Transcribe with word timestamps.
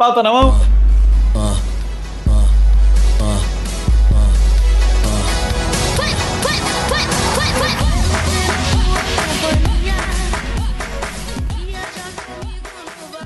Pauta 0.00 0.22
na 0.22 0.32
mão. 0.32 0.54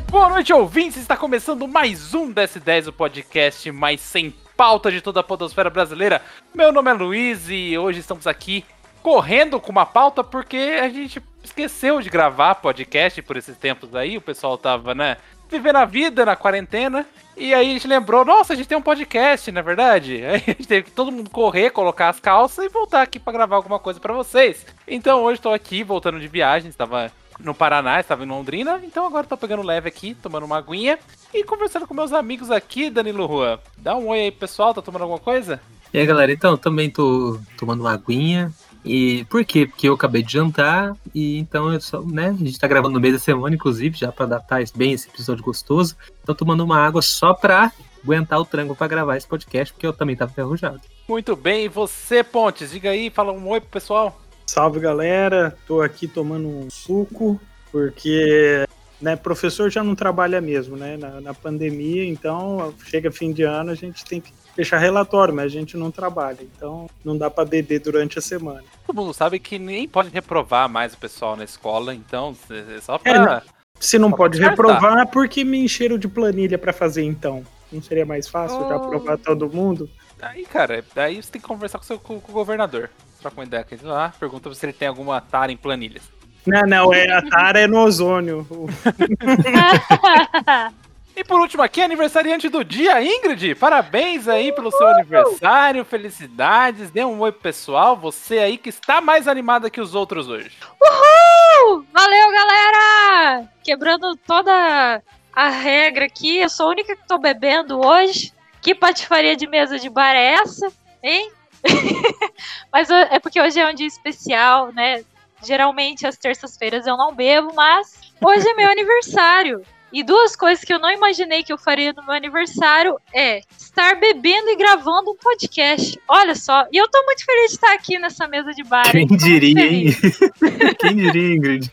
Boa 0.09 0.29
noite, 0.31 0.53
ouvintes! 0.53 0.97
Está 0.97 1.17
começando 1.17 1.69
mais 1.69 2.13
um 2.13 2.35
DS10, 2.35 2.89
o 2.89 2.93
podcast 2.93 3.71
mais 3.71 4.01
sem 4.01 4.35
pauta 4.57 4.91
de 4.91 5.01
toda 5.01 5.21
a 5.21 5.23
podosfera 5.23 5.71
brasileira. 5.71 6.21
Meu 6.53 6.73
nome 6.73 6.91
é 6.91 6.95
Luiz 6.95 7.49
e 7.49 7.79
hoje 7.79 8.01
estamos 8.01 8.27
aqui 8.27 8.65
correndo 9.01 9.61
com 9.61 9.71
uma 9.71 9.87
pauta 9.87 10.25
porque 10.25 10.57
a 10.83 10.89
gente 10.89 11.23
esqueceu 11.45 12.01
de 12.01 12.09
gravar 12.09 12.55
podcast 12.57 13.21
por 13.23 13.37
esses 13.37 13.57
tempos 13.57 13.95
aí. 13.95 14.17
O 14.17 14.21
pessoal 14.21 14.57
tava, 14.57 14.95
né, 14.95 15.19
vivendo 15.51 15.77
a 15.77 15.85
vida 15.85 16.25
na 16.25 16.37
quarentena. 16.37 17.07
E 17.37 17.53
aí 17.53 17.71
a 17.71 17.73
gente 17.73 17.89
lembrou, 17.89 18.25
nossa, 18.25 18.53
a 18.53 18.57
gente 18.57 18.69
tem 18.69 18.79
um 18.79 18.83
podcast, 18.83 19.51
na 19.51 19.61
é 19.61 19.63
verdade. 19.63 20.23
Aí 20.25 20.37
a 20.37 20.39
gente 20.39 20.69
teve 20.69 20.83
que 20.85 20.91
todo 20.93 21.11
mundo 21.11 21.29
correr, 21.31 21.71
colocar 21.71 22.09
as 22.09 22.21
calças 22.21 22.65
e 22.65 22.69
voltar 22.69 23.03
aqui 23.03 23.19
para 23.19 23.33
gravar 23.33 23.57
alguma 23.57 23.79
coisa 23.79 23.99
para 23.99 24.13
vocês. 24.13 24.65
Então 24.87 25.25
hoje 25.25 25.39
estou 25.39 25.53
aqui 25.53 25.83
voltando 25.83 26.21
de 26.21 26.29
viagem, 26.29 26.69
estava 26.69 27.11
no 27.41 27.53
Paraná, 27.53 27.99
estava 27.99 28.25
em 28.25 28.29
Londrina, 28.29 28.81
então 28.85 29.05
agora 29.05 29.27
tô 29.27 29.37
pegando 29.37 29.63
leve 29.63 29.89
aqui, 29.89 30.15
tomando 30.15 30.47
uma 30.47 30.59
aguinha 30.59 30.97
e 31.33 31.43
conversando 31.43 31.89
com 31.89 31.93
meus 31.93 32.13
amigos 32.13 32.51
aqui, 32.53 32.89
Danilo 32.89 33.27
Rua. 33.27 33.61
Dá 33.77 33.97
um 33.97 34.09
oi 34.09 34.21
aí, 34.21 34.31
pessoal, 34.31 34.73
tá 34.73 34.81
tomando 34.81 35.03
alguma 35.03 35.19
coisa? 35.19 35.61
E 35.93 35.99
aí, 35.99 36.07
galera, 36.07 36.33
então, 36.33 36.57
também 36.57 36.91
tô 36.91 37.39
tomando 37.57 37.81
uma 37.81 37.93
aguinha. 37.93 38.53
E 38.85 39.25
por 39.31 39.45
quê? 39.45 39.67
Porque 39.67 39.89
eu 39.89 39.95
acabei 39.95 40.23
de 40.23 40.33
jantar 40.33 40.95
e 41.15 41.39
então 41.39 41.73
eu 41.73 41.81
só, 41.81 42.03
né, 42.03 42.29
a 42.29 42.45
gente 42.45 42.59
tá 42.59 42.69
gravando 42.69 42.95
no 42.95 43.01
meio 43.01 43.15
da 43.15 43.19
semana, 43.19 43.55
inclusive, 43.55 43.97
já 43.97 44.13
para 44.13 44.27
datar 44.27 44.63
bem 44.75 44.93
esse 44.93 45.09
episódio 45.09 45.43
gostoso. 45.43 45.97
Tô 46.27 46.35
tomando 46.35 46.63
uma 46.63 46.79
água 46.79 47.01
só 47.01 47.33
pra 47.33 47.73
aguentar 48.03 48.39
o 48.39 48.45
tranco 48.45 48.77
para 48.77 48.87
gravar 48.87 49.17
esse 49.17 49.27
podcast, 49.27 49.73
porque 49.73 49.87
eu 49.87 49.93
também 49.93 50.15
tava 50.15 50.31
enferrujado. 50.31 50.81
Muito 51.09 51.35
bem, 51.35 51.65
e 51.65 51.69
você, 51.69 52.23
Pontes, 52.23 52.71
diga 52.71 52.91
aí, 52.91 53.09
fala 53.09 53.33
um 53.33 53.49
oi 53.49 53.61
pro 53.61 53.71
pessoal. 53.71 54.21
Salve 54.47 54.79
galera, 54.79 55.57
tô 55.67 55.81
aqui 55.81 56.07
tomando 56.07 56.47
um 56.47 56.69
suco, 56.69 57.41
porque 57.73 58.67
né, 59.05 59.17
professor 59.17 59.71
já 59.71 59.85
não 59.85 59.95
trabalha 59.95 60.41
mesmo, 60.41 60.79
né? 60.79 60.97
Na, 60.97 61.21
na, 61.21 61.35
pandemia, 61.35 62.07
então 62.07 62.75
chega 62.87 63.13
fim 63.13 63.33
de 63.33 63.43
ano, 63.43 63.71
a 63.71 63.75
gente 63.75 64.03
tem 64.03 64.19
que 64.19 64.33
fechar 64.57 64.79
relatório, 64.79 65.35
mas 65.35 65.45
a 65.45 65.49
gente 65.49 65.77
não 65.77 65.91
trabalha, 65.91 66.39
então 66.41 66.89
não 67.05 67.19
dá 67.19 67.29
para 67.29 67.45
beber 67.45 67.81
durante 67.81 68.19
a 68.19 68.23
semana. 68.23 68.65
Todo 68.87 68.97
mundo 68.97 69.13
sabe 69.13 69.39
que 69.39 69.59
nem 69.59 69.87
pode 69.87 70.09
reprovar 70.09 70.71
mais 70.71 70.95
o 70.95 70.97
pessoal 70.97 71.37
na 71.37 71.45
escola, 71.45 71.95
então 71.95 72.35
é 72.49 72.81
só 72.81 72.97
pra. 72.97 73.43
É, 73.47 73.55
se 73.79 73.99
não 73.99 74.11
pode 74.11 74.41
reprovar, 74.41 75.07
por 75.09 75.29
que 75.29 75.45
me 75.45 75.59
encheram 75.59 75.99
de 75.99 76.09
planilha 76.09 76.57
para 76.57 76.73
fazer 76.73 77.03
então? 77.03 77.45
Não 77.71 77.83
seria 77.83 78.07
mais 78.07 78.27
fácil 78.27 78.59
oh. 78.65 78.69
já 78.71 78.77
aprovar 78.77 79.19
todo 79.19 79.51
mundo? 79.51 79.91
Aí, 80.23 80.47
cara, 80.47 80.83
daí 80.95 81.23
você 81.23 81.31
tem 81.31 81.43
que 81.43 81.47
conversar 81.47 81.77
com, 81.77 81.85
seu, 81.85 81.99
com, 81.99 82.19
com 82.19 82.33
o 82.33 82.35
governador 82.35 82.89
troca 83.25 83.41
uma 83.41 83.45
ideia 83.45 83.65
com 83.65 83.75
ele 83.75 83.85
lá, 83.85 84.13
pergunta 84.21 84.53
se 84.53 84.67
ele 84.67 84.73
tem 84.73 84.87
alguma 84.87 85.21
tara 85.21 85.51
em 85.51 85.57
planilhas. 85.57 86.03
Não, 86.47 86.63
não, 86.63 86.93
é, 86.93 87.11
a 87.11 87.23
tara 87.23 87.61
é 87.61 87.67
no 87.67 87.81
ozônio. 87.81 88.47
e 91.17 91.25
por 91.25 91.41
último 91.41 91.63
aqui, 91.63 91.81
aniversariante 91.81 92.51
do 92.51 92.63
dia, 92.63 93.03
Ingrid. 93.03 93.55
Parabéns 93.55 94.29
aí 94.29 94.53
pelo 94.53 94.71
seu 94.71 94.87
aniversário, 94.89 95.83
felicidades. 95.85 96.91
Dê 96.91 97.03
um 97.03 97.19
oi 97.21 97.33
pro 97.33 97.41
pessoal, 97.41 97.97
você 97.97 98.39
aí 98.39 98.59
que 98.59 98.69
está 98.69 99.01
mais 99.01 99.27
animada 99.27 99.71
que 99.71 99.81
os 99.81 99.95
outros 99.95 100.29
hoje. 100.29 100.53
Uhul! 100.83 101.87
Valeu, 101.93 102.31
galera! 102.31 103.49
Quebrando 103.63 104.15
toda 104.27 105.03
a 105.35 105.49
regra 105.49 106.05
aqui, 106.05 106.39
eu 106.39 106.51
sou 106.51 106.67
a 106.67 106.71
única 106.71 106.95
que 106.95 107.09
tô 107.09 107.17
bebendo 107.17 107.81
hoje. 107.81 108.35
Que 108.61 108.75
patifaria 108.75 109.35
de 109.35 109.47
mesa 109.47 109.79
de 109.79 109.89
bar 109.89 110.15
é 110.15 110.35
essa, 110.35 110.71
hein? 111.03 111.31
mas 112.73 112.91
é 112.91 113.19
porque 113.19 113.41
hoje 113.41 113.59
é 113.59 113.67
um 113.67 113.75
dia 113.75 113.87
especial, 113.87 114.71
né? 114.73 115.03
Geralmente 115.47 116.07
às 116.07 116.17
terças-feiras 116.17 116.87
eu 116.87 116.97
não 116.97 117.15
bebo, 117.15 117.53
mas 117.55 117.93
hoje 118.21 118.49
é 118.49 118.55
meu 118.55 118.71
aniversário. 118.71 119.63
E 119.93 120.03
duas 120.03 120.35
coisas 120.35 120.65
que 120.65 120.75
eu 120.75 120.81
não 120.81 120.91
imaginei 120.91 121.45
que 121.45 121.53
eu 121.53 121.57
faria 121.57 121.93
no 121.93 122.05
meu 122.05 122.15
aniversário 122.15 122.97
é 123.13 123.41
estar 123.57 123.95
bebendo 123.95 124.51
e 124.51 124.57
gravando 124.57 125.13
um 125.13 125.17
podcast. 125.17 125.97
Olha 126.09 126.35
só, 126.35 126.67
e 126.73 126.77
eu 126.77 126.89
tô 126.89 127.01
muito 127.05 127.25
feliz 127.25 127.51
de 127.51 127.55
estar 127.55 127.73
aqui 127.73 127.97
nessa 128.01 128.27
mesa 128.27 128.51
de 128.53 128.65
bar. 128.65 128.91
Quem 128.91 129.07
diria, 129.07 129.65
hein? 129.65 129.87
Quem 130.81 130.97
diria, 130.97 131.37
Ingrid? 131.37 131.73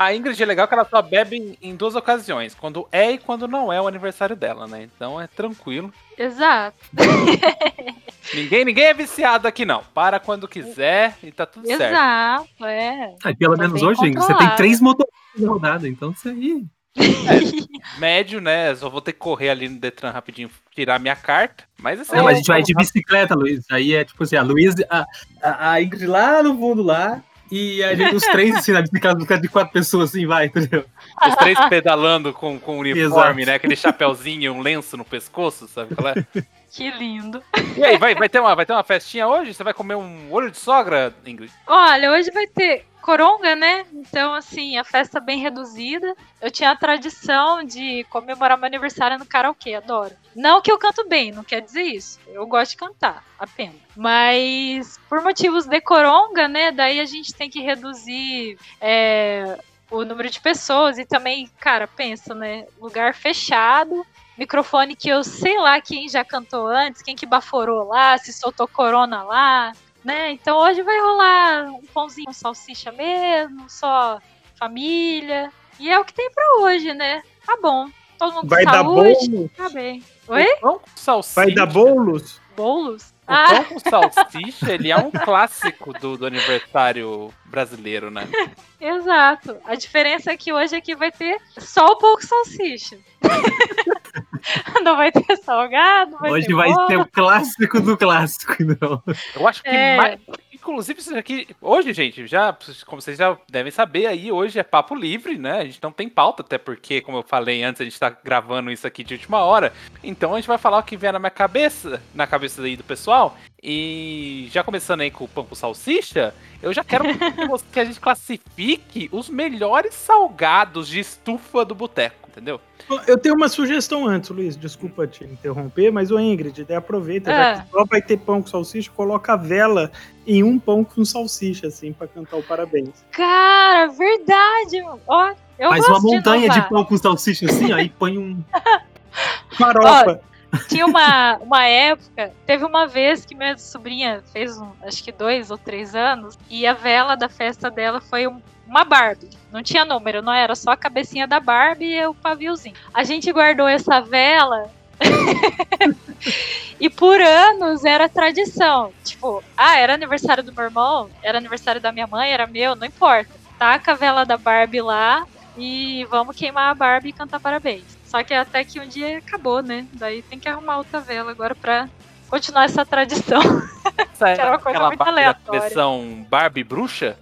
A 0.00 0.14
Ingrid 0.14 0.42
é 0.42 0.46
legal 0.46 0.66
que 0.66 0.72
ela 0.72 0.86
só 0.86 1.02
bebe 1.02 1.58
em 1.60 1.76
duas 1.76 1.94
ocasiões, 1.94 2.54
quando 2.54 2.88
é 2.90 3.10
e 3.10 3.18
quando 3.18 3.46
não 3.46 3.70
é 3.70 3.78
o 3.78 3.86
aniversário 3.86 4.34
dela, 4.34 4.66
né? 4.66 4.84
Então 4.84 5.20
é 5.20 5.26
tranquilo. 5.26 5.92
Exato. 6.16 6.78
ninguém, 8.32 8.64
ninguém 8.64 8.84
é 8.84 8.94
viciado 8.94 9.46
aqui, 9.46 9.66
não. 9.66 9.82
Para 9.92 10.18
quando 10.18 10.48
quiser 10.48 11.18
e 11.22 11.30
tá 11.30 11.44
tudo 11.44 11.66
Exato, 11.66 11.78
certo. 11.78 11.92
Exato, 11.92 12.64
é. 12.64 13.14
Ah, 13.22 13.34
pelo 13.38 13.54
tá 13.54 13.62
menos 13.62 13.82
hoje, 13.82 14.00
Ingrid, 14.06 14.24
você 14.24 14.34
tem 14.38 14.56
três 14.56 14.80
motores 14.80 15.12
de 15.36 15.44
rodada, 15.44 15.86
então 15.86 16.12
isso 16.12 16.30
aí. 16.30 16.64
É, 16.96 18.00
médio, 18.00 18.40
né? 18.40 18.74
Só 18.74 18.88
vou 18.88 19.02
ter 19.02 19.12
que 19.12 19.18
correr 19.18 19.50
ali 19.50 19.68
no 19.68 19.78
Detran 19.78 20.12
rapidinho, 20.12 20.50
tirar 20.74 20.98
minha 20.98 21.14
carta. 21.14 21.64
Mas 21.78 22.00
assim. 22.00 22.16
Não, 22.16 22.24
mas 22.24 22.36
a 22.36 22.36
gente 22.38 22.46
vai 22.46 22.62
de 22.62 22.72
bicicleta, 22.72 23.34
Luiz. 23.34 23.66
Aí 23.70 23.94
é 23.94 24.02
tipo 24.02 24.22
assim, 24.22 24.36
a 24.36 24.42
Luiz, 24.42 24.74
a, 24.88 25.06
a, 25.42 25.72
a 25.72 25.82
Ingrid 25.82 26.06
lá 26.06 26.42
no 26.42 26.56
fundo 26.56 26.82
lá, 26.82 27.22
e 27.50 27.82
a 27.82 27.94
gente, 27.94 28.14
os 28.14 28.22
três, 28.22 28.54
assim, 28.54 28.72
na 28.72 28.82
bicicleta 28.82 29.38
de 29.38 29.48
quatro 29.48 29.72
pessoas, 29.72 30.10
assim, 30.10 30.26
vai, 30.26 30.46
entendeu? 30.46 30.84
Os 31.26 31.34
três 31.36 31.58
pedalando 31.68 32.32
com, 32.32 32.58
com 32.58 32.78
uniforme, 32.78 33.42
Exato. 33.42 33.46
né? 33.46 33.54
Aquele 33.54 33.76
chapéuzinho, 33.76 34.52
um 34.52 34.60
lenço 34.60 34.96
no 34.96 35.04
pescoço, 35.04 35.66
sabe 35.66 35.94
qual 35.94 36.08
é? 36.08 36.26
Que 36.70 36.88
lindo. 36.92 37.42
E 37.76 37.82
aí, 37.82 37.98
vai, 37.98 38.14
vai, 38.14 38.28
ter 38.28 38.38
uma, 38.38 38.54
vai 38.54 38.64
ter 38.64 38.72
uma 38.72 38.84
festinha 38.84 39.26
hoje? 39.26 39.52
Você 39.52 39.64
vai 39.64 39.74
comer 39.74 39.96
um 39.96 40.32
olho 40.32 40.52
de 40.52 40.56
sogra, 40.56 41.12
Ingrid? 41.26 41.52
Olha, 41.66 42.12
hoje 42.12 42.30
vai 42.30 42.46
ter 42.46 42.86
coronga, 43.00 43.56
né? 43.56 43.84
Então, 43.92 44.34
assim, 44.34 44.76
a 44.76 44.84
festa 44.84 45.18
bem 45.18 45.40
reduzida. 45.40 46.14
Eu 46.40 46.50
tinha 46.50 46.70
a 46.70 46.76
tradição 46.76 47.64
de 47.64 48.04
comemorar 48.04 48.56
meu 48.56 48.66
aniversário 48.66 49.18
no 49.18 49.26
karaokê, 49.26 49.74
adoro. 49.74 50.14
Não 50.34 50.62
que 50.62 50.70
eu 50.70 50.78
canto 50.78 51.08
bem, 51.08 51.32
não 51.32 51.42
quer 51.42 51.60
dizer 51.60 51.82
isso. 51.82 52.18
Eu 52.28 52.46
gosto 52.46 52.72
de 52.72 52.76
cantar, 52.76 53.24
apenas. 53.38 53.76
Mas, 53.96 54.98
por 55.08 55.22
motivos 55.22 55.66
de 55.66 55.80
coronga, 55.80 56.46
né? 56.46 56.70
Daí 56.70 57.00
a 57.00 57.04
gente 57.04 57.34
tem 57.34 57.50
que 57.50 57.60
reduzir 57.60 58.56
é, 58.80 59.58
o 59.90 60.04
número 60.04 60.30
de 60.30 60.40
pessoas 60.40 60.98
e 60.98 61.04
também, 61.04 61.50
cara, 61.58 61.88
pensa, 61.88 62.34
né? 62.34 62.66
Lugar 62.80 63.14
fechado 63.14 64.06
microfone 64.40 64.96
que 64.96 65.10
eu 65.10 65.22
sei 65.22 65.58
lá 65.58 65.78
quem 65.82 66.08
já 66.08 66.24
cantou 66.24 66.66
antes, 66.66 67.02
quem 67.02 67.14
que 67.14 67.26
baforou 67.26 67.86
lá, 67.86 68.16
se 68.16 68.32
soltou 68.32 68.66
corona 68.66 69.22
lá, 69.22 69.72
né? 70.04 70.32
Então 70.32 70.58
hoje 70.58 70.82
vai 70.82 71.00
rolar 71.00 71.66
um 71.70 71.82
pãozinho 71.92 72.26
com 72.26 72.32
salsicha 72.32 72.92
mesmo, 72.92 73.68
só 73.68 74.20
família. 74.56 75.50
E 75.78 75.88
é 75.88 75.98
o 75.98 76.04
que 76.04 76.12
tem 76.12 76.30
para 76.30 76.60
hoje, 76.60 76.92
né? 76.92 77.22
Tá 77.46 77.56
bom. 77.60 77.88
Todo 78.18 78.34
mundo 78.34 78.48
vai 78.48 78.64
com 78.64 78.70
saúde. 78.70 79.48
Tá 79.56 79.70
bem. 79.70 80.04
Oi? 80.28 80.56
Pão 80.60 80.78
com 80.78 80.90
salsicha. 80.94 81.40
Vai 81.40 81.54
dar 81.54 81.66
bolos? 81.66 82.38
Bolos? 82.54 83.14
O 83.26 83.32
ah. 83.32 83.46
pão 83.48 83.64
com 83.64 83.78
salsicha, 83.78 84.72
ele 84.72 84.90
é 84.90 84.96
um 84.96 85.10
clássico 85.10 85.92
do, 85.94 86.18
do 86.18 86.26
aniversário 86.26 87.32
brasileiro, 87.46 88.10
né? 88.10 88.28
Exato. 88.78 89.56
A 89.64 89.74
diferença 89.74 90.30
é 90.30 90.36
que 90.36 90.52
hoje 90.52 90.76
aqui 90.76 90.94
vai 90.94 91.10
ter 91.10 91.40
só 91.56 91.86
o 91.86 91.96
pão 91.96 92.14
com 92.16 92.22
salsicha. 92.22 92.98
não 94.82 94.96
vai 94.96 95.12
ter 95.12 95.36
salgado, 95.38 96.16
vai 96.18 96.30
Hoje 96.30 96.46
ter 96.46 96.54
vai 96.54 96.72
ter 96.86 96.96
o 96.98 97.06
clássico 97.06 97.80
do 97.80 97.96
clássico, 97.96 98.54
não. 98.64 99.02
Eu 99.34 99.48
acho 99.48 99.62
que 99.62 99.68
é... 99.68 99.96
mais, 99.96 100.20
Inclusive, 100.60 101.00
isso 101.00 101.16
aqui. 101.16 101.48
Hoje, 101.58 101.94
gente, 101.94 102.26
já, 102.26 102.54
como 102.84 103.00
vocês 103.00 103.16
já 103.16 103.36
devem 103.48 103.72
saber, 103.72 104.06
aí 104.06 104.30
hoje 104.30 104.58
é 104.58 104.62
papo 104.62 104.94
livre, 104.94 105.38
né? 105.38 105.60
A 105.60 105.64
gente 105.64 105.82
não 105.82 105.90
tem 105.90 106.06
pauta, 106.06 106.42
até 106.42 106.58
porque, 106.58 107.00
como 107.00 107.16
eu 107.16 107.22
falei 107.22 107.62
antes, 107.62 107.80
a 107.80 107.84
gente 107.84 107.98
tá 107.98 108.10
gravando 108.10 108.70
isso 108.70 108.86
aqui 108.86 109.02
de 109.02 109.14
última 109.14 109.38
hora. 109.38 109.72
Então 110.04 110.34
a 110.34 110.36
gente 110.36 110.46
vai 110.46 110.58
falar 110.58 110.78
o 110.78 110.82
que 110.82 110.98
vier 110.98 111.14
na 111.14 111.18
minha 111.18 111.30
cabeça, 111.30 112.02
na 112.14 112.26
cabeça 112.26 112.60
aí 112.62 112.76
do 112.76 112.84
pessoal. 112.84 113.38
E 113.62 114.48
já 114.50 114.64
começando 114.64 115.02
aí 115.02 115.10
com 115.10 115.24
o 115.24 115.28
pão 115.28 115.44
com 115.44 115.54
salsicha, 115.54 116.34
eu 116.62 116.72
já 116.72 116.82
quero 116.82 117.04
que 117.70 117.80
a 117.80 117.84
gente 117.84 118.00
classifique 118.00 119.08
os 119.12 119.28
melhores 119.28 119.94
salgados 119.94 120.88
de 120.88 121.00
estufa 121.00 121.64
do 121.64 121.74
boteco, 121.74 122.28
entendeu? 122.28 122.58
Eu 123.06 123.18
tenho 123.18 123.34
uma 123.34 123.48
sugestão 123.48 124.06
antes, 124.06 124.30
Luiz, 124.30 124.56
desculpa 124.56 125.06
te 125.06 125.24
interromper, 125.24 125.92
mas 125.92 126.10
o 126.10 126.18
Ingrid, 126.18 126.66
aproveita, 126.72 127.30
já 127.30 127.48
é. 127.50 127.60
que 127.60 127.70
só 127.70 127.84
vai 127.84 128.00
ter 128.00 128.16
pão 128.16 128.40
com 128.40 128.48
salsicha, 128.48 128.90
coloca 128.90 129.34
a 129.34 129.36
vela 129.36 129.92
em 130.26 130.42
um 130.42 130.58
pão 130.58 130.82
com 130.82 131.04
salsicha, 131.04 131.66
assim, 131.66 131.92
para 131.92 132.08
cantar 132.08 132.36
o 132.38 132.42
parabéns. 132.42 133.04
Cara, 133.12 133.88
verdade! 133.88 134.82
Ó, 135.06 135.34
eu 135.58 135.68
Faz 135.68 135.86
uma 135.86 136.00
montanha 136.00 136.48
de, 136.48 136.60
de, 136.60 136.68
pão 136.68 136.84
com 136.84 136.96
salsicha 136.96 137.44
assim, 137.44 137.72
aí 137.72 137.90
põe 137.90 138.16
um. 138.16 138.42
Farofa. 139.52 140.29
Tinha 140.68 140.84
uma, 140.86 141.36
uma 141.36 141.64
época, 141.64 142.32
teve 142.44 142.64
uma 142.64 142.86
vez 142.86 143.24
que 143.24 143.34
minha 143.34 143.56
sobrinha 143.56 144.22
fez, 144.32 144.58
um, 144.58 144.70
acho 144.82 145.02
que 145.02 145.12
dois 145.12 145.50
ou 145.50 145.58
três 145.58 145.94
anos, 145.94 146.38
e 146.48 146.66
a 146.66 146.72
vela 146.72 147.16
da 147.16 147.28
festa 147.28 147.70
dela 147.70 148.00
foi 148.00 148.26
um, 148.26 148.40
uma 148.66 148.84
Barbie. 148.84 149.30
Não 149.52 149.62
tinha 149.62 149.84
número, 149.84 150.22
não 150.22 150.32
era 150.32 150.54
só 150.54 150.72
a 150.72 150.76
cabecinha 150.76 151.26
da 151.26 151.38
Barbie 151.38 151.94
e 151.94 152.06
o 152.06 152.14
paviozinho. 152.14 152.74
A 152.92 153.04
gente 153.04 153.30
guardou 153.32 153.68
essa 153.68 154.00
vela. 154.00 154.70
e 156.78 156.90
por 156.90 157.20
anos 157.20 157.84
era 157.84 158.08
tradição. 158.08 158.92
Tipo, 159.04 159.42
ah, 159.56 159.78
era 159.78 159.94
aniversário 159.94 160.42
do 160.42 160.52
meu 160.52 160.64
irmão, 160.64 161.08
era 161.22 161.38
aniversário 161.38 161.80
da 161.80 161.92
minha 161.92 162.06
mãe, 162.06 162.30
era 162.30 162.46
meu, 162.46 162.74
não 162.74 162.86
importa. 162.86 163.30
Taca 163.58 163.92
a 163.92 163.94
vela 163.94 164.24
da 164.24 164.36
Barbie 164.36 164.80
lá 164.80 165.26
e 165.56 166.06
vamos 166.10 166.36
queimar 166.36 166.70
a 166.70 166.74
Barbie 166.74 167.10
e 167.10 167.12
cantar 167.12 167.40
parabéns. 167.40 167.99
Só 168.10 168.24
que 168.24 168.34
até 168.34 168.64
que 168.64 168.80
um 168.80 168.88
dia 168.88 169.18
acabou, 169.18 169.62
né? 169.62 169.86
Daí 169.92 170.20
tem 170.22 170.36
que 170.36 170.48
arrumar 170.48 170.78
outra 170.78 171.00
vela 171.00 171.30
agora 171.30 171.54
pra 171.54 171.88
continuar 172.28 172.64
essa 172.64 172.84
tradição. 172.84 173.40
Essa 174.12 174.34
Que 174.34 174.40
era 174.40 174.50
uma 174.50 174.58
coisa 174.58 174.78
aquela 174.78 174.88
muito 174.88 175.02
aleatória. 175.02 175.60
coleção 175.60 176.26
Barbie 176.28 176.64
Bruxa? 176.64 177.16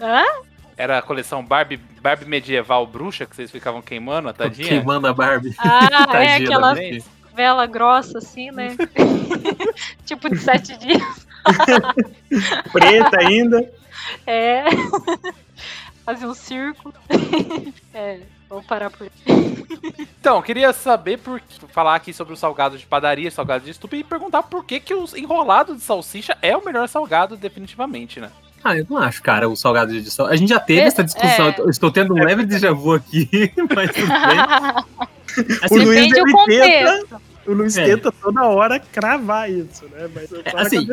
Hã? 0.00 0.22
Era 0.76 0.98
a 0.98 1.02
coleção 1.02 1.44
Barbie, 1.44 1.76
Barbie 1.76 2.24
medieval 2.24 2.86
bruxa 2.86 3.26
que 3.26 3.34
vocês 3.34 3.50
ficavam 3.50 3.82
queimando, 3.82 4.28
a 4.28 4.32
tadinha? 4.32 4.68
Queimando 4.68 5.08
a 5.08 5.12
Barbie. 5.12 5.54
Ah, 5.58 5.86
é 5.86 5.88
Tadinha 6.06 6.38
da 6.38 6.44
aquela 6.44 6.74
gente. 6.76 7.04
vela 7.34 7.66
grossa 7.66 8.18
assim, 8.18 8.50
né? 8.52 8.76
tipo 10.06 10.30
de 10.30 10.38
sete 10.38 10.76
dias. 10.78 11.26
Preta 12.72 13.18
ainda. 13.20 13.72
É. 14.24 14.64
Fazer 16.04 16.26
um 16.26 16.34
círculo. 16.34 16.94
é, 17.92 18.20
vou 18.52 18.62
parar 18.62 18.90
por 18.90 19.04
aí. 19.04 19.10
Então, 20.20 20.36
eu 20.36 20.42
queria 20.42 20.72
saber 20.72 21.18
por 21.18 21.42
falar 21.72 21.96
aqui 21.96 22.12
sobre 22.12 22.32
o 22.32 22.36
salgado 22.36 22.78
de 22.78 22.86
padaria, 22.86 23.28
salgado 23.28 23.64
de 23.64 23.72
estupe 23.72 23.96
e 23.96 24.04
perguntar 24.04 24.44
por 24.44 24.64
que, 24.64 24.78
que 24.78 24.94
o 24.94 25.04
enrolado 25.16 25.74
de 25.74 25.80
salsicha 25.82 26.38
é 26.40 26.56
o 26.56 26.64
melhor 26.64 26.88
salgado, 26.88 27.36
definitivamente, 27.36 28.20
né? 28.20 28.30
Ah, 28.62 28.76
eu 28.78 28.86
não 28.88 28.98
acho, 28.98 29.20
cara, 29.20 29.48
o 29.48 29.56
salgado 29.56 29.92
de 30.00 30.08
sal. 30.08 30.28
A 30.28 30.36
gente 30.36 30.50
já 30.50 30.60
teve 30.60 30.82
É, 30.82 30.84
essa 30.84 31.02
discussão. 31.02 31.48
é. 31.48 31.54
Eu 31.58 31.68
estou 31.68 31.90
tendo 31.90 32.14
um 32.14 32.18
leve 32.22 32.46
déjà 32.46 32.70
vu 32.72 32.92
aqui, 32.92 33.28
mas 33.74 33.90
tudo 33.90 34.06
bem. 34.06 35.58
O 35.60 35.64
Assim, 35.64 35.78
Luiz, 35.84 35.88
Depende 36.08 36.12
do 36.12 36.20
ele 36.20 36.32
contexto. 36.32 37.20
O 37.48 37.52
Luiz 37.52 37.76
É. 37.76 37.84
tenta 37.84 38.12
toda 38.12 38.44
hora 38.44 38.78
cravar 38.78 39.50
isso, 39.50 39.84
né? 39.88 40.08
Mas 40.14 40.30
é 40.32 40.50
só 40.50 40.56
na 40.56 40.62
assim. 40.62 40.86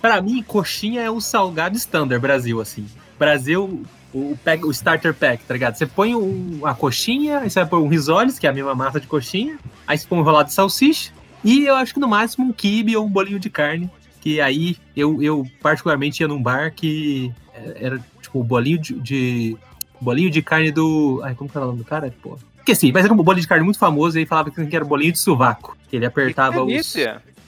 Pra 0.00 0.20
mim, 0.20 0.42
coxinha 0.42 1.02
é 1.02 1.10
o 1.10 1.20
salgado 1.20 1.76
standard 1.76 2.20
Brasil, 2.20 2.60
assim. 2.60 2.84
Brasil, 3.16 3.84
o, 4.32 4.38
pack- 4.44 4.64
o 4.64 4.70
starter 4.70 5.14
pack, 5.14 5.44
tá 5.44 5.54
ligado? 5.54 5.74
Você 5.76 5.86
põe 5.86 6.14
um- 6.14 6.60
a 6.64 6.74
coxinha, 6.74 7.40
aí 7.40 7.50
você 7.50 7.60
vai 7.60 7.68
pôr 7.68 7.80
um 7.80 7.88
risoles, 7.88 8.38
que 8.38 8.46
é 8.46 8.50
a 8.50 8.52
mesma 8.52 8.74
massa 8.74 9.00
de 9.00 9.06
coxinha, 9.06 9.58
aí 9.86 9.96
você 9.96 10.06
põe 10.06 10.18
um 10.18 10.22
enrolado 10.22 10.48
de 10.48 10.54
salsicha, 10.54 11.12
e 11.44 11.64
eu 11.66 11.74
acho 11.76 11.94
que 11.94 12.00
no 12.00 12.08
máximo 12.08 12.46
um 12.46 12.52
quibe 12.52 12.96
ou 12.96 13.06
um 13.06 13.10
bolinho 13.10 13.38
de 13.38 13.48
carne, 13.50 13.90
que 14.20 14.40
aí 14.40 14.76
eu, 14.96 15.22
eu 15.22 15.46
particularmente 15.62 16.22
ia 16.22 16.28
num 16.28 16.42
bar 16.42 16.72
que 16.74 17.32
era 17.76 17.98
tipo 18.20 18.40
um 18.40 18.44
bolinho 18.44 18.78
de, 18.78 18.94
de- 19.00 19.56
bolinho 20.00 20.30
de 20.30 20.42
carne 20.42 20.70
do... 20.70 21.20
Ai, 21.24 21.34
como 21.34 21.48
que 21.50 21.56
é 21.56 21.60
o 21.60 21.64
nome 21.66 21.78
do 21.78 21.84
cara? 21.84 22.12
Pô. 22.22 22.36
Esqueci, 22.58 22.92
mas 22.92 23.04
era 23.04 23.12
um 23.12 23.16
bolinho 23.16 23.42
de 23.42 23.48
carne 23.48 23.64
muito 23.64 23.78
famoso, 23.78 24.18
e 24.18 24.26
falava 24.26 24.50
que 24.50 24.76
era 24.76 24.84
bolinho 24.84 25.12
de 25.12 25.18
sovaco, 25.18 25.76
que 25.88 25.96
ele 25.96 26.04
apertava 26.06 26.56
que 26.66 26.76
os... 26.80 26.92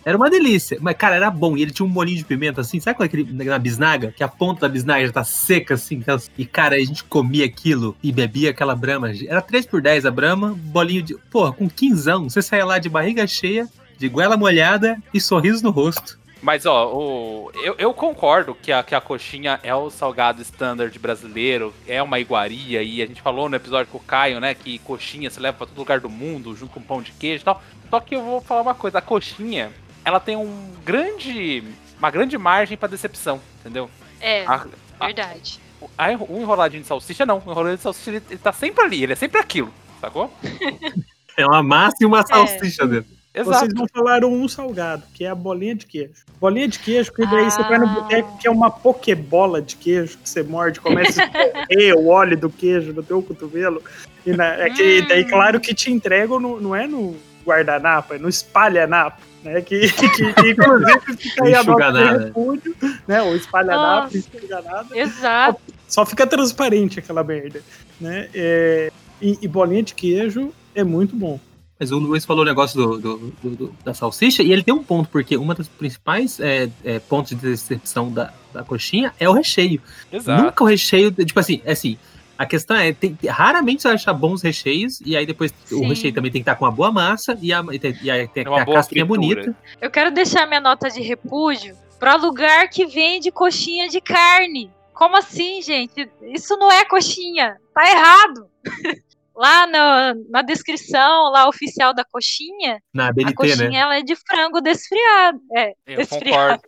Era 0.05 0.17
uma 0.17 0.31
delícia. 0.31 0.79
Mas, 0.81 0.97
cara, 0.97 1.17
era 1.17 1.31
bom. 1.31 1.57
E 1.57 1.63
ele 1.63 1.71
tinha 1.71 1.87
um 1.87 1.89
molinho 1.89 2.19
de 2.19 2.25
pimenta, 2.25 2.61
assim. 2.61 2.81
Sabe 2.81 2.97
qual 2.97 3.05
é 3.05 3.07
aquele 3.07 3.45
na 3.45 3.59
bisnaga? 3.59 4.13
Que 4.17 4.25
a 4.25 4.29
ponta 4.29 4.63
da 4.63 4.69
bisnaga 4.69 5.07
já 5.07 5.13
tá 5.13 5.25
seca, 5.25 5.75
assim. 5.75 6.03
E, 6.37 6.45
cara, 6.45 6.77
a 6.77 6.81
gente 6.81 7.05
comia 7.05 7.45
aquilo 7.45 7.97
e 8.03 8.13
bebia 8.13 8.51
aquela 8.51 8.75
brama. 8.75 9.11
Era 9.27 9.43
3 9.43 9.67
por 9.67 9.83
10 9.83 10.07
a 10.07 10.11
brama, 10.11 10.55
bolinho 10.57 11.03
de... 11.03 11.15
Porra, 11.31 11.53
com 11.53 11.69
quinzão. 11.69 12.29
Você 12.29 12.43
saía 12.43 12.65
lá 12.65 12.79
de 12.79 12.89
barriga 12.89 13.27
cheia, 13.27 13.69
de 13.99 14.09
goela 14.09 14.37
molhada 14.37 14.97
e 15.13 15.21
sorriso 15.21 15.63
no 15.63 15.71
rosto. 15.71 16.21
Mas, 16.43 16.65
ó, 16.65 16.91
o, 16.95 17.53
eu, 17.63 17.75
eu 17.79 17.93
concordo 17.93 18.55
que 18.55 18.73
a, 18.73 18.83
que 18.83 18.95
a 18.95 19.01
coxinha 19.01 19.61
é 19.63 19.75
o 19.75 19.91
salgado 19.91 20.41
standard 20.41 20.99
brasileiro, 20.99 21.75
é 21.87 22.03
uma 22.03 22.19
iguaria, 22.19 22.83
e 22.83 23.03
a 23.03 23.07
gente 23.07 23.21
falou 23.21 23.49
no 23.49 23.57
episódio 23.57 23.93
com 23.93 23.99
o 23.99 24.03
Caio, 24.03 24.41
né, 24.41 24.55
que 24.55 24.79
coxinha 24.79 25.29
se 25.29 25.39
leva 25.39 25.59
pra 25.59 25.67
todo 25.67 25.77
lugar 25.77 26.01
do 26.01 26.09
mundo, 26.09 26.57
junto 26.57 26.73
com 26.73 26.81
pão 26.81 27.03
de 27.03 27.13
queijo 27.13 27.43
e 27.43 27.45
tal. 27.45 27.63
Só 27.91 28.01
que 28.01 28.15
eu 28.15 28.23
vou 28.23 28.41
falar 28.41 28.63
uma 28.63 28.75
coisa, 28.75 28.99
a 28.99 29.03
coxinha, 29.03 29.71
ela 30.05 30.21
tem 30.21 30.37
um 30.37 30.71
grande, 30.85 31.63
uma 31.99 32.11
grande 32.11 32.37
margem 32.39 32.77
pra 32.77 32.89
decepção, 32.89 33.41
entendeu? 33.61 33.91
É, 34.21 34.45
A- 34.47 34.67
verdade. 35.01 35.61
a- 35.97 36.09
o 36.29 36.41
enroladinho 36.41 36.83
de 36.83 36.89
salsicha, 36.89 37.25
não. 37.27 37.39
O 37.39 37.51
enroladinho 37.51 37.77
de 37.77 37.83
salsicha, 37.83 38.11
ele, 38.11 38.23
ele 38.31 38.39
tá 38.39 38.53
sempre 38.53 38.85
ali, 38.85 39.03
ele 39.03 39.13
é 39.13 39.17
sempre 39.17 39.41
aquilo, 39.41 39.73
sacou? 40.01 40.33
É 41.37 41.47
uma 41.47 41.63
massa 41.63 41.97
e 42.03 42.05
uma 42.05 42.27
salsicha 42.27 42.87
dentro. 42.87 43.09
Exato. 43.33 43.61
Vocês 43.61 43.73
não 43.73 43.87
falaram 43.89 44.31
um 44.31 44.47
salgado, 44.49 45.05
que 45.15 45.25
é 45.25 45.29
a 45.31 45.35
bolinha 45.35 45.75
de 45.75 45.87
queijo. 45.87 46.11
Bolinha 46.39 46.67
de 46.69 46.79
queijo, 46.79 47.13
que 47.13 47.25
daí 47.25 47.45
você 47.45 47.63
vai 47.63 47.79
no 47.79 47.87
Ah. 47.87 47.95
boteco, 47.95 48.37
que 48.39 48.47
é 48.49 48.51
uma 48.51 48.69
pokebola 48.71 49.63
de 49.63 49.77
queijo, 49.77 50.19
que 50.19 50.29
você 50.29 50.43
morde, 50.43 50.81
começa 50.81 51.23
a 51.23 51.27
escorrer 51.27 51.95
o 51.97 52.09
óleo 52.09 52.37
do 52.37 52.51
queijo 52.51 52.93
no 52.93 53.03
teu 53.03 53.23
cotovelo. 53.23 53.81
E 54.27 54.33
na, 54.33 54.45
é 54.55 54.69
que, 54.71 55.01
Hum. 55.03 55.07
daí, 55.09 55.25
claro 55.25 55.61
que 55.61 55.73
te 55.73 55.91
entregam, 55.91 56.39
no- 56.41 56.61
não 56.61 56.75
é 56.77 56.87
no 56.87 57.17
guardanapo, 57.51 58.15
é 58.15 58.19
no 58.19 58.29
espalhanapo. 58.29 59.21
Né, 59.43 59.59
que, 59.63 59.91
que, 59.91 60.09
que 60.11 60.51
inclusive 60.51 61.17
fica 61.17 61.45
aí 61.45 61.55
a 61.55 61.63
nota 61.65 61.93
de 61.93 61.99
Enxuganada. 61.99 62.25
repúdio, 62.27 62.77
né? 63.09 63.23
O 63.23 63.35
espalhanapo, 63.35 64.03
Nossa. 64.15 64.19
enxuganada. 64.19 64.99
Exato. 64.99 65.61
Só 65.89 66.05
fica 66.05 66.27
transparente 66.27 66.99
aquela 66.99 67.25
merda, 67.25 67.63
né? 67.99 68.29
É, 68.35 68.93
e, 69.21 69.39
e 69.41 69.49
bolinha 69.49 69.83
de 69.83 69.95
queijo 69.95 70.53
é 70.75 70.85
muito 70.85 71.17
bom. 71.17 71.41
Mas 71.79 71.91
o 71.91 71.99
Luiz 71.99 72.27
falou 72.27 72.43
o 72.43 72.47
negócio 72.47 72.77
do, 72.79 72.99
do- 72.99 73.33
do- 73.43 73.51
do- 73.57 73.75
da 73.83 73.95
salsicha 73.95 74.43
e 74.43 74.53
ele 74.53 74.63
tem 74.63 74.75
um 74.75 74.85
ponto, 74.85 75.09
porque 75.09 75.35
uma 75.39 75.55
das 75.55 75.67
principais 75.67 76.39
é, 76.39 76.69
é, 76.85 76.99
pontos 76.99 77.31
de 77.31 77.37
decepção 77.37 78.13
da, 78.13 78.35
da 78.53 78.63
coxinha 78.63 79.15
é 79.19 79.27
o 79.27 79.33
recheio. 79.33 79.81
Exato. 80.13 80.43
Nunca 80.43 80.63
o 80.63 80.67
recheio, 80.67 81.11
tipo 81.11 81.41
assim, 81.41 81.63
é 81.65 81.73
assim, 81.73 81.97
a 82.43 82.47
questão 82.47 82.75
é, 82.77 82.93
tem, 82.93 83.19
raramente 83.29 83.83
você 83.83 83.89
vai 83.89 83.95
achar 83.97 84.15
bons 84.15 84.41
recheios, 84.43 84.99
e 85.05 85.15
aí 85.17 85.27
depois 85.27 85.53
o 85.71 85.77
Sim. 85.79 85.87
recheio 85.89 86.15
também 86.15 86.33
tem 86.33 86.41
que 86.41 86.49
estar 86.49 86.57
com 86.57 86.65
uma 86.65 86.71
boa 86.71 86.91
massa, 86.91 87.39
e, 87.43 87.53
a, 87.53 87.63
e, 87.71 87.79
tem- 87.79 87.99
e 88.03 88.11
aí 88.11 88.27
tem 88.27 88.45
É 88.47 88.49
uma 88.49 88.63
a 88.63 88.65
boa 88.65 88.77
casquinha 88.79 89.05
bonita. 89.05 89.55
Eu 89.81 89.91
quero 89.91 90.11
deixar 90.11 90.47
minha 90.47 90.61
nota 90.61 90.89
de 90.89 91.03
repúdio 91.03 91.77
para 91.99 92.15
lugar 92.17 92.69
que 92.71 92.87
vende 92.87 93.31
coxinha 93.31 93.89
de 93.89 94.01
carne. 94.01 94.71
Como 94.95 95.17
assim, 95.17 95.61
gente? 95.61 96.09
Isso 96.23 96.57
não 96.57 96.73
é 96.73 96.83
coxinha. 96.85 97.57
Tá 97.75 97.91
errado. 97.91 98.47
Lá 99.37 99.67
no- 99.67 100.27
na 100.29 100.43
descrição 100.43 101.31
lá 101.31 101.49
oficial 101.49 101.95
da 101.95 102.05
coxinha, 102.05 102.79
Na 102.93 103.09
a 103.09 103.13
BNT, 103.13 103.35
coxinha 103.35 103.71
né? 103.71 103.77
ela 103.77 103.97
é 103.99 104.03
de 104.03 104.15
frango 104.17 104.61
desfiado. 104.61 105.41
É, 105.57 105.73
Eu 105.87 105.97
Desfriado. 105.99 106.31
concordo. 106.59 106.63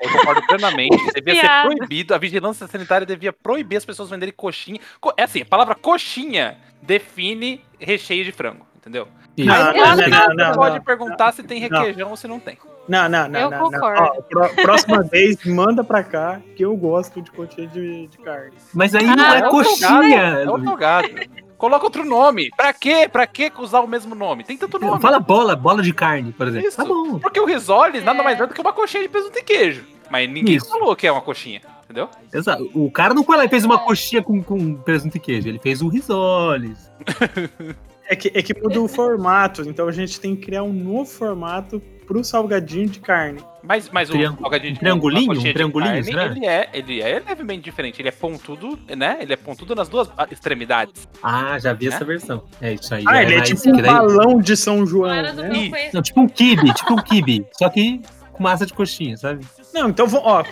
Eu 0.00 0.10
concordo 0.10 0.46
plenamente. 0.46 0.96
Devia 1.14 1.40
ser 1.40 1.50
proibido. 1.62 2.14
A 2.14 2.18
vigilância 2.18 2.66
sanitária 2.66 3.06
devia 3.06 3.32
proibir 3.32 3.76
as 3.76 3.84
pessoas 3.84 4.10
venderem 4.10 4.34
coxinha. 4.36 4.78
Co- 5.00 5.14
É 5.16 5.22
assim, 5.24 5.42
a 5.42 5.46
palavra 5.46 5.74
coxinha 5.74 6.58
define 6.82 7.62
recheio 7.78 8.24
de 8.24 8.32
frango, 8.32 8.66
entendeu? 8.76 9.08
Isso. 9.36 9.48
Não, 9.48 9.72
não, 9.72 9.96
não, 9.96 10.34
não, 10.34 10.52
pode 10.54 10.76
não. 10.76 10.84
perguntar 10.84 11.32
se 11.32 11.42
tem 11.42 11.60
Não. 11.60 11.78
requeijão 11.78 12.10
ou 12.10 12.16
se 12.16 12.26
não 12.26 12.40
tem. 12.40 12.56
Não, 12.88 13.06
não, 13.08 13.28
não. 13.28 13.40
Eu 13.40 13.50
não, 13.50 13.58
não. 13.58 13.70
concordo. 13.70 14.02
Ó, 14.02 14.22
pró- 14.22 14.48
próxima 14.62 15.02
vez, 15.10 15.44
manda 15.44 15.82
pra 15.84 16.02
cá, 16.04 16.40
que 16.56 16.64
eu 16.64 16.74
gosto 16.76 17.20
de 17.20 17.30
coxinha 17.32 17.66
de, 17.66 18.06
de 18.06 18.18
carne. 18.18 18.52
Mas 18.72 18.94
aí 18.94 19.04
Ah, 19.06 19.16
não 19.16 19.24
é 19.34 19.38
é 19.38 19.48
coxinha. 19.50 20.22
É 20.22 20.50
o 20.50 20.62
salgado. 20.64 21.08
Coloca 21.56 21.84
outro 21.84 22.04
nome. 22.04 22.50
Pra 22.56 22.72
quê? 22.72 23.08
Pra 23.10 23.26
que 23.26 23.50
usar 23.58 23.80
o 23.80 23.86
mesmo 23.88 24.14
nome? 24.14 24.44
Tem 24.44 24.56
tanto 24.56 24.78
nome. 24.78 25.00
Fala 25.00 25.18
bola, 25.18 25.56
bola 25.56 25.82
de 25.82 25.92
carne, 25.92 26.32
por 26.32 26.46
exemplo. 26.48 26.68
Isso. 26.68 26.76
Tá 26.76 26.84
bom. 26.84 27.18
Porque 27.18 27.40
o 27.40 27.44
risoles 27.46 28.04
nada 28.04 28.20
É. 28.20 28.22
mais 28.22 28.40
é 28.40 28.46
do 28.46 28.52
que 28.54 28.60
uma 28.60 28.72
coxinha 28.72 29.02
de 29.02 29.08
presunto 29.08 29.38
e 29.38 29.42
queijo. 29.42 29.84
Mas 30.10 30.28
ninguém 30.30 30.56
Isso. 30.56 30.68
falou 30.68 30.94
que 30.94 31.06
é 31.06 31.10
uma 31.12 31.20
coxinha, 31.22 31.60
entendeu? 31.84 32.08
Exato. 32.32 32.70
O 32.74 32.90
cara 32.90 33.12
não 33.14 33.24
foi 33.24 33.36
lá 33.36 33.44
e 33.44 33.48
fez 33.48 33.64
uma 33.64 33.74
É. 33.76 33.78
coxinha 33.78 34.22
com, 34.22 34.42
com 34.42 34.74
presunto 34.76 35.16
e 35.16 35.20
queijo, 35.20 35.48
ele 35.48 35.58
fez 35.58 35.82
um 35.82 35.88
risoles. 35.88 36.90
É 38.08 38.14
que, 38.14 38.30
é 38.32 38.40
que 38.40 38.54
muda 38.62 38.80
o 38.80 38.86
formato, 38.86 39.62
então 39.62 39.88
a 39.88 39.90
gente 39.90 40.20
tem 40.20 40.36
que 40.36 40.42
criar 40.46 40.62
um 40.62 40.72
novo 40.72 41.06
formato 41.10 41.82
pro 42.06 42.22
salgadinho 42.24 42.88
de 42.88 43.00
carne. 43.00 43.40
Mas, 43.62 43.90
mas 43.90 44.08
o 44.08 44.12
salgadinho 44.12 44.72
de 44.72 44.78
um 44.78 44.80
triangulinho? 44.80 45.32
Um 45.32 45.34
de 45.34 45.52
triangulinho, 45.52 45.92
carne, 45.92 46.04
será? 46.04 46.26
ele 46.26 46.46
é, 46.46 46.70
ele 46.72 47.02
é 47.02 47.22
levemente 47.26 47.62
diferente. 47.62 48.00
Ele 48.00 48.08
é 48.08 48.12
pontudo, 48.12 48.78
né? 48.96 49.18
Ele 49.20 49.32
é 49.32 49.36
pontudo 49.36 49.74
nas 49.74 49.88
duas 49.88 50.08
ah, 50.16 50.26
extremidades. 50.30 51.08
Ah, 51.22 51.58
já 51.58 51.72
vi 51.72 51.88
Né? 51.88 51.94
essa 51.94 52.04
versão. 52.04 52.44
É 52.60 52.74
isso 52.74 52.94
aí. 52.94 53.04
Ah, 53.06 53.14
já 53.14 53.22
ele 53.22 53.34
é 53.34 53.40
tipo 53.42 53.68
um 53.68 53.82
balão 53.82 54.40
de 54.40 54.56
São 54.56 54.86
João, 54.86 55.10
né? 55.10 55.90
Não, 55.92 56.02
tipo 56.02 56.20
um 56.20 56.28
kibe, 56.28 56.72
tipo 56.74 56.92
um 56.92 57.02
kibe. 57.02 57.44
Só 57.52 57.68
que 57.68 58.00
com 58.36 58.42
massa 58.42 58.66
de 58.66 58.74
coxinha, 58.74 59.16
sabe? 59.16 59.44
Não, 59.72 59.88
então, 59.88 60.06
ó, 60.22 60.44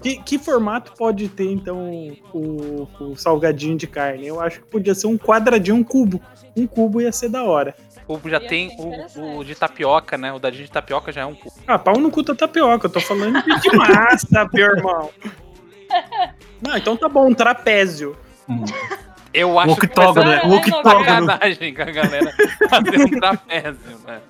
que, 0.00 0.22
que 0.22 0.38
formato 0.38 0.92
pode 0.96 1.28
ter, 1.28 1.50
então, 1.50 2.16
o, 2.32 2.88
o 3.00 3.16
salgadinho 3.16 3.76
de 3.76 3.86
carne? 3.86 4.26
Eu 4.26 4.40
acho 4.40 4.60
que 4.60 4.66
podia 4.66 4.94
ser 4.94 5.08
um 5.08 5.18
quadradinho, 5.18 5.76
um 5.76 5.84
cubo. 5.84 6.20
Um 6.56 6.66
cubo 6.66 7.00
ia 7.00 7.10
ser 7.10 7.28
da 7.28 7.42
hora. 7.42 7.74
O 8.08 8.18
já 8.28 8.40
tem 8.40 8.74
o, 8.78 9.38
o 9.38 9.44
de 9.44 9.54
tapioca, 9.54 10.18
né? 10.18 10.32
O 10.32 10.38
dadinho 10.38 10.64
de 10.64 10.70
tapioca 10.70 11.12
já 11.12 11.22
é 11.22 11.26
um 11.26 11.34
cubo. 11.34 11.54
Ah, 11.66 11.78
pau 11.78 11.98
no 11.98 12.10
cu 12.10 12.22
da 12.22 12.34
tapioca, 12.34 12.86
eu 12.86 12.90
tô 12.90 13.00
falando 13.00 13.42
de, 13.42 13.60
de 13.60 13.76
massa, 13.76 14.48
meu 14.52 14.66
irmão. 14.76 15.10
Não, 16.60 16.76
então 16.76 16.96
tá 16.96 17.08
bom, 17.08 17.28
um 17.28 17.34
trapézio. 17.34 18.16
Hum. 18.48 18.64
Eu 19.34 19.58
acho 19.58 19.76
que 19.76 19.86
octógono, 19.86 20.24
começa 20.26 20.46
né? 20.46 20.52
O 20.52 20.56
octógono. 20.58 21.04
sacanagem 21.26 21.74
com 21.74 21.82
a 21.82 21.84
galera 21.86 22.32
fazer 22.68 23.00
um 23.00 23.08
trapézio, 23.08 23.98
né? 24.06 24.20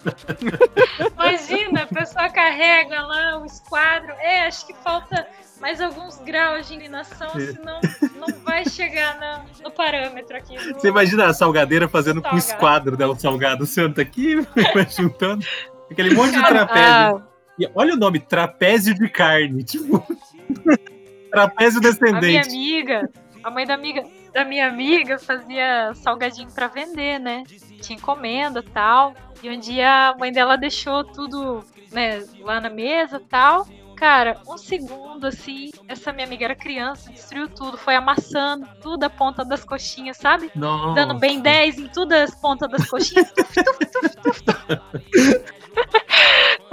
Imagina, 1.15 1.83
a 1.83 1.87
pessoa 1.87 2.29
carrega 2.29 3.01
lá 3.03 3.39
o 3.39 3.45
esquadro. 3.47 4.13
É, 4.21 4.47
acho 4.47 4.67
que 4.67 4.75
falta 4.75 5.27
mais 5.61 5.81
alguns 5.81 6.19
graus 6.19 6.69
de 6.69 6.75
inclinação, 6.75 7.29
senão 7.31 7.81
não 8.17 8.29
vai 8.45 8.65
chegar 8.69 9.19
na- 9.19 9.45
no 9.63 9.71
parâmetro 9.71 10.37
aqui. 10.37 10.57
do- 10.57 10.75
Você 10.81 10.89
imagina 10.89 11.27
a 11.27 11.35
salgadeira 11.35 11.89
fazendo 11.89 12.21
com 12.23 12.37
o 12.37 12.41
Salgado. 12.41 12.53
esquadro, 12.93 12.99
né? 12.99 13.07
O 13.07 13.15
salgado 13.17 13.67
senta 13.67 14.03
aqui, 14.03 14.37
vai 14.75 14.87
juntando. 14.89 15.45
Aquele 15.91 16.15
monte 16.15 16.33
de 16.33 16.39
Ah, 16.39 16.47
trapézio. 16.47 17.23
E 17.59 17.69
olha 17.75 17.95
o 17.95 17.97
nome, 17.97 18.19
trapézio 18.19 18.95
de 18.95 19.09
carne. 19.09 19.63
Tipo, 19.63 20.05
trapézio 21.31 21.79
a 21.79 21.83
minha 21.83 21.93
descendente. 21.93 22.49
amiga, 22.49 23.11
a 23.45 23.51
mãe 23.51 23.67
da 23.67 23.75
amiga 23.75 24.03
da 24.33 24.45
minha 24.45 24.69
amiga 24.69 25.19
fazia 25.19 25.93
salgadinho 25.95 26.51
pra 26.53 26.69
vender, 26.69 27.19
né? 27.19 27.45
Tinha 27.81 27.97
encomenda 27.97 28.63
tal. 28.63 29.15
E 29.43 29.51
um 29.51 29.59
dia 29.59 30.11
a 30.11 30.17
mãe 30.17 30.33
dela 30.33 30.57
deixou 30.57 31.05
tudo, 31.05 31.65
né, 31.91 32.25
lá 32.41 32.61
na 32.61 32.71
mesa 32.71 33.21
tal. 33.29 33.67
Cara, 33.97 34.41
um 34.49 34.59
segundo 34.59 35.27
assim, 35.27 35.71
essa 35.87 36.13
minha 36.13 36.27
amiga 36.27 36.45
era 36.47 36.57
criança, 36.57 37.13
destruiu 37.13 37.49
tudo, 37.49 37.79
foi 37.79 37.95
amassando 37.95 38.67
tudo 38.81 39.05
a 39.05 39.11
ponta 39.11 39.45
das 39.45 39.63
coxinhas, 39.63 40.17
sabe? 40.17 40.51
Nossa. 40.57 40.95
Dando 40.95 41.21
bem 41.21 41.41
10 41.41 41.79
em 41.79 41.87
todas 41.87 42.31
as 42.31 42.41
pontas 42.41 42.69
das 42.69 42.89
coxinhas. 42.91 43.31
Tuf, 43.33 43.55
tuf, 43.55 43.91
tuf, 43.93 44.17
tuf, 44.17 44.43
tuf. 44.43 45.62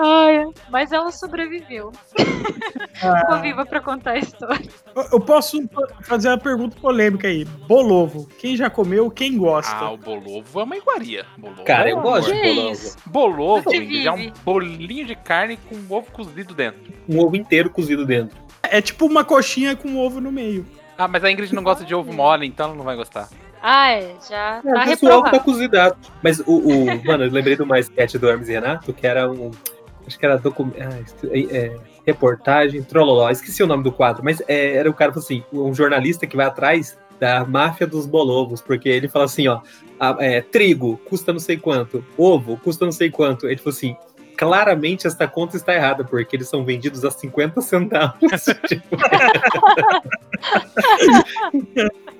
Ai, 0.01 0.45
mas 0.69 0.91
ela 0.91 1.11
sobreviveu. 1.11 1.91
Ah. 3.03 3.19
Ficou 3.19 3.39
viva 3.41 3.65
pra 3.65 3.81
contar 3.81 4.11
a 4.11 4.17
história. 4.17 4.69
Eu- 4.95 5.19
posso 5.19 5.57
fazer 6.03 6.29
uma 6.29 6.37
pergunta 6.37 6.77
polêmica 6.79 7.27
aí. 7.27 7.43
Bolovo. 7.45 8.27
Quem 8.39 8.55
já 8.55 8.69
comeu, 8.69 9.11
quem 9.11 9.37
gosta? 9.37 9.75
Ah, 9.75 9.91
o 9.91 9.97
bolovo 9.97 10.59
é 10.59 10.63
uma 10.63 10.77
iguaria. 10.77 11.25
Bolovo 11.37 11.63
Cara, 11.63 11.89
é 11.89 11.93
eu 11.93 11.97
um 11.97 12.01
gosto 12.01 12.31
de 12.33 12.41
bolovo. 12.55 12.95
Bolovo, 13.05 13.69
é 13.73 14.11
um 14.11 14.31
bolinho 14.43 15.05
de 15.05 15.15
carne 15.15 15.57
com 15.57 15.75
ovo 15.93 16.11
cozido 16.11 16.53
dentro. 16.53 16.79
Um 17.07 17.19
ovo 17.19 17.35
inteiro 17.35 17.69
cozido 17.69 18.05
dentro. 18.05 18.37
É 18.63 18.81
tipo 18.81 19.05
uma 19.05 19.23
coxinha 19.23 19.75
com 19.75 19.97
ovo 19.97 20.19
no 20.21 20.31
meio. 20.31 20.65
Ah, 20.97 21.07
mas 21.07 21.23
a 21.23 21.31
Ingrid 21.31 21.53
não 21.53 21.63
gosta 21.63 21.83
de 21.85 21.93
ovo 21.95 22.11
mole, 22.13 22.45
então 22.45 22.67
ela 22.67 22.75
não 22.75 22.83
vai 22.83 22.95
gostar. 22.95 23.29
Ah, 23.61 23.91
é, 23.91 24.15
já 24.29 24.61
tá 24.61 24.69
É, 24.69 24.69
o 24.69 24.77
ovo 24.77 24.85
reprovado. 24.89 25.31
tá 25.37 25.39
cozidado. 25.43 25.97
Mas 26.23 26.39
o, 26.39 26.45
o- 26.57 27.05
Mano, 27.05 27.25
eu 27.25 27.31
lembrei 27.31 27.55
de 27.55 27.61
uma 27.61 27.79
sketch 27.79 28.15
do 28.15 28.29
Hermes 28.29 28.47
e 28.49 28.53
Renato, 28.53 28.93
que 28.93 29.05
era 29.05 29.29
um. 29.29 29.51
Acho 30.09 30.19
que 30.19 30.25
era 30.25 30.37
docu- 30.37 30.73
ah, 30.79 30.99
é, 31.31 31.57
é, 31.57 31.75
reportagem, 32.05 32.81
trololó. 32.83 33.29
Esqueci 33.29 33.61
o 33.63 33.67
nome 33.67 33.83
do 33.83 33.91
quadro, 33.91 34.23
mas 34.23 34.41
é, 34.47 34.73
era 34.75 34.89
o 34.89 34.93
cara 34.93 35.11
assim, 35.15 35.43
um 35.53 35.73
jornalista 35.73 36.25
que 36.27 36.35
vai 36.35 36.45
atrás 36.47 36.97
da 37.19 37.45
máfia 37.45 37.85
dos 37.85 38.05
bolovos, 38.05 38.61
porque 38.61 38.89
ele 38.89 39.07
fala 39.07 39.25
assim, 39.25 39.47
ó, 39.47 39.61
a- 39.99 40.17
é, 40.19 40.41
trigo 40.41 40.97
custa 41.05 41.31
não 41.31 41.39
sei 41.39 41.57
quanto, 41.57 42.03
ovo 42.17 42.57
custa 42.57 42.85
não 42.85 42.91
sei 42.91 43.11
quanto. 43.11 43.45
Ele 43.47 43.57
falou 43.57 43.69
assim, 43.75 43.95
claramente 44.37 45.05
esta 45.05 45.27
conta 45.27 45.55
está 45.57 45.73
errada, 45.75 46.03
porque 46.03 46.35
eles 46.35 46.47
são 46.49 46.63
vendidos 46.65 47.03
a 47.05 47.11
50 47.11 47.61
centavos. 47.61 48.15
Tipo, 48.67 48.97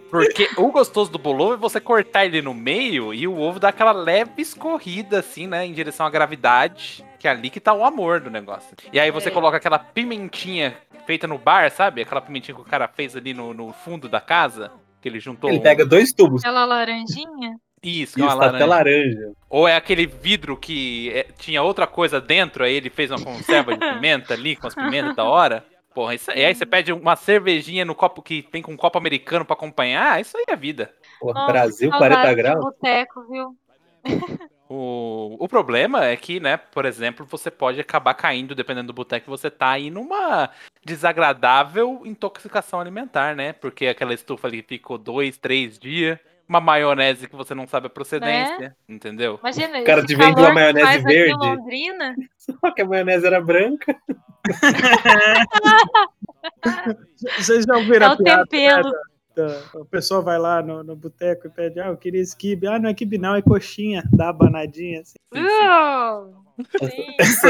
Porque 0.10 0.50
o 0.58 0.72
gostoso 0.72 1.12
do 1.12 1.20
bolovo 1.20 1.54
é 1.54 1.58
você 1.58 1.80
cortar 1.80 2.26
ele 2.26 2.42
no 2.42 2.54
meio 2.54 3.14
e 3.14 3.28
o 3.28 3.38
ovo 3.40 3.60
dá 3.60 3.70
aquela 3.70 3.92
leve 3.92 4.32
escorrida, 4.42 5.20
assim, 5.20 5.46
né? 5.48 5.66
Em 5.66 5.72
direção 5.72 6.06
à 6.06 6.10
gravidade. 6.10 7.06
Que 7.20 7.28
é 7.28 7.32
ali 7.32 7.50
que 7.50 7.60
tá 7.60 7.74
o 7.74 7.84
amor 7.84 8.20
do 8.22 8.30
negócio. 8.30 8.76
E 8.94 9.00
aí 9.00 9.12
você 9.12 9.28
É. 9.30 9.32
coloca 9.32 9.58
aquela 9.58 9.78
pimentinha 9.78 10.76
feita 11.06 11.28
no 11.28 11.38
bar, 11.38 11.70
sabe? 11.70 12.02
Aquela 12.02 12.22
pimentinha 12.22 12.56
que 12.56 12.62
o 12.62 12.66
cara 12.66 12.88
fez 12.88 13.16
ali 13.16 13.34
no, 13.34 13.54
no 13.54 13.74
fundo 13.74 14.08
da 14.08 14.22
casa. 14.22 14.72
Que 15.02 15.08
ele 15.10 15.20
juntou. 15.20 15.50
ele 15.50 15.60
um- 15.60 15.62
pega 15.64 15.86
dois 15.86 16.12
tubos. 16.14 16.42
Aquela 16.44 16.66
laranjinha. 16.66 17.58
Isso, 17.82 18.16
que 18.16 18.22
é 18.22 18.26
Isso, 18.26 18.36
uma 18.36 18.42
tá 18.50 18.56
até 18.56 18.66
laranja. 18.66 19.00
laranja. 19.00 19.32
Ou 19.50 19.66
é 19.68 19.76
aquele 19.76 20.06
vidro 20.06 20.58
que 20.58 21.12
é, 21.16 21.24
tinha 21.38 21.64
outra 21.64 21.88
coisa 21.88 22.20
dentro, 22.20 22.64
aí 22.66 22.74
ele 22.74 22.90
fez 22.90 23.10
uma 23.10 23.22
conserva 23.24 23.72
de 23.78 23.80
pimenta 23.80 24.34
ali, 24.34 24.58
com 24.58 24.68
as 24.68 24.76
pimentas 24.76 25.16
da 25.16 25.24
hora. 25.24 25.64
Porra, 25.96 26.14
isso, 26.14 26.30
e 26.32 26.44
aí 26.46 26.54
você 26.54 26.66
pede 26.66 26.92
uma 26.92 27.16
cervejinha 27.16 27.86
no 27.86 27.96
copo 27.96 28.22
que 28.22 28.46
vem 28.52 28.62
com 28.62 28.74
um 28.74 28.78
copo 28.78 28.98
americano 28.98 29.46
pra 29.46 29.54
acompanhar, 29.56 30.14
ah, 30.16 30.20
isso 30.20 30.38
aí 30.38 30.44
é 30.50 30.56
vida. 30.58 30.94
Pô, 31.22 31.32
Nossa, 31.34 31.52
Brasil, 31.52 31.90
saudades 31.90 32.18
40 32.18 32.30
de 32.36 32.42
graus. 32.42 32.60
boteco, 32.66 33.28
viu? 33.30 33.56
O, 34.72 35.36
o 35.40 35.48
problema 35.48 36.06
é 36.06 36.16
que, 36.16 36.40
né, 36.40 36.56
por 36.56 36.86
exemplo, 36.86 37.26
você 37.26 37.50
pode 37.50 37.82
acabar 37.82 38.14
caindo, 38.14 38.54
dependendo 38.54 38.86
do 38.88 38.94
boteco 38.94 39.24
que 39.24 39.30
você 39.30 39.50
tá, 39.50 39.72
aí 39.72 39.90
numa 39.90 40.52
desagradável 40.86 42.04
intoxicação 42.06 42.80
alimentar, 42.80 43.36
né? 43.36 43.52
Porque 43.52 43.88
aquela 43.88 44.14
estufa 44.14 44.48
ali 44.48 44.62
ficou 44.62 45.00
dois, 45.00 45.38
três 45.40 45.80
dias, 45.80 46.20
uma 46.48 46.62
maionese 46.62 47.28
que 47.28 47.36
você 47.36 47.56
não 47.56 47.66
sabe 47.68 47.88
a 47.88 47.90
procedência, 47.90 48.76
entendeu? 48.88 49.40
Imagina, 49.42 49.80
O 49.80 49.84
cara 49.84 50.06
te 50.06 50.16
vende 50.16 50.40
uma 50.40 50.54
maionese 50.54 51.02
verde. 51.04 51.34
Londrina. 51.34 52.16
Só 52.38 52.72
que 52.72 52.84
a 52.84 52.86
maionese 52.86 53.26
era 53.26 53.42
branca. 53.42 53.96
Vocês 57.38 57.66
já 57.66 57.76
ouviram 57.76 58.08
É 58.08 58.10
a 58.10 58.14
o 58.14 58.18
piada? 58.18 58.46
tempero. 58.46 58.92
Da- 59.42 59.82
A 59.82 59.86
pessoa 59.86 60.22
vai 60.22 60.38
lá 60.38 60.62
no, 60.62 60.84
no 60.84 60.96
boteco 60.96 61.48
e 61.48 61.50
pede, 61.50 61.80
ah, 61.80 61.88
eu 61.88 61.98
queria 61.98 62.22
esse 62.22 62.36
quibe. 62.36 62.68
Ah, 62.68 62.78
não 62.80 62.90
é 62.90 62.94
quibe 62.94 63.18
não, 63.18 63.36
é 63.36 63.42
coxinha. 63.42 64.04
Dá 64.12 64.32
banadinha 64.34 65.02
assim. 65.02 65.16
Essa 67.20 67.50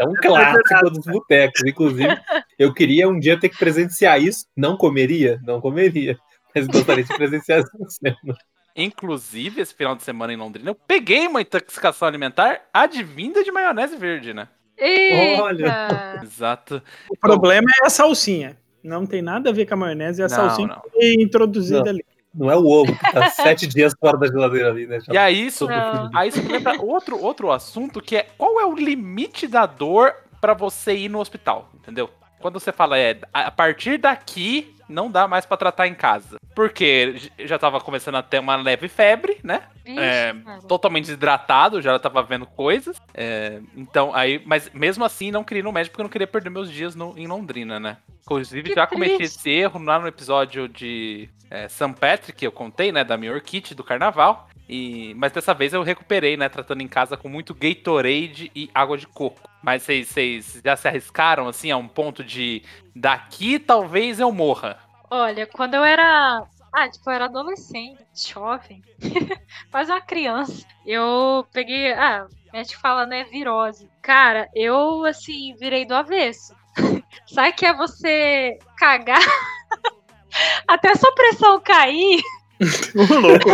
é 0.00 0.04
um 0.06 0.14
clássico 0.14 0.90
dos 0.90 1.04
botecos. 1.06 1.62
Inclusive, 1.64 2.18
eu 2.58 2.72
queria 2.72 3.08
um 3.08 3.18
dia 3.18 3.38
ter 3.38 3.48
que 3.48 3.58
presenciar 3.58 4.20
isso. 4.20 4.46
Não 4.56 4.76
comeria? 4.76 5.40
Não 5.44 5.60
comeria. 5.60 6.18
Mas 6.54 6.66
gostaria 6.66 7.04
de 7.04 7.14
presenciar 7.16 7.60
essa 7.60 7.70
cena. 7.88 8.36
Inclusive, 8.74 9.60
esse 9.60 9.74
final 9.74 9.94
de 9.94 10.02
semana 10.02 10.32
em 10.32 10.36
Londrina, 10.36 10.70
eu 10.70 10.74
peguei 10.74 11.26
uma 11.26 11.40
intoxicação 11.42 12.06
alimentar 12.08 12.62
advinda 12.72 13.42
de 13.44 13.52
maionese 13.52 13.96
verde, 13.96 14.32
né? 14.32 14.48
Eita. 14.76 15.42
Olha. 15.42 16.20
Exato. 16.22 16.82
O 17.10 17.16
problema 17.18 17.68
é 17.82 17.86
a 17.86 17.90
salsinha. 17.90 18.56
Não 18.82 19.06
tem 19.06 19.20
nada 19.22 19.50
a 19.50 19.52
ver 19.52 19.66
com 19.66 19.74
a 19.74 19.76
maionese, 19.76 20.22
é 20.22 20.24
a 20.24 20.28
Não, 20.28 20.36
salsinha 20.36 20.68
não. 20.68 20.80
que 20.80 20.90
foi 20.90 21.12
introduzida 21.14 21.82
Não. 21.82 21.88
ali. 21.90 22.04
Não 22.32 22.50
é 22.50 22.56
o 22.56 22.64
ovo 22.64 22.96
que 22.96 23.12
tá 23.12 23.28
sete 23.30 23.66
dias 23.66 23.92
fora 23.98 24.16
da 24.16 24.26
geladeira 24.28 24.70
ali, 24.70 24.86
né? 24.86 25.00
Já 25.00 25.12
E 25.12 25.18
aí 25.18 25.46
isso, 25.46 25.66
aí 26.14 26.28
isso 26.28 26.40
lembra 26.46 26.80
outro, 26.80 27.20
outro 27.20 27.50
assunto 27.50 28.00
que 28.00 28.16
é 28.16 28.22
qual 28.38 28.60
é 28.60 28.64
o 28.64 28.74
limite 28.74 29.48
da 29.48 29.66
dor 29.66 30.14
pra 30.40 30.54
você 30.54 30.94
ir 30.96 31.08
no 31.08 31.18
hospital, 31.18 31.68
entendeu? 31.74 32.08
Quando 32.40 32.58
você 32.58 32.72
fala, 32.72 32.98
é, 32.98 33.18
a 33.32 33.50
partir 33.50 33.98
daqui 33.98 34.74
não 34.88 35.08
dá 35.10 35.28
mais 35.28 35.46
pra 35.46 35.56
tratar 35.56 35.86
em 35.86 35.94
casa. 35.94 36.36
Porque 36.54 37.14
já 37.38 37.56
tava 37.58 37.80
começando 37.80 38.16
a 38.16 38.22
ter 38.22 38.40
uma 38.40 38.56
leve 38.56 38.88
febre, 38.88 39.38
né? 39.44 39.62
Vixe, 39.84 40.00
É. 40.00 40.34
Totalmente 40.66 41.04
desidratado, 41.06 41.80
já 41.80 41.96
tava 41.98 42.22
vendo 42.24 42.44
coisas. 42.44 43.00
É, 43.14 43.60
então, 43.76 44.12
aí, 44.14 44.42
mas 44.44 44.68
mesmo 44.74 45.04
assim 45.04 45.30
não 45.30 45.44
queria 45.44 45.60
ir 45.60 45.64
no 45.64 45.70
médico 45.72 45.92
porque 45.92 46.00
eu 46.02 46.04
não 46.04 46.10
queria 46.10 46.26
perder 46.26 46.50
meus 46.50 46.70
dias 46.70 46.96
no- 46.96 47.16
em 47.16 47.26
Londrina, 47.28 47.78
né? 47.78 47.98
Inclusive, 48.22 48.68
Que 48.70 48.74
já 48.74 48.86
cometi 48.86 49.16
triste. 49.18 49.38
esse 49.38 49.50
erro 49.50 49.80
lá 49.82 49.98
no 49.98 50.08
episódio 50.08 50.68
de 50.68 51.28
é, 51.50 51.68
St. 51.68 51.94
Patrick, 51.98 52.32
que 52.38 52.46
eu 52.46 52.52
contei, 52.52 52.90
né? 52.92 53.02
Da 53.04 53.16
minha 53.16 53.32
orquídea 53.32 53.74
do 53.76 53.82
carnaval. 53.84 54.48
E, 54.72 55.14
mas 55.14 55.32
dessa 55.32 55.52
vez 55.52 55.72
eu 55.72 55.82
recuperei, 55.82 56.36
né? 56.36 56.48
Tratando 56.48 56.80
em 56.80 56.86
casa 56.86 57.16
com 57.16 57.28
muito 57.28 57.52
Gatorade 57.52 58.52
e 58.54 58.70
água 58.72 58.96
de 58.96 59.06
coco. 59.08 59.40
Mas 59.60 59.82
vocês- 59.82 60.60
já 60.64 60.76
se 60.76 60.86
arriscaram, 60.86 61.48
assim, 61.48 61.72
a 61.72 61.76
um 61.76 61.88
ponto 61.88 62.22
de 62.22 62.62
daqui 62.94 63.58
talvez 63.58 64.20
eu 64.20 64.30
morra. 64.30 64.78
Olha, 65.10 65.44
quando 65.44 65.74
eu 65.74 65.82
era. 65.82 66.46
Ah, 66.72 66.88
tipo, 66.88 67.10
eu 67.10 67.14
era 67.14 67.24
adolescente, 67.24 67.98
jovem, 68.14 68.80
quase 69.72 69.90
uma 69.90 70.00
criança. 70.00 70.64
Eu 70.86 71.44
peguei. 71.52 71.92
Ah, 71.92 72.28
a 72.52 72.56
gente 72.58 72.76
fala, 72.76 73.04
né, 73.04 73.24
virose. 73.24 73.90
Cara, 74.00 74.48
eu, 74.54 75.04
assim, 75.04 75.52
virei 75.58 75.84
do 75.84 75.96
avesso. 75.96 76.54
Sabe 77.26 77.52
que 77.54 77.66
é 77.66 77.74
você 77.74 78.56
cagar 78.76 79.18
até 80.68 80.94
sua 80.94 81.12
pressão 81.12 81.60
cair? 81.60 82.22
Ô, 82.94 83.18
louco. 83.18 83.48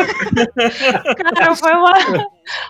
Cara, 1.16 1.54
foi 1.54 1.72
uma, 1.72 1.92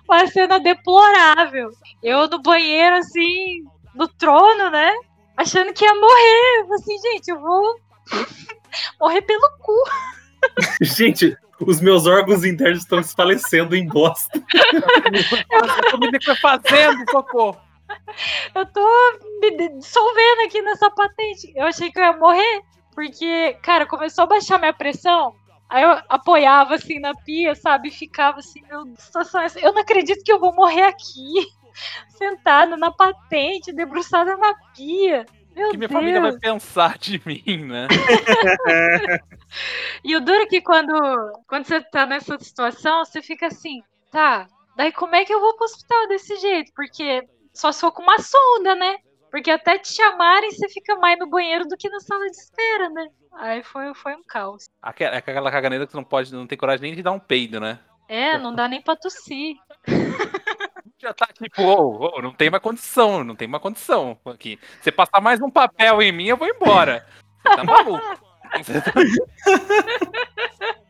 uma 0.08 0.26
cena 0.26 0.60
deplorável. 0.60 1.70
Eu 2.02 2.28
no 2.28 2.42
banheiro, 2.42 2.96
assim, 2.96 3.64
no 3.94 4.06
trono, 4.06 4.70
né? 4.70 4.92
Achando 5.36 5.72
que 5.72 5.84
ia 5.84 5.94
morrer. 5.94 6.74
Assim, 6.74 6.98
gente, 6.98 7.28
eu 7.28 7.40
vou 7.40 7.76
morrer 9.00 9.22
pelo 9.22 9.48
cu. 9.60 9.84
Gente, 10.80 11.36
os 11.60 11.80
meus 11.80 12.06
órgãos 12.06 12.44
internos 12.44 12.82
estão 12.82 13.02
se 13.02 13.14
falecendo 13.14 13.74
em 13.74 13.88
bosta. 13.88 14.40
Eu 15.50 15.90
tô 15.90 15.98
me 15.98 16.36
fazendo, 16.36 17.10
socorro. 17.10 17.60
Eu 18.54 18.66
tô 18.66 19.18
me 19.40 19.68
dissolvendo 19.78 20.46
aqui 20.46 20.62
nessa 20.62 20.90
patente. 20.90 21.52
Eu 21.56 21.66
achei 21.66 21.90
que 21.90 21.98
eu 21.98 22.04
ia 22.04 22.12
morrer. 22.16 22.62
Porque, 22.94 23.56
cara, 23.62 23.84
começou 23.86 24.24
a 24.24 24.28
baixar 24.28 24.58
minha 24.58 24.72
pressão. 24.72 25.34
Aí 25.68 25.82
eu 25.82 25.90
apoiava 26.08 26.74
assim 26.74 26.98
na 26.98 27.14
pia, 27.14 27.54
sabe? 27.54 27.88
E 27.88 27.92
ficava 27.92 28.38
assim, 28.38 28.62
meu 28.68 28.86
situação 28.96 29.40
é 29.40 29.46
essa? 29.46 29.60
Eu 29.60 29.72
não 29.72 29.82
acredito 29.82 30.22
que 30.24 30.32
eu 30.32 30.38
vou 30.38 30.54
morrer 30.54 30.84
aqui. 30.84 31.32
Sentada 32.08 32.76
na 32.76 32.90
patente, 32.90 33.72
debruçada 33.72 34.36
na 34.36 34.54
pia. 34.74 35.26
Meu 35.54 35.70
que 35.70 35.76
minha 35.76 35.88
Deus. 35.88 36.00
família 36.00 36.20
vai 36.20 36.38
pensar 36.38 36.98
de 36.98 37.20
mim, 37.26 37.64
né? 37.64 37.88
E 40.04 40.14
o 40.14 40.20
duro 40.20 40.42
é 40.42 40.46
que 40.46 40.60
quando, 40.60 40.92
quando 41.48 41.64
você 41.64 41.80
tá 41.80 42.06
nessa 42.06 42.38
situação, 42.38 43.04
você 43.04 43.22
fica 43.22 43.46
assim, 43.46 43.82
tá, 44.10 44.46
daí 44.76 44.92
como 44.92 45.14
é 45.14 45.24
que 45.24 45.32
eu 45.32 45.40
vou 45.40 45.56
pro 45.56 45.64
hospital 45.64 46.08
desse 46.08 46.36
jeito? 46.36 46.72
Porque 46.74 47.26
só 47.54 47.72
se 47.72 47.80
for 47.80 47.90
com 47.90 48.02
uma 48.02 48.18
sonda, 48.18 48.74
né? 48.74 48.96
Porque 49.30 49.50
até 49.50 49.78
te 49.78 49.92
chamarem, 49.92 50.50
você 50.50 50.68
fica 50.68 50.94
mais 50.96 51.18
no 51.18 51.28
banheiro 51.28 51.66
do 51.66 51.76
que 51.76 51.88
na 51.88 52.00
sala 52.00 52.24
de 52.26 52.36
espera, 52.36 52.88
né? 52.90 53.08
Aí 53.34 53.62
foi, 53.62 53.92
foi 53.94 54.14
um 54.14 54.22
caos. 54.26 54.64
Aquela, 54.80 55.16
aquela 55.16 55.50
caganeira 55.50 55.86
que 55.86 55.92
você 55.92 55.96
não 55.96 56.04
pode, 56.04 56.32
não 56.32 56.46
tem 56.46 56.56
coragem 56.56 56.82
nem 56.82 56.94
de 56.94 57.02
dar 57.02 57.12
um 57.12 57.18
peido, 57.18 57.60
né? 57.60 57.78
É, 58.08 58.38
não 58.38 58.54
dá 58.54 58.68
nem 58.68 58.80
pra 58.80 58.96
tossir. 58.96 59.56
Já 60.98 61.12
tá 61.12 61.26
tipo, 61.26 61.62
ô, 61.62 62.16
ô, 62.16 62.22
não 62.22 62.32
tem 62.32 62.48
mais 62.48 62.62
condição, 62.62 63.22
não 63.22 63.36
tem 63.36 63.46
mais 63.46 63.62
condição 63.62 64.18
aqui. 64.24 64.58
Você 64.80 64.90
passar 64.90 65.20
mais 65.20 65.40
um 65.42 65.50
papel 65.50 66.00
em 66.00 66.10
mim, 66.10 66.26
eu 66.26 66.36
vou 66.36 66.48
embora. 66.48 67.06
Você 67.42 67.56
tá 67.56 67.64
maluco? 67.64 68.26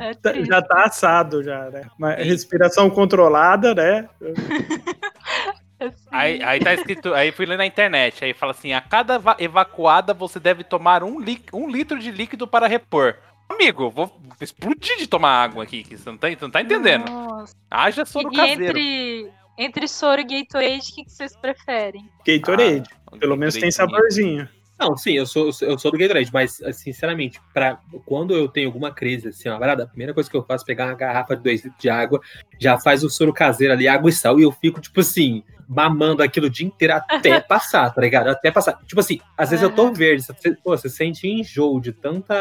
É 0.00 0.14
Tá-. 0.14 0.44
Já 0.44 0.62
tá 0.62 0.84
assado, 0.84 1.42
já, 1.42 1.70
né? 1.70 1.88
Mas 1.98 2.24
respiração 2.26 2.90
controlada, 2.90 3.74
né? 3.74 4.08
assim. 5.86 6.06
Aí, 6.10 6.42
aí 6.42 6.60
tá 6.60 6.74
escrito, 6.74 7.12
aí 7.14 7.30
fui 7.32 7.46
ler 7.46 7.58
na 7.58 7.66
internet, 7.66 8.24
aí 8.24 8.32
fala 8.34 8.52
assim, 8.52 8.72
a 8.72 8.80
cada 8.80 9.14
eva- 9.14 9.36
evacuada 9.38 10.12
você 10.14 10.38
deve 10.40 10.64
tomar 10.64 11.02
um, 11.02 11.20
li- 11.20 11.42
um 11.52 11.68
litro 11.70 11.98
de 11.98 12.10
líquido 12.10 12.46
para 12.46 12.66
repor. 12.66 13.16
Amigo, 13.48 13.88
vou 13.90 14.20
explodir 14.40 14.98
de 14.98 15.06
tomar 15.06 15.30
água 15.42 15.62
aqui, 15.62 15.82
que 15.82 15.96
você 15.96 16.10
não 16.10 16.18
tá, 16.18 16.28
você 16.28 16.36
não 16.40 16.50
tá 16.50 16.60
entendendo. 16.60 17.08
Nossa. 17.10 17.54
Haja 17.70 18.04
soro 18.04 18.30
E 18.32 18.36
caseiro. 18.36 18.64
entre, 18.64 19.30
entre 19.56 19.88
soro 19.88 20.20
e 20.20 20.24
Gatorade, 20.24 20.90
o 20.90 20.94
que, 20.94 21.04
que 21.04 21.10
vocês 21.12 21.34
preferem? 21.36 22.08
Gatorade. 22.26 22.90
Ah, 23.10 23.16
Pelo 23.16 23.36
menos 23.36 23.54
tem 23.54 23.70
Gatorade. 23.70 23.92
saborzinho. 23.94 24.48
Não, 24.78 24.96
sim, 24.96 25.14
eu 25.14 25.26
sou, 25.26 25.50
eu 25.62 25.76
sou 25.76 25.90
do 25.90 25.98
Gatorade, 25.98 26.30
mas, 26.32 26.60
sinceramente, 26.72 27.40
pra, 27.52 27.80
quando 28.06 28.32
eu 28.32 28.46
tenho 28.46 28.68
alguma 28.68 28.92
crise, 28.94 29.28
assim, 29.28 29.48
uma 29.48 29.58
parada, 29.58 29.82
a 29.82 29.86
primeira 29.88 30.14
coisa 30.14 30.30
que 30.30 30.36
eu 30.36 30.44
faço 30.44 30.62
é 30.62 30.66
pegar 30.66 30.86
uma 30.86 30.94
garrafa 30.94 31.34
de 31.34 31.42
2 31.42 31.64
litros 31.64 31.82
de 31.82 31.90
água, 31.90 32.20
já 32.60 32.78
faz 32.78 33.02
o 33.02 33.10
soro 33.10 33.32
caseiro 33.32 33.72
ali, 33.72 33.88
água 33.88 34.08
e 34.08 34.12
sal, 34.12 34.38
e 34.38 34.44
eu 34.44 34.52
fico, 34.52 34.80
tipo 34.80 35.00
assim, 35.00 35.42
mamando 35.68 36.22
aquilo 36.22 36.46
o 36.46 36.50
dia 36.50 36.66
inteiro 36.66 36.94
até 36.94 37.38
passar, 37.40 37.90
tá 37.90 38.00
ligado? 38.00 38.28
Até 38.28 38.50
passar. 38.50 38.78
Tipo 38.86 39.00
assim, 39.00 39.20
às 39.36 39.50
vezes 39.50 39.62
eu 39.62 39.70
tô 39.70 39.92
verde, 39.92 40.22
você, 40.22 40.52
pô, 40.56 40.76
você 40.76 40.88
sente 40.88 41.28
enjoo 41.28 41.80
de 41.80 41.92
tanta. 41.92 42.34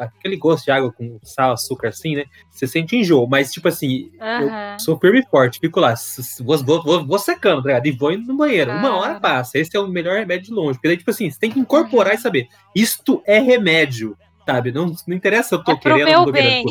aquele 0.00 0.36
gosto 0.36 0.64
de 0.64 0.70
água 0.70 0.90
com 0.90 1.18
sal, 1.22 1.52
açúcar, 1.52 1.88
assim, 1.88 2.16
né? 2.16 2.24
Você 2.50 2.66
sente 2.66 2.96
enjoo, 2.96 3.26
mas, 3.26 3.52
tipo 3.52 3.68
assim, 3.68 4.10
eu 4.14 4.78
sou 4.78 4.98
firme 4.98 5.20
e 5.20 5.26
forte, 5.30 5.60
fico 5.60 5.80
lá, 5.80 5.94
vou, 6.40 6.58
vou, 6.64 6.82
vou, 6.82 7.06
vou 7.06 7.18
secando, 7.18 7.62
tá 7.62 7.68
ligado? 7.68 7.86
E 7.86 7.90
vou 7.92 8.12
indo 8.12 8.26
no 8.26 8.36
banheiro. 8.36 8.70
Uma 8.70 8.96
hora 8.96 9.20
passa. 9.20 9.58
Esse 9.58 9.76
é 9.76 9.80
o 9.80 9.86
melhor 9.86 10.18
remédio 10.18 10.46
de 10.46 10.52
longe. 10.52 10.74
Porque 10.78 10.88
daí, 10.88 10.96
tipo 10.96 11.10
assim, 11.10 11.30
você 11.30 11.38
tem 11.38 11.50
que 11.50 11.60
incorporar 11.60 12.14
e 12.14 12.18
saber. 12.18 12.48
Isto 12.74 13.22
é 13.26 13.38
remédio, 13.38 14.16
sabe? 14.46 14.72
Não, 14.72 14.94
não 15.06 15.16
interessa 15.16 15.50
se 15.50 15.54
eu 15.54 15.64
tô 15.64 15.72
É 15.72 15.76
querendo 15.76 16.06
meu 16.06 16.32
bem. 16.32 16.64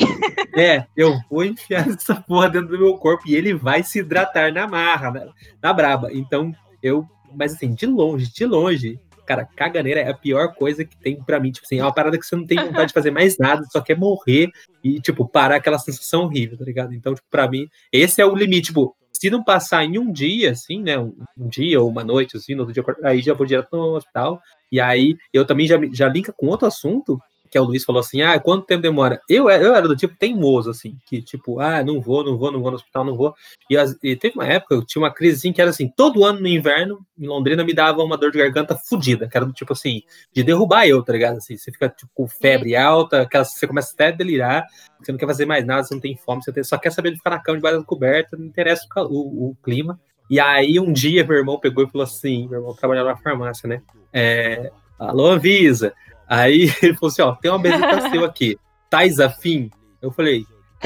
É, 0.56 0.86
eu 0.96 1.18
vou 1.30 1.44
enfiar 1.44 1.88
essa 1.90 2.16
porra 2.16 2.50
dentro 2.50 2.70
do 2.70 2.80
meu 2.80 2.98
corpo 2.98 3.24
e 3.28 3.36
ele 3.36 3.54
vai 3.54 3.84
se 3.84 4.00
hidratar 4.00 4.54
na 4.54 4.68
marra, 4.68 5.12
na, 5.12 5.28
na 5.62 5.74
braba. 5.74 6.10
Então, 6.12 6.54
eu. 6.82 7.08
Mas 7.34 7.54
assim, 7.54 7.74
de 7.74 7.86
longe, 7.86 8.32
de 8.32 8.46
longe. 8.46 9.00
Cara, 9.26 9.46
caganeira 9.46 10.02
é 10.02 10.10
a 10.10 10.14
pior 10.14 10.54
coisa 10.56 10.84
que 10.84 10.98
tem 10.98 11.16
pra 11.24 11.40
mim. 11.40 11.52
Tipo 11.52 11.66
assim, 11.66 11.80
é 11.80 11.84
uma 11.84 11.94
parada 11.94 12.18
que 12.20 12.26
você 12.26 12.36
não 12.36 12.46
tem 12.46 12.58
vontade 12.58 12.88
de 12.88 12.94
fazer 12.94 13.12
mais 13.12 13.38
nada, 13.38 13.64
só 13.72 13.80
quer 13.80 13.98
morrer 13.98 14.50
e, 14.84 15.00
tipo, 15.00 15.26
parar 15.26 15.56
aquela 15.56 15.80
sensação 15.80 16.24
horrível, 16.24 16.58
tá 16.58 16.66
ligado? 16.66 16.94
Então, 16.94 17.14
tipo, 17.16 17.28
pra 17.30 17.50
mim, 17.50 17.70
esse 17.94 18.22
é 18.22 18.26
o 18.26 18.36
limite. 18.36 18.68
Tipo, 18.68 18.94
se 19.14 19.30
não 19.30 19.44
passar 19.44 19.86
em 19.86 19.98
um 19.98 20.12
dia, 20.12 20.52
assim, 20.52 20.82
né? 20.82 20.98
Um, 20.98 21.14
um 21.38 21.48
dia 21.48 21.80
ou 21.80 21.88
uma 21.88 22.04
noite, 22.04 22.36
assim, 22.36 22.56
no 22.56 22.64
outro 22.64 22.74
dia, 22.74 22.84
aí 23.04 23.22
já 23.22 23.34
vou 23.34 23.46
direto 23.46 23.70
no 23.72 23.96
hospital. 23.96 24.42
E 24.72 24.82
aí, 24.82 25.16
eu 25.32 25.46
também 25.46 25.68
já, 25.68 25.78
já 25.94 26.10
linka 26.10 26.34
com 26.34 26.48
outro 26.48 26.68
assunto, 26.68 27.22
que 27.52 27.58
é 27.58 27.62
o 27.62 27.66
Luiz 27.66 27.84
falou 27.84 28.00
assim, 28.00 28.22
ah, 28.22 28.40
quanto 28.40 28.66
tempo 28.66 28.82
demora? 28.82 29.22
Eu, 29.28 29.50
eu 29.50 29.76
era 29.76 29.86
do 29.88 29.96
tipo 29.96 30.16
teimoso, 30.18 30.70
assim, 30.70 30.98
que 31.06 31.22
tipo, 31.22 31.60
ah, 31.60 31.84
não 31.84 32.00
vou, 32.00 32.24
não 32.24 32.38
vou, 32.38 32.50
não 32.52 32.62
vou 32.62 32.72
no 32.72 32.78
hospital, 32.78 33.04
não 33.04 33.16
vou. 33.18 33.36
E, 33.70 33.78
as- 33.78 33.98
e 34.02 34.16
teve 34.16 34.36
uma 34.36 34.48
época, 34.48 34.74
eu 34.76 34.86
tinha 34.86 35.02
uma 35.02 35.14
crise 35.14 35.36
assim, 35.38 35.52
que 35.52 35.60
era 35.62 35.70
assim, 35.70 35.90
todo 35.90 36.24
ano 36.24 36.40
no 36.40 36.48
inverno, 36.48 37.06
em 37.20 37.28
Londrina, 37.28 37.64
me 37.64 37.74
dava 37.74 38.02
uma 38.02 38.18
dor 38.18 38.32
de 38.32 38.38
garganta 38.38 38.76
fodida, 38.76 39.28
que 39.28 39.36
era 39.36 39.46
do 39.46 39.52
tipo 39.52 39.74
assim, 39.74 40.02
de 40.34 40.44
derrubar 40.44 40.88
eu, 40.88 41.04
tá 41.04 41.12
ligado? 41.12 41.38
Assim, 41.38 41.58
você 41.58 41.72
fica 41.72 41.90
tipo, 41.90 42.10
com 42.16 42.26
febre 42.28 42.76
alta, 42.76 43.24
aquela, 43.24 43.44
você 43.44 43.68
começa 43.68 43.94
até 43.94 44.08
a 44.08 44.12
delirar, 44.12 44.66
você 45.02 45.12
não 45.12 45.20
quer 45.20 45.28
fazer 45.28 45.46
mais 45.46 45.66
nada, 45.66 45.84
você 45.84 45.94
não 45.94 46.02
tem 46.02 46.16
fome, 46.16 46.42
você 46.42 46.54
tem- 46.54 46.64
só 46.64 46.78
quer 46.78 46.92
saber 46.92 47.12
de 47.12 47.18
ficar 47.18 47.32
na 47.32 47.40
cama 47.40 47.58
debaixo 47.58 47.80
da 47.80 47.84
coberta, 47.86 48.38
não 48.38 48.46
interessa 48.46 48.86
o, 48.96 49.02
o- 49.02 49.50
o 49.50 49.56
clima. 49.62 50.00
E 50.30 50.40
aí, 50.40 50.80
um 50.80 50.94
dia, 50.94 51.26
meu 51.26 51.36
irmão 51.36 51.60
pegou 51.60 51.84
e 51.84 51.90
falou 51.92 52.06
assim: 52.06 52.48
meu 52.48 52.60
irmão 52.60 52.74
trabalhava 52.74 53.10
na 53.10 53.18
farmácia, 53.18 53.68
né? 53.68 53.82
É, 54.14 54.72
Alô, 54.98 55.32
Avisa. 55.32 55.94
Aí 56.32 56.72
ele 56.82 56.94
falou 56.94 57.12
assim: 57.12 57.22
ó, 57.22 57.36
tem 57.36 57.52
uma 57.52 57.60
bezetacil 57.60 58.24
aqui. 58.26 58.58
Tais 58.90 59.20
afim? 59.20 59.70
Eu 60.02 60.12
falei: 60.12 60.46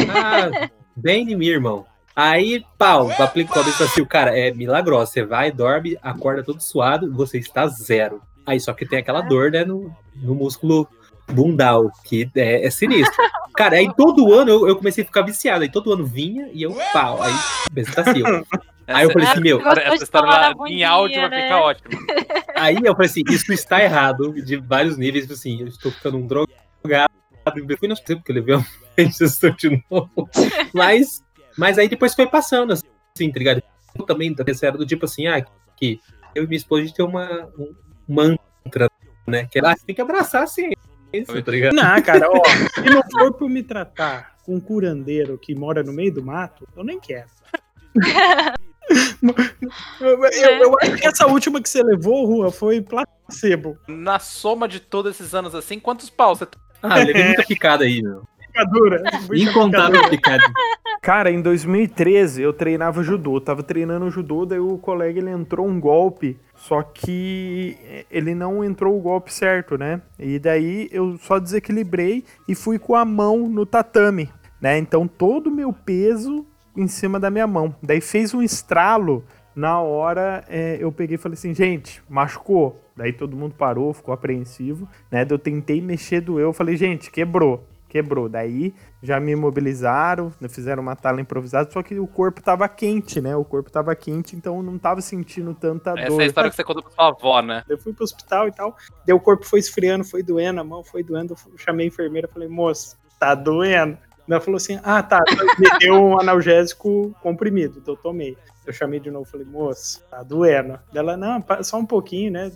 ah, 0.10 0.70
bem 0.96 1.32
em 1.32 1.36
mim, 1.36 1.46
irmão. 1.46 1.86
Aí, 2.16 2.66
pau, 2.78 3.12
aplicou 3.20 3.62
a 3.62 3.66
bezetacil. 3.66 4.08
Cara, 4.08 4.36
é 4.36 4.52
milagrosa. 4.52 5.12
Você 5.12 5.24
vai, 5.24 5.52
dorme, 5.52 5.98
acorda 6.02 6.44
todo 6.44 6.64
suado, 6.64 7.14
você 7.14 7.38
está 7.38 7.68
zero. 7.68 8.22
Aí 8.46 8.60
só 8.60 8.74
que 8.74 8.86
tem 8.86 9.00
aquela 9.00 9.22
dor, 9.22 9.52
né, 9.52 9.64
no, 9.64 9.94
no 10.16 10.34
músculo 10.34 10.88
bundal, 11.28 11.92
que 12.04 12.30
é, 12.36 12.66
é 12.66 12.70
sinistro. 12.70 13.16
Cara, 13.56 13.76
aí 13.78 13.90
todo 13.96 14.34
ano 14.34 14.50
eu, 14.52 14.68
eu 14.68 14.76
comecei 14.76 15.04
a 15.04 15.08
ficar 15.08 15.22
viciado. 15.24 15.64
Aí 15.64 15.70
todo 15.70 15.92
ano 15.92 16.06
vinha 16.06 16.50
e 16.54 16.64
eu, 16.64 16.76
pau, 16.92 17.22
aí 17.22 17.34
bezetacil. 18.86 18.96
Aí 18.96 19.04
eu 19.04 19.12
falei 19.12 19.28
assim, 19.28 19.42
meu, 19.42 19.60
Gostou 19.60 19.84
essa 19.84 20.04
história 20.04 20.30
lá 20.30 20.52
em 20.52 20.56
bundinha, 20.56 20.90
áudio 20.90 21.22
vai 21.22 21.30
né? 21.30 21.44
ficar 21.44 21.62
ótimo. 21.62 21.90
Aí 22.56 22.78
eu 22.84 22.94
falei 22.94 23.10
assim, 23.10 23.24
isso 23.30 23.52
está 23.54 23.84
errado 23.84 24.34
de 24.34 24.58
vários 24.58 24.98
níveis, 24.98 25.30
assim, 25.30 25.62
eu 25.62 25.68
estou 25.68 25.92
ficando 25.92 26.18
um 26.18 26.26
drogado, 26.26 27.12
eu 27.56 27.78
fui 27.78 27.88
no 27.88 27.94
hospital 27.94 28.18
porque 28.18 28.32
eu 28.32 28.36
levei 28.36 28.56
uma 28.56 28.66
injeção 28.98 29.52
de 29.52 29.84
novo, 29.90 30.30
mas, 30.74 31.24
mas 31.58 31.78
aí 31.78 31.88
depois 31.88 32.16
foi 32.16 32.28
passando, 32.28 32.72
assim, 32.72 33.32
tá 33.32 33.40
ligado? 33.40 33.62
Eu 33.98 34.06
também 34.06 34.34
era 34.62 34.78
do 34.78 34.86
tipo 34.86 35.06
assim, 35.06 35.28
ah, 35.28 35.46
que 35.76 36.00
eu 36.34 36.44
e 36.44 36.48
minha 36.48 36.58
esposa 36.58 36.82
a 36.82 36.86
gente 36.86 36.96
tem 36.96 37.06
uma, 37.06 37.50
um 37.58 37.76
mantra, 38.08 38.90
né, 39.28 39.48
que 39.52 39.60
é, 39.60 39.62
ah, 39.66 39.76
você 39.76 39.86
tem 39.86 39.96
que 39.96 40.02
abraçar 40.02 40.44
a 40.44 40.48
ciência, 40.48 40.78
tá 41.44 41.52
ligado? 41.52 41.74
Não, 41.74 42.02
cara, 42.02 42.30
ó, 42.30 42.42
se 42.74 42.90
não 42.90 43.04
for 43.12 43.34
por 43.34 43.50
me 43.50 43.64
tratar 43.64 44.36
com 44.44 44.56
um 44.56 44.60
curandeiro 44.60 45.38
que 45.38 45.56
mora 45.56 45.84
no 45.84 45.92
meio 45.92 46.14
do 46.14 46.24
mato, 46.24 46.68
eu 46.76 46.84
nem 46.84 47.00
quero. 47.00 47.28
Eu, 50.02 50.24
eu- 50.26 50.64
eu 50.64 50.76
acho 50.82 50.96
que 50.96 51.08
essa 51.08 51.28
última 51.28 51.62
que 51.62 51.70
você 51.70 51.82
levou, 51.84 52.26
Rua, 52.26 52.52
foi 52.52 52.82
placebo. 52.82 53.78
Na 53.88 54.20
soma 54.20 54.68
de 54.68 54.80
todos 54.80 55.12
esses 55.20 55.34
anos 55.34 55.56
assim, 55.56 55.80
quantos 55.80 56.10
pau 56.10 56.36
você 56.36 56.48
Ah, 56.82 57.00
eu 57.00 57.08
levei 57.08 57.26
muita 57.26 57.44
picada 57.44 57.84
aí, 57.84 58.02
meu. 58.02 58.24
Picadura. 58.56 59.04
Incontável 59.34 60.10
picada. 60.10 60.42
Cara, 61.02 61.30
em 61.30 61.42
2013 61.42 62.42
eu 62.42 62.54
treinava 62.54 63.04
judô. 63.04 63.42
Tava 63.42 63.62
treinando 63.62 64.10
judô, 64.10 64.46
daí 64.46 64.60
o 64.60 64.78
colega 64.78 65.20
ele 65.20 65.30
entrou 65.30 65.68
um 65.68 65.78
golpe, 65.78 66.40
só 66.56 66.82
que 66.82 67.78
ele 68.10 68.34
não 68.34 68.64
entrou 68.64 68.98
o 68.98 69.02
golpe 69.02 69.34
certo, 69.34 69.78
né? 69.78 70.02
E 70.18 70.40
daí 70.40 70.88
eu 70.90 71.18
só 71.18 71.38
desequilibrei 71.38 72.24
e 72.48 72.56
fui 72.56 72.80
com 72.80 72.96
a 72.96 73.04
mão 73.04 73.50
no 73.50 73.66
tatame, 73.66 74.30
né? 74.62 74.78
Então 74.78 75.06
todo 75.06 75.48
o 75.48 75.52
meu 75.54 75.74
peso 75.74 76.46
em 76.76 76.88
cima 76.88 77.20
da 77.20 77.30
minha 77.30 77.48
mão. 77.48 77.76
Daí 77.82 78.02
fez 78.02 78.34
um 78.34 78.42
estralo. 78.42 79.24
Na 79.56 79.80
hora 79.80 80.44
é, 80.50 80.78
eu 80.82 80.92
peguei 80.92 81.16
e 81.16 81.18
falei 81.18 81.36
assim, 81.36 81.54
gente, 81.54 82.04
machucou. 82.10 82.82
Daí 82.96 83.14
todo 83.14 83.38
mundo 83.38 83.56
parou, 83.56 83.94
ficou 83.94 84.14
apreensivo, 84.14 84.88
né? 85.10 85.24
Daí 85.24 85.36
eu 85.36 85.40
tentei 85.40 85.82
mexer, 85.82 86.22
doeu. 86.22 86.48
Eu 86.48 86.54
falei, 86.54 86.76
gente, 86.76 87.10
quebrou 87.10 87.64
quebrou. 87.96 88.28
Daí 88.28 88.74
já 89.02 89.22
me 89.22 89.32
imobilizaram, 89.32 90.34
né, 90.42 90.50
fizeram 90.50 90.84
uma 90.84 90.96
tala 90.98 91.22
improvisada, 91.22 91.72
só 91.72 91.82
que 91.82 91.98
o 91.98 92.06
corpo 92.06 92.42
tava 92.42 92.68
quente, 92.68 93.22
né? 93.22 93.36
O 93.38 93.46
corpo 93.46 93.72
tava 93.72 93.96
quente, 93.96 94.36
então 94.36 94.58
eu 94.58 94.64
não 94.64 94.78
tava 94.78 95.00
sentindo 95.00 95.54
tanta 95.54 95.92
Essa 95.92 96.10
dor. 96.10 96.20
é 96.20 96.24
a 96.24 96.28
história 96.28 96.50
que 96.50 96.56
você 96.58 96.64
contou 96.64 96.84
pra 96.84 96.92
sua 96.92 97.08
avó, 97.08 97.42
né? 97.42 97.64
Eu 97.70 97.78
fui 97.78 97.94
pro 97.94 98.04
hospital 98.04 98.50
e 98.50 98.52
tal, 98.52 98.76
daí 99.06 99.16
o 99.16 99.20
corpo 99.20 99.46
foi 99.46 99.60
esfriando, 99.60 100.04
foi 100.04 100.22
doendo, 100.22 100.60
a 100.60 100.64
mão 100.64 100.84
foi 100.84 101.04
doendo, 101.04 101.36
eu 101.52 101.58
chamei 101.58 101.86
a 101.86 101.88
enfermeira, 101.88 102.28
falei, 102.28 102.50
moça, 102.50 102.98
tá 103.18 103.34
doendo? 103.34 103.98
Ela 104.28 104.42
falou 104.42 104.58
assim, 104.58 104.80
ah, 104.84 105.04
tá, 105.04 105.24
me 105.60 105.80
deu 105.80 105.94
um 105.94 106.20
analgésico 106.20 107.16
comprimido, 107.22 107.80
então 107.80 107.94
eu 107.94 108.00
tomei. 108.00 108.36
Eu 108.66 108.74
chamei 108.74 109.00
de 109.00 109.12
novo, 109.12 109.30
falei, 109.30 109.46
moça, 109.46 110.02
tá 110.10 110.24
doendo. 110.24 110.80
Ela, 110.94 111.16
não, 111.16 111.44
só 111.64 111.78
um 111.78 111.86
pouquinho, 111.86 112.32
né? 112.32 112.52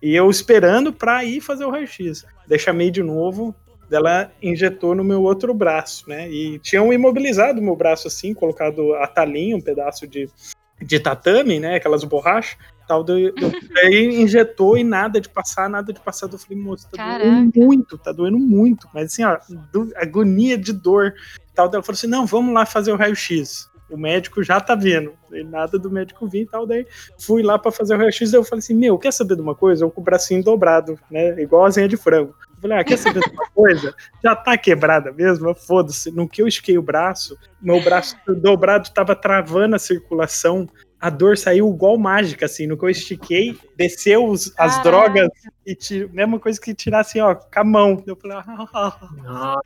E 0.00 0.14
eu 0.14 0.30
esperando 0.30 0.92
pra 0.92 1.24
ir 1.24 1.40
fazer 1.40 1.64
o 1.64 1.70
raio-x. 1.70 2.24
Daí 2.46 2.58
chamei 2.58 2.90
de 2.90 3.02
novo, 3.02 3.52
ela 3.90 4.30
injetou 4.40 4.94
no 4.94 5.02
meu 5.02 5.22
outro 5.22 5.52
braço, 5.52 6.08
né? 6.08 6.30
E 6.30 6.60
tinham 6.60 6.92
imobilizado 6.92 7.60
o 7.60 7.64
meu 7.64 7.74
braço 7.74 8.06
assim, 8.06 8.32
colocado 8.32 8.94
a 8.94 9.06
talinha, 9.08 9.56
um 9.56 9.60
pedaço 9.60 10.06
de, 10.06 10.30
de 10.80 11.00
tatame, 11.00 11.58
né? 11.58 11.74
Aquelas 11.74 12.04
borrachas 12.04 12.56
tal. 12.88 13.04
daí- 13.04 13.32
Aí 13.84 14.20
injetou 14.22 14.76
e 14.76 14.82
nada 14.82 15.20
de 15.20 15.28
passar, 15.28 15.68
nada 15.68 15.92
de 15.92 16.00
passar. 16.00 16.28
Eu 16.32 16.38
falei, 16.38 16.58
moço, 16.60 16.88
tá 16.90 16.96
doendo 17.18 17.22
Caraca. 17.24 17.50
muito, 17.60 17.98
tá 17.98 18.10
doendo 18.12 18.38
muito. 18.38 18.88
Mas 18.92 19.12
assim, 19.12 19.22
ó, 19.24 19.38
do- 19.72 19.92
agonia 19.96 20.56
de 20.58 20.72
dor. 20.72 21.12
Tal. 21.54 21.68
Daí 21.68 21.76
Ela 21.76 21.82
falou 21.84 21.96
assim: 21.96 22.06
não, 22.06 22.24
vamos 22.26 22.52
lá 22.54 22.64
fazer 22.66 22.90
o 22.92 22.96
raio-x. 22.96 23.68
o 23.90 23.96
médico 23.96 24.42
já 24.42 24.60
tá 24.60 24.74
vendo. 24.74 25.12
E 25.32 25.42
nada 25.42 25.78
do 25.78 25.90
médico 25.90 26.26
vir 26.28 26.42
e 26.42 26.46
tal. 26.46 26.66
Daí 26.66 26.86
fui 27.18 27.42
lá 27.42 27.58
pra 27.58 27.72
fazer 27.72 27.94
o 27.94 27.98
raio-x. 27.98 28.30
Daí 28.30 28.38
eu 28.38 28.44
falei 28.44 28.58
assim: 28.60 28.74
Meu, 28.74 28.98
quer 28.98 29.12
saber 29.12 29.34
de 29.34 29.40
uma 29.40 29.54
coisa? 29.54 29.82
Eu 29.84 29.90
com 29.90 30.00
o 30.00 30.04
bracinho 30.04 30.44
dobrado, 30.44 30.98
né? 31.10 31.40
Igual 31.40 31.64
a 31.64 31.68
asinha 31.68 31.88
de 31.88 31.96
frango. 31.96 32.34
Eu 32.54 32.60
falei: 32.60 32.78
Ah, 32.78 32.84
quer 32.84 32.98
saber 32.98 33.20
de 33.20 33.30
uma 33.30 33.48
coisa? 33.54 33.94
Já 34.22 34.36
tá 34.36 34.58
quebrada 34.58 35.10
mesmo? 35.12 35.54
Foda-se. 35.54 36.10
No 36.10 36.28
que 36.28 36.42
eu 36.42 36.46
estiquei 36.46 36.76
o 36.76 36.82
braço, 36.82 37.34
meu 37.62 37.80
braço 37.82 38.14
dobrado 38.42 38.90
tava 38.90 39.16
travando 39.16 39.74
a 39.74 39.78
circulação. 39.78 40.68
A 41.00 41.10
dor 41.10 41.38
saiu 41.38 41.68
igual 41.72 41.96
mágica, 41.96 42.46
assim. 42.46 42.66
No 42.66 42.76
que 42.76 42.84
eu 42.84 42.90
estiquei, 42.90 43.56
desceu 43.76 44.26
os- 44.26 44.52
as 44.58 44.76
Caraca. 44.78 44.82
drogas 44.82 45.30
e 45.64 45.74
tirou. 45.74 46.10
Mesma 46.12 46.38
coisa 46.40 46.60
que 46.60 46.74
tirar 46.74 47.00
assim, 47.00 47.20
ó, 47.20 47.34
com 47.34 47.60
a 47.60 47.64
mão. 47.64 48.02
Eu 48.06 48.16
falei: 48.16 48.36
ah, 49.26 49.60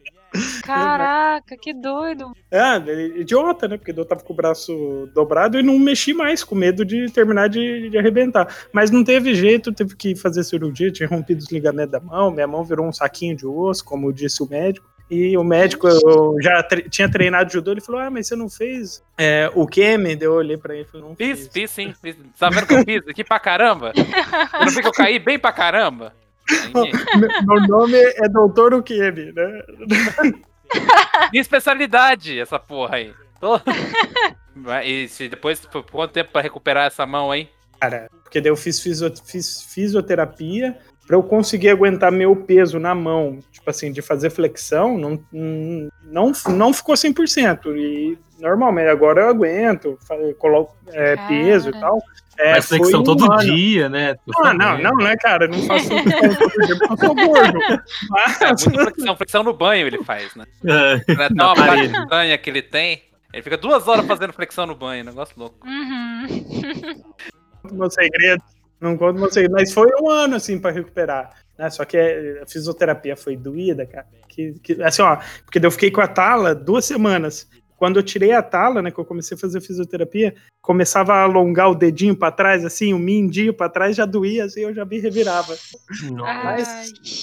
Caraca, 0.63 1.57
que 1.57 1.75
doido. 1.75 2.33
É, 2.51 2.77
idiota, 3.19 3.69
né? 3.69 3.77
Porque 3.77 3.93
eu 3.93 4.05
tava 4.05 4.23
com 4.23 4.33
o 4.33 4.37
braço 4.37 5.09
dobrado 5.15 5.59
e 5.59 5.63
não 5.63 5.79
mexi 5.79 6.15
mais, 6.15 6.43
com 6.43 6.55
medo 6.55 6.85
de 6.85 7.11
terminar 7.11 7.49
de, 7.49 7.91
de 7.91 7.99
arrebentar. 7.99 8.49
Mas 8.73 8.91
não 8.91 9.05
teve 9.05 9.35
jeito, 9.35 9.73
teve 9.73 9.95
que 9.97 10.15
fazer 10.17 10.43
cirurgia, 10.45 10.91
tinha 10.91 11.09
rompido 11.09 11.41
os 11.43 11.51
ligamentos 11.51 11.93
da 11.93 12.01
mão, 12.01 12.31
minha 12.31 12.47
mão 12.47 12.65
virou 12.65 12.87
um 12.87 12.93
saquinho 12.93 13.37
de 13.37 13.47
osso, 13.47 13.85
como 13.85 14.13
disse 14.13 14.43
o 14.43 14.49
médico. 14.49 14.87
E 15.15 15.37
o 15.37 15.45
médico, 15.45 15.87
eu 15.87 16.37
já 16.41 16.63
tre- 16.63 16.89
tinha 16.89 17.07
treinado 17.07 17.53
judô, 17.53 17.71
ele 17.73 17.83
falou: 17.83 18.01
Ah, 18.01 18.09
mas 18.11 18.27
você 18.27 18.35
não 18.35 18.49
fez 18.49 19.05
é, 19.19 19.51
o? 19.55 19.67
Daí 20.17 20.17
Eu 20.23 20.33
olhei 20.33 20.57
pra 20.57 20.75
ele 20.75 20.85
e 20.85 20.87
falei: 20.91 21.07
Não 21.07 21.15
Fiz, 21.15 21.41
fiz. 21.41 21.49
fiz 21.53 21.71
sim. 21.71 21.95
Fiz. 22.01 22.17
Tá 22.39 22.49
vendo 22.49 22.67
que 22.67 22.73
eu 22.75 22.83
fiz 22.83 23.07
aqui 23.07 23.23
pra 23.23 23.39
caramba? 23.39 23.93
Você 23.95 24.65
não 24.65 24.71
viu 24.73 24.81
que 24.81 24.89
eu 24.89 24.93
caí 24.93 25.19
bem 25.19 25.39
pra 25.39 25.53
caramba? 25.53 26.15
Meu 27.47 27.61
nome 27.69 27.97
é 27.99 28.27
Doutor 28.29 28.73
Ukemi, 28.73 29.33
né? 29.33 29.63
Minha 31.31 31.43
especialidade, 31.43 32.41
essa 32.41 32.59
porra 32.59 32.97
aí. 32.97 33.13
Tô... 33.39 33.61
E 34.85 35.09
se 35.09 35.29
depois, 35.29 35.61
por 35.67 35.83
quanto 35.85 36.13
tempo 36.13 36.31
pra 36.33 36.41
recuperar 36.41 36.87
essa 36.87 37.05
mão 37.05 37.31
aí? 37.31 37.49
Cara, 37.81 38.09
porque 38.23 38.41
daí 38.41 38.51
eu 38.51 38.57
fiz 38.57 38.81
fisioterapia 39.75 40.79
pra 41.13 41.19
eu 41.19 41.23
conseguir 41.23 41.69
aguentar 41.69 42.11
meu 42.11 42.35
peso 42.35 42.81
na 42.81 42.95
mão, 42.95 43.39
tipo 43.53 43.69
assim, 43.69 43.93
de 43.93 44.01
fazer 44.01 44.31
flexão, 44.31 44.97
não, 44.97 45.23
não, 46.03 46.33
não 46.49 46.73
ficou 46.73 46.95
100%. 46.95 47.77
E 47.77 48.19
normalmente 48.41 48.89
agora 48.89 49.21
eu 49.21 49.29
aguento, 49.29 49.99
coloco 50.39 50.75
é, 50.89 51.15
peso 51.29 51.69
e 51.69 51.73
tal. 51.73 51.99
É, 52.39 52.53
faz 52.53 52.69
flexão 52.69 52.91
foi 52.91 53.01
um 53.01 53.03
todo 53.19 53.37
dia, 53.41 53.91
né? 53.91 54.15
Ah, 54.43 54.55
não, 54.55 54.79
não, 54.79 54.97
né, 54.97 55.15
cara? 55.19 55.47
Não 55.49 55.63
faço 55.65 55.89
flexão 55.93 56.35
todo 56.35 56.67
dia 56.67 56.79
porque 56.79 56.93
eu 56.95 56.97
sou 56.97 57.15
gordo. 57.15 57.63
É, 57.63 57.79
Mas, 58.09 58.67
muita 58.67 58.85
flexão, 58.85 59.17
flexão 59.17 59.43
no 59.43 59.53
banho 59.53 59.87
ele 59.87 60.03
faz, 60.05 60.35
né? 60.35 60.47
É, 60.65 61.15
na 61.35 61.49
uma 61.49 61.55
parte 61.55 61.69
parede. 61.69 61.95
estranha 61.95 62.39
que 62.39 62.49
ele 62.49 62.63
tem. 62.63 63.03
Ele 63.35 63.43
fica 63.43 63.59
duas 63.59 63.87
horas 63.87 64.07
fazendo 64.07 64.33
flexão 64.33 64.65
no 64.65 64.75
banho, 64.75 65.05
negócio 65.05 65.35
louco. 65.37 65.59
Uhum. 65.67 67.03
meu 67.71 67.91
segredo. 67.91 68.43
Não 68.83 68.97
conto 68.97 69.33
segredo. 69.33 69.53
Mas 69.53 69.73
foi 69.73 69.89
um 70.03 70.11
ano, 70.11 70.35
assim, 70.37 70.59
pra 70.59 70.71
recuperar. 70.73 71.31
Né? 71.57 71.71
Só 71.71 71.85
que 71.85 71.97
a 71.97 72.47
fisioterapia 72.47 73.17
foi 73.17 73.37
doída, 73.37 73.87
cara. 73.87 74.07
Que, 74.29 74.55
que- 74.63 74.83
assim, 74.83 75.03
ó, 75.03 75.19
porque 75.45 75.65
eu 75.65 75.71
fiquei 75.71 75.91
com 75.91 76.01
a 76.01 76.09
tala 76.09 76.55
duas 76.55 76.85
semanas. 76.85 77.49
Quando 77.77 77.99
eu 77.99 78.03
tirei 78.03 78.31
a 78.31 78.41
tala, 78.43 78.81
né, 78.81 78.93
que 78.93 78.99
eu 78.99 79.05
comecei 79.05 79.37
a 79.37 79.41
fazer 79.41 79.61
fisioterapia, 79.61 80.35
começava 80.61 81.15
a 81.15 81.23
alongar 81.25 81.69
o 81.69 81.75
dedinho 81.75 82.15
pra 82.15 82.31
trás, 82.31 82.65
assim, 82.65 82.95
o 82.95 82.99
mindinho 82.99 83.53
pra 83.53 83.69
trás 83.69 83.97
já 83.97 84.07
doía, 84.07 84.45
assim, 84.45 84.61
eu 84.61 84.73
já 84.73 84.85
me 84.85 85.01
revirava. 85.01 85.53
Ai. 86.25 86.63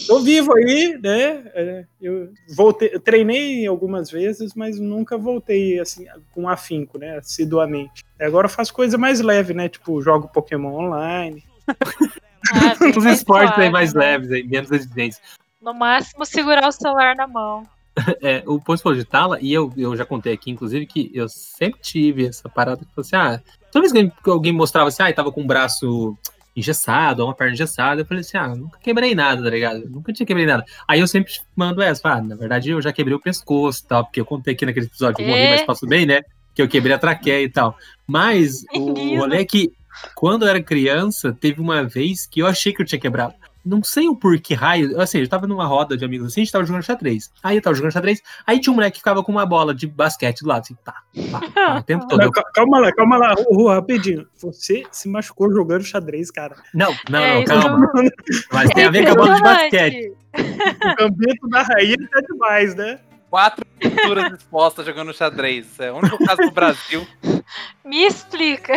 Tô 0.05 0.19
vivo 0.19 0.53
aí, 0.57 0.99
né? 1.01 1.43
é, 1.55 1.85
Eu 2.01 2.29
voltei, 2.55 2.89
eu 2.93 2.99
treinei 2.99 3.65
algumas 3.67 4.11
vezes, 4.11 4.53
mas 4.53 4.77
nunca 4.77 5.17
voltei 5.17 5.79
assim 5.79 6.05
com 6.33 6.49
afinco, 6.49 6.97
né? 6.97 7.17
Assiduamente. 7.17 8.03
E 8.19 8.23
Agora 8.25 8.45
eu 8.47 8.51
faço 8.51 8.73
coisa 8.73 8.97
mais 8.97 9.21
leve, 9.21 9.53
né? 9.53 9.69
Tipo, 9.69 10.01
jogo 10.01 10.27
Pokémon 10.27 10.73
online. 10.73 11.41
Ah, 12.53 12.97
Os 12.97 13.05
esportes 13.05 13.57
aí 13.57 13.69
mais 13.69 13.93
né? 13.93 13.99
leves, 14.01 14.31
aí, 14.31 14.43
menos 14.43 14.71
exigentes. 14.71 15.19
No 15.61 15.73
máximo, 15.73 16.25
segurar 16.25 16.67
o 16.67 16.71
celular 16.71 17.15
na 17.15 17.27
mão. 17.27 17.63
É, 18.21 18.43
o 18.47 18.61
Ponce 18.61 18.81
falou 18.81 18.97
de 18.97 19.03
tala, 19.03 19.37
e 19.41 19.51
eu, 19.51 19.73
eu 19.75 19.93
já 19.97 20.05
contei 20.05 20.31
aqui, 20.31 20.49
inclusive, 20.49 20.85
que 20.85 21.11
eu 21.13 21.27
sempre 21.27 21.81
tive 21.81 22.27
essa 22.27 22.47
parada 22.47 22.77
que 22.85 23.01
assim: 23.01 23.15
ah, 23.17 23.41
toda 23.73 23.89
vez 23.89 24.09
que 24.23 24.29
alguém- 24.29 24.53
mostrava 24.53 24.87
assim, 24.87 25.03
ah, 25.03 25.11
tava 25.11 25.33
com 25.33 25.41
o 25.41 25.45
braço 25.45 26.17
engessado, 26.55 27.21
ou 27.21 27.27
uma 27.27 27.35
perna 27.35 27.53
engessada, 27.53 27.99
eu 28.01 28.05
falei 28.05 28.21
assim: 28.21 28.37
ah, 28.37 28.55
nunca 28.55 28.79
quebrei 28.79 29.13
nada, 29.13 29.43
tá 29.43 29.49
ligado? 29.49 29.89
Nunca 29.89 30.13
tinha 30.13 30.25
quebrei 30.25 30.45
nada. 30.45 30.63
Aí 30.87 31.01
eu 31.01 31.07
sempre 31.07 31.33
mando 31.53 31.81
essa, 31.81 32.07
ah, 32.07 32.21
na 32.21 32.35
verdade 32.35 32.69
eu 32.69 32.81
já 32.81 32.93
quebrei 32.93 33.15
o 33.15 33.19
pescoço 33.19 33.81
e 33.83 33.87
tal, 33.87 34.05
porque 34.05 34.21
eu 34.21 34.25
contei 34.25 34.53
aqui 34.53 34.65
naquele 34.65 34.85
episódio 34.85 35.17
que 35.17 35.23
eu 35.23 35.27
morri, 35.27 35.41
É. 35.41 35.51
mas 35.57 35.63
passo 35.63 35.85
bem, 35.85 36.05
né? 36.05 36.21
Que 36.55 36.61
eu 36.61 36.69
quebrei 36.69 36.95
a 36.95 36.99
traqueia 36.99 37.43
e 37.43 37.49
tal. 37.49 37.77
Mas 38.07 38.63
o 38.73 38.93
Menino. 38.93 39.19
rolê 39.23 39.41
é 39.41 39.45
que 39.45 39.73
quando 40.15 40.43
eu 40.43 40.49
era 40.49 40.61
criança, 40.61 41.35
teve 41.39 41.61
uma 41.61 41.83
vez 41.83 42.25
que 42.25 42.41
eu 42.41 42.47
achei 42.47 42.73
que 42.73 42.81
eu 42.81 42.85
tinha 42.85 42.99
quebrado. 42.99 43.33
Não 43.65 43.83
sei 43.83 44.07
o 44.07 44.15
porquê 44.15 44.53
raio. 44.53 44.99
Assim, 44.99 45.19
eu 45.19 45.27
tava 45.27 45.45
numa 45.45 45.65
roda 45.65 45.97
de 45.97 46.05
amigos 46.05 46.27
assim, 46.27 46.41
a 46.41 46.43
gente 46.43 46.51
tava 46.51 46.65
jogando 46.65 46.83
xadrez. 46.83 47.31
Aí 47.43 47.57
eu 47.57 47.61
tava 47.61 47.75
jogando 47.75 47.91
xadrez, 47.91 48.21
aí 48.47 48.59
tinha 48.59 48.71
um 48.71 48.75
moleque 48.75 48.93
que 48.93 48.99
ficava 48.99 49.21
com 49.23 49.31
uma 49.31 49.45
bola 49.45 49.75
de 49.75 49.85
basquete 49.85 50.41
do 50.41 50.47
lado, 50.47 50.61
assim, 50.61 50.75
tá, 50.83 50.95
tá, 51.31 51.39
tá, 51.53 51.75
o 51.77 51.83
tempo 51.83 52.07
todo. 52.07 52.21
Não, 52.21 52.31
calma 52.31 52.79
lá, 52.79 52.91
calma 52.93 53.17
lá, 53.17 53.35
Ô, 53.47 53.55
Rô, 53.55 53.69
rapidinho. 53.69 54.25
Você 54.37 54.83
se 54.91 55.09
machucou 55.09 55.51
jogando 55.51 55.83
xadrez, 55.83 56.31
cara. 56.31 56.55
não, 56.73 56.95
não, 57.09 57.19
É, 57.19 57.35
não, 57.35 57.45
calma. 57.45 57.91
Mas 58.51 58.69
tem 58.71 58.85
a 58.85 58.91
ver 58.91 59.05
com 59.05 59.11
a 59.11 59.15
bola 59.15 59.35
de 59.35 59.43
basquete. 59.43 60.13
O 60.33 60.95
gambito 60.95 61.47
da 61.49 61.61
rainha 61.63 61.97
tá 62.11 62.21
demais, 62.21 62.75
né? 62.75 62.99
Quatro 63.29 63.65
culturas 63.79 64.33
expostas 64.39 64.85
jogando 64.85 65.13
xadrez. 65.13 65.79
É 65.79 65.91
o 65.91 65.97
único 65.97 66.17
caso 66.25 66.41
do 66.41 66.51
Brasil. 66.51 67.07
Me 67.85 68.05
explica. 68.05 68.73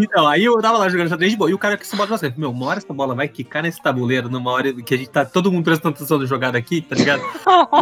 Então, 0.00 0.26
aí 0.26 0.44
eu 0.44 0.60
tava 0.60 0.78
lá 0.78 0.88
jogando 0.88 1.08
xadrez 1.08 1.32
de 1.32 1.38
boa, 1.38 1.50
e 1.50 1.54
o 1.54 1.58
cara 1.58 1.76
que 1.76 1.86
se 1.86 1.96
bota 1.96 2.10
basquete. 2.10 2.36
Meu, 2.36 2.50
uma 2.50 2.66
hora 2.66 2.78
essa 2.78 2.92
bola 2.92 3.14
vai 3.14 3.28
quicar 3.28 3.62
nesse 3.62 3.82
tabuleiro, 3.82 4.28
numa 4.28 4.50
hora 4.50 4.72
que 4.72 4.94
a 4.94 4.96
gente 4.96 5.10
tá 5.10 5.24
todo 5.24 5.50
mundo 5.50 5.64
prestando 5.64 5.94
atenção 5.94 6.18
no 6.18 6.26
jogada 6.26 6.58
aqui, 6.58 6.80
tá 6.80 6.94
ligado? 6.94 7.22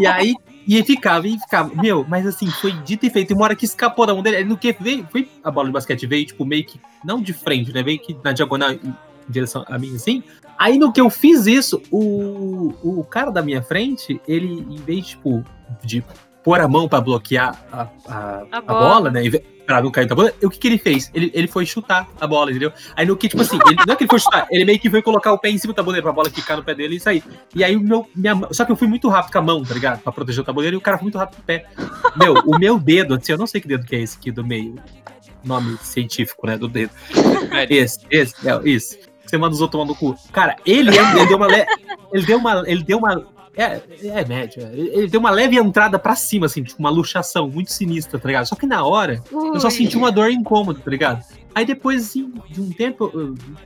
E 0.00 0.06
aí, 0.06 0.34
e 0.66 0.82
ficava, 0.84 1.26
e 1.26 1.38
ficava. 1.38 1.74
Meu, 1.74 2.04
mas 2.08 2.26
assim, 2.26 2.50
foi 2.50 2.72
dito 2.72 3.06
e 3.06 3.10
feito. 3.10 3.32
E 3.32 3.34
uma 3.34 3.44
hora 3.44 3.56
que 3.56 3.64
escapou 3.64 4.06
da 4.06 4.14
mão 4.14 4.22
dele, 4.22 4.44
no 4.44 4.56
que 4.56 4.72
veio, 4.78 5.06
foi 5.10 5.28
a 5.42 5.50
bola 5.50 5.66
de 5.66 5.72
basquete 5.72 6.06
veio, 6.06 6.26
tipo, 6.26 6.44
meio 6.44 6.64
que, 6.64 6.80
não 7.04 7.20
de 7.20 7.32
frente, 7.32 7.72
né? 7.72 7.82
Veio 7.82 7.98
que 7.98 8.16
na 8.22 8.32
diagonal, 8.32 8.72
em 8.72 8.94
direção 9.28 9.64
a 9.68 9.78
mim, 9.78 9.94
assim. 9.94 10.22
Aí 10.62 10.78
no 10.78 10.92
que 10.92 11.00
eu 11.00 11.10
fiz 11.10 11.44
isso, 11.48 11.82
o, 11.90 12.72
o 12.84 13.02
cara 13.02 13.32
da 13.32 13.42
minha 13.42 13.60
frente, 13.60 14.20
ele, 14.28 14.64
em 14.70 14.76
vez, 14.76 15.08
tipo, 15.08 15.44
de 15.82 16.04
pôr 16.44 16.60
a 16.60 16.68
mão 16.68 16.88
pra 16.88 17.00
bloquear 17.00 17.60
a, 17.72 17.88
a, 18.06 18.44
A 18.48 18.58
a 18.58 18.60
bola. 18.60 18.88
bola, 18.94 19.10
né? 19.10 19.22
Pra 19.66 19.82
não 19.82 19.90
cair 19.90 20.08
na 20.08 20.14
bola, 20.14 20.32
o 20.40 20.48
que, 20.48 20.58
que 20.60 20.68
ele 20.68 20.78
fez? 20.78 21.10
Ele, 21.12 21.32
ele 21.34 21.48
foi 21.48 21.66
chutar 21.66 22.08
a 22.20 22.26
bola, 22.28 22.50
entendeu? 22.50 22.72
Aí 22.94 23.04
no 23.04 23.16
que, 23.16 23.28
tipo 23.28 23.42
assim, 23.42 23.58
ele, 23.66 23.74
não 23.84 23.92
é 23.92 23.96
que 23.96 24.04
ele 24.04 24.10
foi 24.10 24.20
chutar, 24.20 24.46
ele 24.52 24.64
meio 24.64 24.78
que 24.78 24.88
foi 24.88 25.02
colocar 25.02 25.32
o 25.32 25.38
pé 25.38 25.50
em 25.50 25.58
cima 25.58 25.72
do 25.72 25.76
tabuleiro 25.76 26.04
pra 26.04 26.12
bola 26.12 26.30
quicar 26.30 26.56
no 26.56 26.62
pé 26.62 26.76
dele 26.76 26.94
e 26.94 27.00
sair. 27.00 27.24
E 27.56 27.64
aí 27.64 27.74
o 27.74 27.80
meu. 27.80 28.08
Minha, 28.14 28.40
só 28.52 28.64
que 28.64 28.70
eu 28.70 28.76
fui 28.76 28.86
muito 28.86 29.08
rápido 29.08 29.32
com 29.32 29.38
a 29.38 29.42
mão, 29.42 29.64
tá 29.64 29.74
ligado? 29.74 30.00
Pra 30.00 30.12
proteger 30.12 30.42
o 30.42 30.44
tabuleiro 30.44 30.76
e 30.76 30.78
o 30.78 30.80
cara 30.80 30.96
foi 30.96 31.04
muito 31.04 31.18
rápido 31.18 31.36
com 31.36 31.42
o 31.42 31.44
pé. 31.44 31.66
Meu, 32.16 32.34
o 32.34 32.56
meu 32.56 32.78
dedo, 32.78 33.14
assim, 33.14 33.32
eu 33.32 33.38
não 33.38 33.48
sei 33.48 33.60
que 33.60 33.66
dedo 33.66 33.84
que 33.84 33.96
é 33.96 34.00
esse 34.00 34.16
aqui 34.16 34.30
do 34.30 34.44
meio. 34.44 34.76
Nome 35.44 35.76
científico, 35.82 36.46
né? 36.46 36.56
Do 36.56 36.68
dedo. 36.68 36.92
Esse, 37.68 37.98
esse, 38.10 38.48
é, 38.48 38.60
isso. 38.68 38.96
Outros 39.40 39.68
tomar 39.70 39.84
no 39.84 39.94
cu. 39.94 40.14
Cara, 40.32 40.56
ele, 40.66 40.90
ele 40.90 41.26
deu 41.26 41.36
uma. 41.36 41.46
le- 41.46 41.66
Ele 42.12 42.26
deu 42.26 42.38
uma. 42.38 42.62
Ele 42.66 42.82
deu 42.82 42.98
uma. 42.98 43.26
É, 43.56 43.80
é 44.04 44.24
médio. 44.24 44.62
é. 44.62 44.70
Ele 44.74 45.08
deu 45.08 45.20
uma 45.20 45.30
leve 45.30 45.56
entrada 45.58 45.98
pra 45.98 46.14
cima, 46.16 46.46
assim, 46.46 46.62
tipo, 46.62 46.78
uma 46.78 46.88
luxação 46.90 47.48
muito 47.48 47.70
sinistra, 47.70 48.18
tá 48.18 48.26
ligado? 48.26 48.46
Só 48.46 48.56
que 48.56 48.66
na 48.66 48.82
hora, 48.84 49.22
eu 49.30 49.60
só 49.60 49.68
Ui. 49.68 49.70
senti 49.74 49.96
uma 49.96 50.10
dor 50.10 50.30
incômoda, 50.30 50.80
tá 50.82 50.90
ligado? 50.90 51.22
Aí 51.54 51.64
depois, 51.66 52.02
assim, 52.02 52.32
de 52.48 52.60
um 52.60 52.70
tempo, 52.70 53.10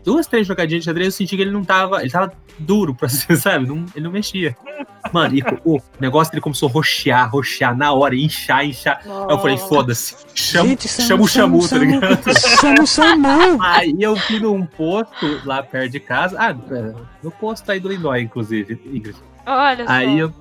duas, 0.05 0.27
três 0.27 0.47
jogadinhas 0.47 0.83
de 0.83 0.87
xadrez, 0.91 1.07
eu 1.07 1.13
senti 1.13 1.37
que 1.37 1.43
ele 1.43 1.51
não 1.51 1.65
tava. 1.65 2.01
Ele 2.01 2.11
tava 2.11 2.33
duro 2.59 2.95
pra 2.95 3.09
você, 3.09 3.35
sabe? 3.37 3.67
Não- 3.67 3.85
ele 3.95 4.05
não 4.05 4.11
mexia. 4.11 4.57
Mano, 5.13 5.37
e 5.37 5.43
o 5.65 5.81
negócio 6.01 6.33
dele 6.33 6.41
começou 6.41 6.69
a 6.69 6.73
roxear, 6.73 7.31
roxear 7.31 7.77
na 7.77 7.93
hora, 7.93 8.15
inchar, 8.17 8.65
inchar. 8.67 9.01
Aí 9.05 9.11
eu 9.31 9.39
falei, 9.39 9.57
foda-se, 9.57 10.17
chama, 10.35 10.69
Gente, 10.71 10.89
chama 10.89 11.23
o 11.23 11.29
Xamu, 11.29 11.69
tá 11.69 11.79
ligado? 11.79 12.39
Chama 12.61 12.83
o 12.83 12.87
Samu. 12.87 13.63
Aí 13.63 13.95
eu 14.01 14.17
fui 14.17 14.41
num 14.41 14.67
posto 14.67 15.41
lá 15.45 15.63
perto 15.63 15.93
de 15.93 16.01
casa. 16.01 16.37
Ah, 16.39 16.51
é, 16.51 16.95
no 17.23 17.31
posto 17.31 17.71
aí 17.71 17.79
do 17.79 17.89
Lindóia, 17.89 18.21
inclusive, 18.23 18.81
Ingrid. 18.87 19.17
Olha 19.47 19.87
só. 19.87 19.93
Aí 19.93 20.19
eu. 20.19 20.33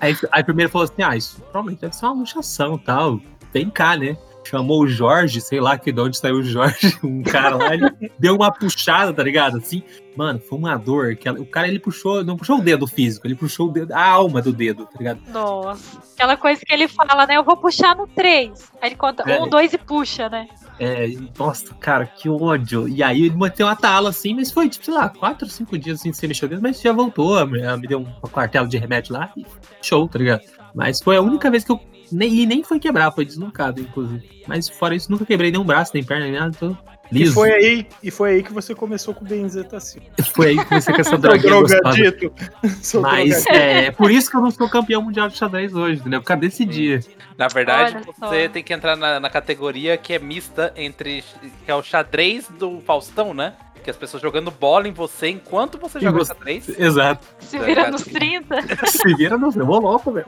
Aí, 0.00 0.16
aí 0.32 0.42
primeiro 0.42 0.70
falou 0.72 0.84
assim: 0.84 1.02
ah, 1.02 1.14
isso 1.14 1.36
provavelmente 1.42 1.80
deve 1.80 1.94
ser 1.94 2.06
uma 2.06 2.14
luxação 2.14 2.76
e 2.76 2.78
tal. 2.78 3.20
Vem 3.52 3.68
cá, 3.68 3.94
né? 3.96 4.16
Chamou 4.44 4.82
o 4.82 4.86
Jorge, 4.88 5.40
sei 5.40 5.60
lá 5.60 5.78
que 5.78 5.92
de 5.92 6.00
onde 6.00 6.16
saiu 6.18 6.36
o 6.36 6.42
Jorge, 6.42 6.98
um 7.02 7.22
cara 7.22 7.56
lá, 7.56 7.74
ele 7.74 7.88
deu 8.18 8.34
uma 8.34 8.50
puxada, 8.52 9.12
tá 9.12 9.22
ligado? 9.22 9.58
Assim, 9.58 9.82
mano, 10.16 10.38
foi 10.40 10.58
uma 10.58 10.76
dor. 10.76 11.14
Que 11.16 11.28
ela- 11.28 11.40
o 11.40 11.46
cara 11.46 11.68
ele 11.68 11.78
puxou, 11.78 12.24
não 12.24 12.36
puxou 12.36 12.58
o 12.58 12.60
dedo 12.62 12.86
físico, 12.86 13.26
ele 13.26 13.34
puxou 13.36 13.68
o 13.68 13.72
dedo, 13.72 13.92
a 13.92 14.04
alma 14.04 14.42
do 14.42 14.52
dedo, 14.52 14.84
tá 14.84 14.98
ligado? 14.98 15.20
Nossa. 15.28 15.98
Aquela 16.14 16.36
coisa 16.36 16.60
que 16.64 16.72
ele 16.74 16.88
fala, 16.88 17.26
né? 17.26 17.36
Eu 17.36 17.44
vou 17.44 17.56
puxar 17.56 17.96
no 17.96 18.06
3. 18.06 18.50
Aí 18.80 18.88
ele 18.90 18.96
conta 18.96 19.22
É. 19.30 19.40
um, 19.40 19.48
dois 19.48 19.72
e 19.72 19.78
puxa, 19.78 20.28
né? 20.28 20.46
É, 20.80 21.06
nossa, 21.38 21.72
cara, 21.74 22.04
que 22.06 22.28
ódio. 22.28 22.88
E 22.88 23.02
aí 23.02 23.26
ele 23.26 23.36
manteve 23.36 23.62
uma 23.62 23.76
tala 23.76 24.08
assim, 24.10 24.34
mas 24.34 24.50
foi, 24.50 24.68
tipo, 24.68 24.84
sei 24.84 24.94
lá, 24.94 25.08
quatro, 25.08 25.48
cinco 25.48 25.78
dias 25.78 26.00
assim, 26.00 26.12
sem 26.12 26.28
mexer 26.28 26.46
o 26.46 26.48
dedo, 26.48 26.62
mas 26.62 26.80
já 26.80 26.92
voltou. 26.92 27.46
Me 27.46 27.86
deu 27.86 28.00
um 28.00 28.04
quartelo 28.28 28.66
de 28.66 28.76
remédio 28.78 29.12
lá 29.14 29.30
e 29.36 29.46
show, 29.80 30.08
tá 30.08 30.18
ligado? 30.18 30.42
Mas 30.74 31.00
foi 31.00 31.16
a 31.16 31.20
única 31.20 31.50
vez 31.50 31.62
que 31.64 31.70
eu 31.70 31.80
Nem, 32.12 32.32
e 32.34 32.46
nem 32.46 32.62
foi 32.62 32.78
quebrar, 32.78 33.10
foi 33.12 33.24
deslocado, 33.24 33.80
inclusive. 33.80 34.42
Mas 34.46 34.68
fora 34.68 34.94
isso, 34.94 35.10
nunca 35.10 35.24
quebrei 35.26 35.50
nenhum 35.50 35.64
braço, 35.64 35.92
nem 35.94 36.04
perna, 36.04 36.24
nem 36.26 36.34
nada. 36.34 36.56
Tô 36.58 36.76
E 37.10 37.18
liso. 37.18 37.34
foi 37.34 37.52
aí, 37.52 37.86
e 38.02 38.10
foi 38.10 38.30
aí 38.32 38.42
que 38.42 38.52
você 38.52 38.74
começou 38.74 39.12
com 39.14 39.24
o 39.24 39.28
benzetacil. 39.28 40.02
Foi 40.34 40.48
aí 40.48 40.56
que 40.58 40.64
comecei 40.64 40.94
com 40.94 41.00
essa 41.00 41.16
droguinha 41.18 41.50
drogadito. 41.62 42.32
Mas 42.62 43.44
drogadito. 43.44 43.48
é 43.50 43.90
por 43.90 44.10
isso 44.10 44.30
que 44.30 44.36
eu 44.36 44.40
não 44.40 44.50
sou 44.50 44.68
campeão 44.68 45.02
mundial 45.02 45.28
de 45.28 45.36
xadrez 45.36 45.74
hoje, 45.74 46.00
entendeu? 46.00 46.20
Por 46.20 46.26
causa 46.28 46.40
desse 46.40 46.64
dia. 46.64 47.00
Na 47.36 47.48
verdade, 47.48 47.96
Olha 47.96 48.04
só. 48.18 48.28
você 48.28 48.48
tem 48.48 48.62
que 48.62 48.72
entrar 48.72 48.96
na, 48.96 49.18
na 49.20 49.28
categoria 49.30 49.96
que 49.96 50.12
é 50.12 50.18
mista 50.18 50.72
entre. 50.76 51.22
que 51.64 51.70
é 51.70 51.74
o 51.74 51.82
xadrez 51.82 52.48
do 52.58 52.80
Faustão, 52.80 53.34
né? 53.34 53.54
Que 53.82 53.90
as 53.90 53.96
pessoas 53.96 54.22
jogando 54.22 54.50
bola 54.50 54.86
em 54.86 54.92
você 54.92 55.28
enquanto 55.28 55.76
você 55.78 55.98
E 55.98 56.02
joga 56.02 56.18
você- 56.18 56.32
xadrez. 56.34 56.68
Exato. 56.78 57.26
Se 57.40 57.58
vira 57.58 57.68
ligado? 57.86 57.92
nos 57.92 58.02
30. 58.04 58.62
Se 58.86 59.14
vira 59.16 59.36
no 59.36 59.50
seu 59.50 59.64
louco, 59.64 60.12
velho. 60.12 60.26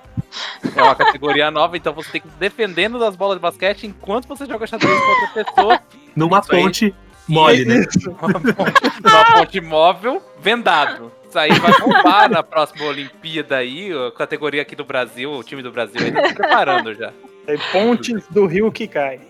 É 0.77 0.83
uma 0.83 0.95
categoria 0.95 1.51
nova, 1.51 1.77
então 1.77 1.93
você 1.93 2.11
tem 2.11 2.21
que 2.21 2.27
ir 2.27 2.33
defendendo 2.39 2.99
das 2.99 3.15
bolas 3.15 3.37
de 3.37 3.43
basquete 3.43 3.87
enquanto 3.87 4.27
você 4.27 4.45
joga 4.47 4.67
xadrez 4.67 4.99
com 4.99 5.07
outra 5.11 5.45
pessoa. 5.45 5.81
Numa 6.17 6.41
Isso 6.41 6.53
aí. 6.55 6.63
ponte 6.63 6.95
mole, 7.29 7.65
né? 7.65 7.85
Numa 8.07 8.41
ponte, 8.55 8.83
numa 9.05 9.25
ponte 9.35 9.61
móvel, 9.61 10.23
vendado. 10.41 11.13
Isso 11.29 11.39
aí 11.39 11.53
vai 11.59 11.73
bombar 11.81 12.29
na 12.31 12.43
próxima 12.43 12.85
Olimpíada 12.87 13.57
aí, 13.57 13.91
a 13.93 14.11
categoria 14.17 14.63
aqui 14.63 14.75
do 14.77 14.85
Brasil, 14.85 15.31
o 15.33 15.43
time 15.45 15.63
do 15.63 15.71
Brasil 15.71 16.01
aí 16.01 16.11
tá 16.13 16.29
se 16.29 16.35
preparando 16.35 16.93
já. 16.95 17.13
É 17.47 17.57
pontes 17.73 18.27
do 18.29 18.47
rio 18.47 18.71
que 18.73 18.87
cai. 18.89 19.21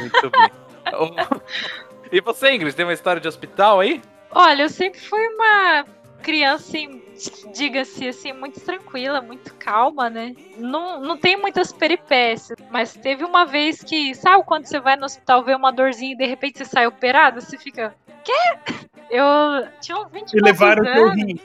Muito 0.00 0.30
bem. 0.30 0.50
E 2.10 2.20
você, 2.20 2.52
Ingrid, 2.54 2.74
tem 2.74 2.84
uma 2.84 2.92
história 2.92 3.20
de 3.20 3.28
hospital 3.28 3.80
aí? 3.80 4.00
Olha, 4.30 4.62
eu 4.62 4.68
sempre 4.68 5.00
fui 5.00 5.26
uma 5.28 5.84
criança, 6.22 6.68
assim, 6.68 7.02
diga-se 7.54 8.08
assim, 8.08 8.32
muito 8.32 8.60
tranquila, 8.60 9.20
muito 9.20 9.54
calma, 9.54 10.10
né? 10.10 10.34
Não, 10.56 11.00
não 11.00 11.16
tem 11.16 11.36
muitas 11.36 11.72
peripécias, 11.72 12.58
mas 12.70 12.92
teve 12.94 13.24
uma 13.24 13.44
vez 13.46 13.82
que, 13.82 14.14
sabe 14.14 14.44
quando 14.44 14.66
você 14.66 14.80
vai 14.80 14.96
no 14.96 15.04
hospital 15.04 15.44
ver 15.44 15.56
uma 15.56 15.72
dorzinha 15.72 16.12
e 16.12 16.16
de 16.16 16.26
repente 16.26 16.58
você 16.58 16.64
sai 16.64 16.86
operado? 16.86 17.40
Você 17.40 17.56
fica, 17.56 17.94
quê? 18.24 18.32
Eu 19.10 19.22
tinha 19.80 19.98
uns 19.98 20.10
20 20.10 20.32
E 20.34 20.40
levaram 20.40 20.82
o 20.82 20.84
poucos 20.84 20.92
teu 20.94 21.08
anos. 21.08 21.24
rim. 21.24 21.40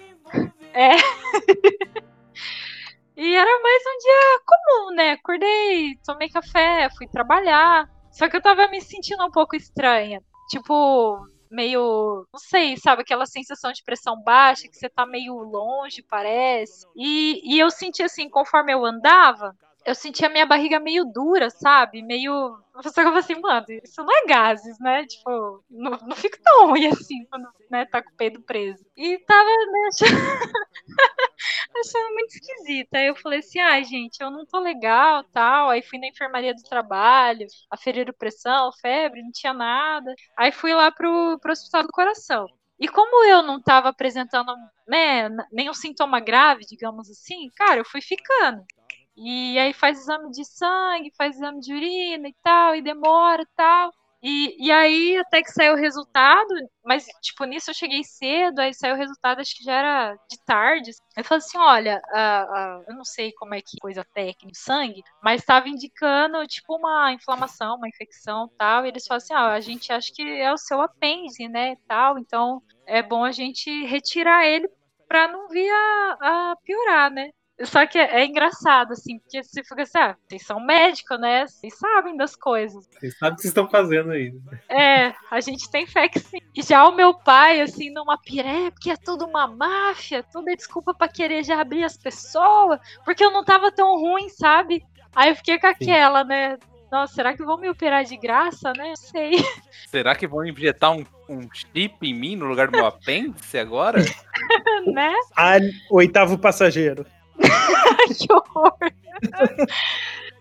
E 3.15 3.35
era 3.35 3.61
mais 3.61 3.83
um 3.85 3.97
dia 3.99 4.41
comum, 4.45 4.95
né? 4.95 5.11
Acordei, 5.11 5.95
tomei 6.03 6.29
café, 6.29 6.89
fui 6.97 7.07
trabalhar. 7.07 7.87
Só 8.11 8.27
que 8.27 8.35
eu 8.35 8.41
tava 8.41 8.67
me 8.69 8.81
sentindo 8.81 9.23
um 9.23 9.29
pouco 9.29 9.55
estranha. 9.55 10.19
Tipo, 10.49 11.25
meio. 11.49 12.25
Não 12.33 12.39
sei, 12.39 12.75
sabe? 12.77 13.01
Aquela 13.01 13.25
sensação 13.25 13.71
de 13.71 13.83
pressão 13.83 14.21
baixa, 14.21 14.67
que 14.67 14.75
você 14.75 14.89
tá 14.89 15.05
meio 15.05 15.35
longe, 15.35 16.01
parece. 16.01 16.87
E, 16.95 17.41
e 17.43 17.59
eu 17.59 17.69
senti 17.69 18.03
assim, 18.03 18.29
conforme 18.29 18.73
eu 18.73 18.83
andava, 18.85 19.55
eu 19.85 19.95
sentia 19.95 20.29
minha 20.29 20.45
barriga 20.45 20.79
meio 20.79 21.05
dura, 21.05 21.49
sabe? 21.49 22.01
Meio. 22.01 22.31
Eu 22.75 22.93
falei 22.93 23.19
assim, 23.19 23.39
mano, 23.39 23.65
isso 23.83 24.03
não 24.03 24.17
é 24.17 24.25
gases, 24.25 24.79
né? 24.79 25.05
Tipo, 25.05 25.63
não, 25.69 25.91
não 26.07 26.15
fico 26.15 26.37
tão 26.41 26.67
ruim 26.67 26.87
assim 26.87 27.25
quando 27.29 27.47
né, 27.69 27.85
tá 27.85 28.01
com 28.01 28.09
o 28.09 28.15
peito 28.15 28.41
preso. 28.41 28.83
E 28.95 29.17
tava, 29.19 29.49
né, 29.49 29.89
achando, 29.93 30.43
achando 31.79 32.13
muito 32.13 32.29
esquisita. 32.33 32.97
Aí 32.97 33.07
eu 33.07 33.15
falei 33.15 33.39
assim, 33.39 33.59
ai, 33.59 33.83
gente, 33.83 34.21
eu 34.21 34.31
não 34.31 34.45
tô 34.45 34.59
legal 34.59 35.23
tal. 35.25 35.69
Aí 35.69 35.81
fui 35.81 35.99
na 35.99 36.07
enfermaria 36.07 36.53
do 36.53 36.63
trabalho, 36.63 37.45
aferiram 37.69 38.13
pressão, 38.17 38.71
febre, 38.81 39.21
não 39.21 39.31
tinha 39.31 39.53
nada. 39.53 40.13
Aí 40.37 40.51
fui 40.51 40.73
lá 40.73 40.91
pro, 40.91 41.37
pro 41.39 41.51
hospital 41.51 41.83
do 41.83 41.89
coração. 41.89 42.47
E 42.79 42.87
como 42.87 43.23
eu 43.25 43.41
não 43.43 43.61
tava 43.61 43.89
apresentando 43.89 44.53
né, 44.87 45.29
nenhum 45.51 45.73
sintoma 45.73 46.19
grave, 46.19 46.65
digamos 46.65 47.09
assim, 47.09 47.49
cara, 47.55 47.79
eu 47.79 47.85
fui 47.85 48.01
ficando. 48.01 48.65
E 49.15 49.57
aí 49.59 49.73
faz 49.73 49.99
exame 49.99 50.31
de 50.31 50.43
sangue, 50.45 51.13
faz 51.17 51.35
exame 51.35 51.59
de 51.59 51.73
urina 51.73 52.27
e 52.27 52.35
tal, 52.43 52.75
e 52.75 52.81
demora 52.81 53.43
e 53.43 53.47
tal. 53.55 53.91
E, 54.25 54.67
e 54.67 54.71
aí 54.71 55.17
até 55.17 55.41
que 55.43 55.51
saiu 55.51 55.73
o 55.73 55.77
resultado, 55.77 56.47
mas 56.85 57.05
tipo, 57.21 57.43
nisso 57.43 57.71
eu 57.71 57.73
cheguei 57.75 58.05
cedo, 58.05 58.59
aí 58.59 58.73
saiu 58.73 58.95
o 58.95 58.97
resultado, 58.97 59.41
acho 59.41 59.53
que 59.57 59.65
já 59.65 59.73
era 59.73 60.15
de 60.29 60.41
tarde. 60.45 60.91
Eu 61.17 61.25
falei 61.25 61.39
assim, 61.39 61.57
olha, 61.57 62.01
eu 62.87 62.95
não 62.95 63.03
sei 63.03 63.33
como 63.33 63.53
é 63.53 63.61
que 63.61 63.77
coisa 63.81 64.05
técnica, 64.13 64.53
sangue, 64.55 65.03
mas 65.21 65.41
estava 65.41 65.67
indicando 65.67 66.45
tipo 66.47 66.77
uma 66.77 67.11
inflamação, 67.11 67.75
uma 67.75 67.89
infecção 67.89 68.49
tal, 68.57 68.85
e 68.85 68.89
eles 68.89 69.05
falaram 69.05 69.23
assim, 69.23 69.33
ah, 69.33 69.51
a 69.51 69.59
gente 69.59 69.91
acha 69.91 70.09
que 70.13 70.23
é 70.23 70.53
o 70.53 70.57
seu 70.57 70.79
apêndice, 70.81 71.49
né, 71.49 71.75
tal, 71.85 72.17
então 72.17 72.61
é 72.85 73.03
bom 73.03 73.25
a 73.25 73.31
gente 73.33 73.69
retirar 73.85 74.45
ele 74.45 74.69
para 75.05 75.27
não 75.27 75.49
vir 75.49 75.69
a, 75.69 76.51
a 76.51 76.55
piorar, 76.63 77.11
né? 77.11 77.29
Só 77.61 77.85
que 77.85 77.99
é, 77.99 78.21
é 78.21 78.25
engraçado, 78.25 78.93
assim, 78.93 79.19
porque 79.19 79.43
você 79.43 79.63
fica 79.63 79.83
assim, 79.83 79.97
ah, 79.99 80.15
vocês 80.27 80.43
são 80.43 80.59
médicos, 80.59 81.19
né? 81.19 81.45
Vocês 81.45 81.77
sabem 81.77 82.17
das 82.17 82.35
coisas. 82.35 82.87
Vocês 82.87 83.15
sabem 83.17 83.33
o 83.33 83.35
que 83.35 83.41
vocês 83.43 83.51
estão 83.51 83.69
fazendo 83.69 84.11
aí. 84.11 84.33
É, 84.67 85.13
a 85.29 85.39
gente 85.39 85.69
tem 85.69 85.85
fé 85.85 86.09
que 86.09 86.19
sim. 86.19 86.39
E 86.55 86.63
já 86.63 86.87
o 86.87 86.95
meu 86.95 87.13
pai, 87.13 87.61
assim, 87.61 87.91
numa 87.91 88.17
piré, 88.17 88.71
porque 88.71 88.89
é 88.89 88.97
tudo 88.97 89.25
uma 89.25 89.45
máfia, 89.45 90.23
tudo 90.23 90.49
é 90.49 90.55
desculpa 90.55 90.93
pra 90.93 91.07
querer 91.07 91.43
já 91.43 91.61
abrir 91.61 91.83
as 91.83 91.95
pessoas, 91.95 92.79
porque 93.05 93.23
eu 93.23 93.31
não 93.31 93.43
tava 93.43 93.71
tão 93.71 93.99
ruim, 93.99 94.29
sabe? 94.29 94.83
Aí 95.15 95.29
eu 95.29 95.35
fiquei 95.35 95.59
com 95.59 95.67
aquela, 95.67 96.23
né? 96.23 96.57
Nossa, 96.91 97.13
será 97.13 97.35
que 97.35 97.43
vão 97.43 97.57
me 97.57 97.69
operar 97.69 98.03
de 98.03 98.17
graça, 98.17 98.71
né? 98.73 98.89
Não 98.89 98.95
sei. 98.95 99.31
Será 99.89 100.15
que 100.15 100.27
vão 100.27 100.45
injetar 100.45 100.91
um, 100.91 101.03
um 101.27 101.49
chip 101.51 101.97
em 102.03 102.13
mim 102.13 102.35
no 102.35 102.45
lugar 102.45 102.67
do 102.67 102.77
meu 102.77 102.85
apêndice 102.85 103.57
agora? 103.57 103.99
né? 104.93 105.11
Ah, 105.35 105.55
oitavo 105.89 106.37
passageiro. 106.37 107.03
que 108.17 108.33
horror. 108.33 108.77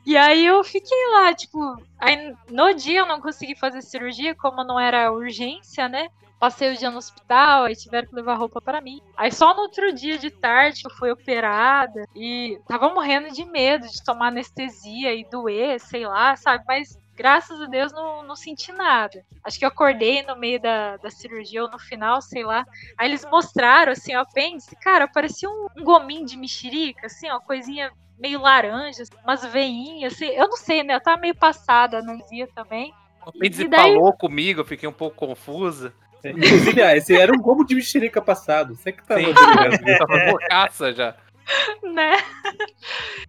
E 0.05 0.16
aí 0.16 0.44
eu 0.44 0.62
fiquei 0.64 1.07
lá, 1.12 1.33
tipo, 1.33 1.77
aí 1.98 2.35
no 2.51 2.75
dia 2.75 3.01
eu 3.01 3.07
não 3.07 3.20
consegui 3.20 3.55
fazer 3.55 3.83
cirurgia, 3.83 4.35
como 4.35 4.64
não 4.64 4.79
era 4.79 5.12
urgência, 5.12 5.88
né? 5.88 6.09
Passei 6.40 6.72
o 6.72 6.77
dia 6.77 6.90
no 6.90 6.98
hospital, 6.98 7.66
aí 7.66 7.77
tiveram 7.77 8.09
que 8.09 8.16
levar 8.16 8.35
roupa 8.35 8.61
para 8.61 8.81
mim. 8.81 9.01
Aí 9.16 9.31
só 9.31 9.55
no 9.55 9.62
outro 9.62 9.94
dia 9.94 10.18
de 10.18 10.29
tarde 10.29 10.83
eu 10.85 10.90
fui 10.90 11.09
operada 11.12 12.05
e 12.16 12.59
tava 12.66 12.92
morrendo 12.92 13.31
de 13.31 13.44
medo 13.44 13.87
de 13.87 14.03
tomar 14.03 14.29
anestesia 14.29 15.14
e 15.14 15.25
doer, 15.31 15.79
sei 15.79 16.05
lá, 16.05 16.35
sabe? 16.35 16.64
Mas 16.66 16.98
graças 17.14 17.61
a 17.61 17.66
Deus 17.66 17.92
não, 17.92 18.22
não 18.22 18.37
senti 18.37 18.72
nada. 18.72 19.25
Acho 19.44 19.59
que 19.59 19.64
eu 19.64 19.68
acordei 19.68 20.22
no 20.22 20.37
meio 20.37 20.61
da, 20.61 20.96
da 20.96 21.11
cirurgia 21.11 21.62
ou 21.62 21.70
no 21.70 21.79
final, 21.79 22.20
sei 22.20 22.44
lá. 22.44 22.64
Aí 22.98 23.09
eles 23.09 23.25
mostraram 23.31 23.92
assim 23.92 24.14
o 24.14 24.20
apêndice, 24.20 24.75
cara, 24.77 25.07
parecia 25.09 25.48
um, 25.48 25.66
um 25.77 25.85
gominho 25.85 26.27
de 26.27 26.37
mexerica, 26.37 27.07
assim, 27.07 27.29
uma 27.29 27.40
coisinha 27.40 27.92
meio 28.18 28.40
laranja, 28.40 29.03
umas 29.25 29.44
veinhas, 29.44 30.14
assim. 30.14 30.27
Eu 30.27 30.48
não 30.48 30.57
sei, 30.57 30.83
né? 30.83 30.94
Eu 30.94 31.03
tava 31.03 31.20
meio 31.20 31.35
passada, 31.35 32.03
não 32.03 32.18
via 32.29 32.46
também. 32.55 32.92
O 33.25 33.31
apêndice 33.31 33.68
daí- 33.68 33.94
falou 33.94 34.12
comigo, 34.12 34.61
eu 34.61 34.64
fiquei 34.64 34.88
um 34.88 34.92
pouco 34.92 35.16
confusa. 35.16 35.92
Inclusive, 36.25 36.81
ah, 36.83 36.96
esse 36.96 37.16
era 37.16 37.33
um 37.33 37.40
combo 37.40 37.64
de 37.64 37.75
mexerica 37.75 38.22
passado. 38.22 38.77
Você 38.77 38.92
que 38.92 39.05
tá 39.05 39.16
Sim, 39.16 39.25
eu 39.87 39.98
tava 39.98 40.31
loucaça 40.31 40.92
já. 40.92 41.16
né? 41.94 42.12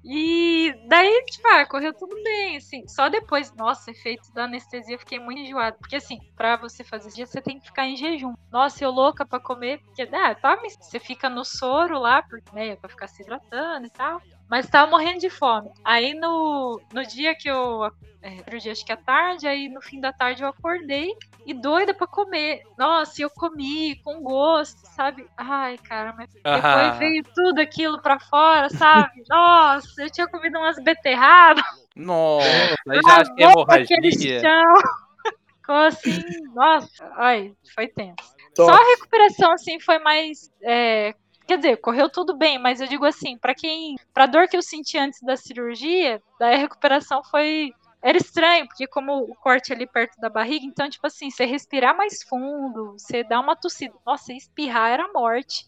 E 0.03 0.73
daí, 0.87 1.25
tipo, 1.27 1.47
ah, 1.47 1.65
correu 1.65 1.93
tudo 1.93 2.15
bem, 2.23 2.57
assim. 2.57 2.87
Só 2.87 3.09
depois, 3.09 3.53
nossa, 3.55 3.91
efeito 3.91 4.31
da 4.33 4.45
anestesia, 4.45 4.99
fiquei 4.99 5.19
muito 5.19 5.39
enjoada. 5.41 5.77
Porque, 5.79 5.95
assim, 5.95 6.17
pra 6.35 6.57
você 6.57 6.83
fazer 6.83 7.09
isso, 7.09 7.31
você 7.31 7.41
tem 7.41 7.59
que 7.59 7.67
ficar 7.67 7.85
em 7.87 7.95
jejum. 7.95 8.33
Nossa, 8.51 8.83
eu 8.83 8.91
louca 8.91 9.25
pra 9.25 9.39
comer, 9.39 9.79
porque, 9.79 10.03
ah, 10.13 10.57
mas 10.61 10.75
você 10.79 10.99
fica 10.99 11.29
no 11.29 11.43
soro 11.45 11.99
lá, 11.99 12.21
porque, 12.23 12.53
né, 12.53 12.75
pra 12.75 12.89
ficar 12.89 13.07
se 13.07 13.21
hidratando 13.23 13.87
e 13.87 13.89
tal. 13.89 14.21
Mas 14.49 14.69
tava 14.69 14.91
morrendo 14.91 15.19
de 15.19 15.29
fome. 15.29 15.69
Aí 15.83 16.13
no, 16.13 16.79
no 16.93 17.05
dia 17.05 17.35
que 17.35 17.49
eu. 17.49 17.91
É, 18.21 18.41
pro 18.43 18.57
dia 18.57 18.71
acho 18.71 18.85
que 18.85 18.91
à 18.93 18.95
tarde, 18.97 19.45
aí 19.45 19.67
no 19.67 19.81
fim 19.81 19.99
da 19.99 20.13
tarde 20.13 20.43
eu 20.43 20.47
acordei 20.47 21.13
e 21.45 21.53
doida 21.53 21.93
pra 21.93 22.07
comer. 22.07 22.61
Nossa, 22.77 23.21
eu 23.21 23.29
comi 23.29 23.95
com 24.01 24.21
gosto, 24.21 24.79
sabe? 24.95 25.27
Ai, 25.35 25.77
cara, 25.77 26.13
mas 26.17 26.29
depois 26.31 26.63
Ah. 26.63 26.91
veio 26.91 27.21
tudo 27.35 27.59
aquilo 27.59 28.01
pra 28.01 28.17
fora, 28.19 28.69
sabe? 28.69 29.23
Nossa, 29.29 29.89
eu 30.01 30.09
tinha 30.09 30.25
comido 30.27 30.57
umas 30.57 30.81
beterrabas. 30.81 31.65
Nossa, 31.95 32.75
aí 32.89 33.01
já 33.05 33.17
acho 33.21 33.35
que 33.35 33.43
é 33.43 33.47
lavou 33.47 33.63
aquele 33.63 34.07
hemorragia. 34.07 34.39
chão. 34.41 34.73
Ficou 35.63 35.75
assim, 35.75 36.21
nossa, 36.53 37.13
ai, 37.17 37.53
foi 37.73 37.87
tenso. 37.87 38.15
Top. 38.55 38.69
Só 38.69 38.73
a 38.81 38.85
recuperação, 38.85 39.51
assim, 39.53 39.79
foi 39.79 39.97
mais. 39.99 40.51
é, 40.61 41.13
quer 41.47 41.57
dizer, 41.57 41.77
correu 41.77 42.09
tudo 42.09 42.35
bem, 42.35 42.57
mas 42.57 42.81
eu 42.81 42.87
digo 42.87 43.05
assim, 43.05 43.37
pra 43.37 43.53
quem. 43.53 43.95
Pra 44.13 44.25
dor 44.25 44.47
que 44.47 44.57
eu 44.57 44.61
senti 44.61 44.97
antes 44.97 45.21
da 45.21 45.35
cirurgia, 45.35 46.21
daí 46.39 46.55
a 46.55 46.59
recuperação 46.59 47.23
foi. 47.23 47.71
Era 48.01 48.17
estranho, 48.17 48.67
porque 48.67 48.85
como 48.85 49.17
o 49.17 49.33
corte 49.35 49.71
ali 49.71 49.87
perto 49.87 50.19
da 50.19 50.29
barriga, 50.29 50.65
então, 50.65 50.89
tipo 50.89 51.07
assim, 51.07 51.29
você 51.29 51.45
respirar 51.45 51.95
mais 51.95 52.21
fundo, 52.21 52.97
você 52.97 53.23
dá 53.23 53.39
uma 53.39 53.55
tossida. 53.55 53.93
Nossa, 54.05 54.33
espirrar 54.33 54.91
era 54.91 55.07
morte. 55.13 55.65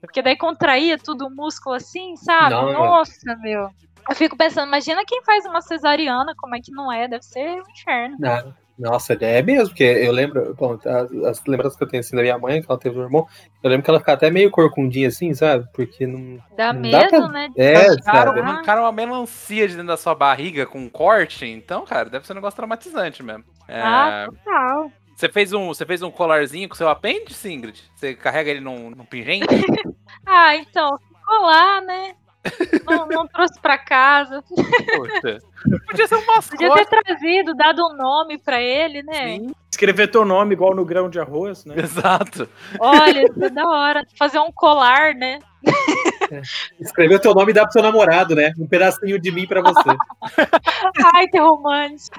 Porque 0.00 0.20
daí 0.20 0.36
contraía 0.36 0.98
tudo 0.98 1.28
o 1.28 1.30
músculo 1.30 1.76
assim, 1.76 2.16
sabe? 2.16 2.50
Não, 2.50 2.72
Nossa, 2.72 3.36
meu. 3.36 3.70
Eu 4.08 4.14
fico 4.16 4.36
pensando, 4.36 4.66
imagina 4.66 5.04
quem 5.04 5.22
faz 5.22 5.44
uma 5.46 5.60
cesariana, 5.60 6.34
como 6.36 6.56
é 6.56 6.60
que 6.60 6.72
não 6.72 6.92
é? 6.92 7.06
Deve 7.06 7.24
ser 7.24 7.62
um 7.62 7.70
inferno. 7.70 8.16
Não. 8.18 8.54
Nossa, 8.78 9.14
é 9.14 9.42
mesmo, 9.42 9.68
porque 9.70 9.84
eu 9.84 10.12
lembro, 10.12 10.54
bom, 10.54 10.78
as, 10.84 11.10
as 11.24 11.44
lembranças 11.46 11.76
que 11.78 11.84
eu 11.84 11.88
tenho 11.88 12.00
assim 12.00 12.14
da 12.14 12.20
minha 12.22 12.38
mãe, 12.38 12.60
que 12.60 12.70
ela 12.70 12.78
teve 12.78 12.98
um 12.98 13.02
irmão, 13.02 13.26
eu 13.62 13.70
lembro 13.70 13.82
que 13.84 13.90
ela 13.90 13.98
ficava 13.98 14.16
até 14.16 14.30
meio 14.30 14.50
corcundinha 14.50 15.08
assim, 15.08 15.32
sabe? 15.32 15.66
Porque 15.72 16.06
não. 16.06 16.38
Dá 16.54 16.72
Não 16.74 16.80
medo, 16.82 16.98
dá 16.98 17.06
pra- 17.08 17.28
né? 17.28 17.48
É, 17.56 17.76
Arrancaram, 17.86 18.34
sabe? 18.34 18.40
arrancaram 18.40 18.82
uma 18.82 18.92
melancia 18.92 19.66
de 19.66 19.74
dentro 19.74 19.88
da 19.88 19.96
sua 19.96 20.14
barriga 20.14 20.66
com 20.66 20.78
um 20.78 20.88
corte, 20.90 21.46
então, 21.46 21.84
cara, 21.86 22.10
deve 22.10 22.26
ser 22.26 22.32
um 22.34 22.36
negócio 22.36 22.56
traumatizante 22.56 23.22
mesmo. 23.22 23.44
É, 23.66 23.80
Ah, 23.80 24.28
total. 24.44 24.92
você, 25.14 25.28
fez 25.30 25.52
um, 25.54 25.68
você 25.68 25.86
fez 25.86 26.02
um 26.02 26.10
colarzinho 26.10 26.68
com 26.68 26.74
seu 26.74 26.88
apêndice, 26.88 27.50
Ingrid? 27.50 27.82
Você 27.94 28.14
carrega 28.14 28.50
ele 28.50 28.60
num, 28.60 28.90
num 28.90 29.04
pingente? 29.04 29.46
Ah, 30.28 30.56
então, 30.56 30.98
lá, 31.42 31.80
né? 31.80 32.14
Não, 32.86 33.06
não 33.06 33.26
trouxe 33.26 33.58
pra 33.60 33.76
casa. 33.78 34.42
Poxa. 34.42 35.38
Podia 35.86 36.06
ser 36.06 36.14
um 36.14 36.22
Podia 36.22 36.68
mascote. 36.68 36.86
ter 36.86 37.02
trazido, 37.04 37.54
dado 37.54 37.84
um 37.86 37.96
nome 37.96 38.38
pra 38.38 38.60
ele, 38.60 39.02
né? 39.02 39.36
Sim, 39.38 39.54
Escrever 39.70 40.08
teu 40.10 40.24
nome 40.24 40.54
igual 40.54 40.74
no 40.74 40.84
grão 40.84 41.10
de 41.10 41.18
arroz, 41.20 41.64
né? 41.64 41.74
exato. 41.78 42.48
Olha, 42.78 43.24
isso 43.24 43.44
é 43.44 43.50
da 43.50 43.66
hora. 43.68 44.06
Fazer 44.18 44.38
um 44.38 44.50
colar, 44.52 45.14
né? 45.14 45.38
Escreveu 46.80 47.20
teu 47.20 47.34
nome 47.34 47.50
e 47.50 47.54
dá 47.54 47.62
pro 47.64 47.72
seu 47.72 47.82
namorado, 47.82 48.34
né? 48.34 48.52
Um 48.58 48.66
pedacinho 48.66 49.18
de 49.20 49.30
mim 49.32 49.46
pra 49.46 49.60
você. 49.60 49.96
Ai, 51.14 51.26
que 51.28 51.38
romântico. 51.38 52.16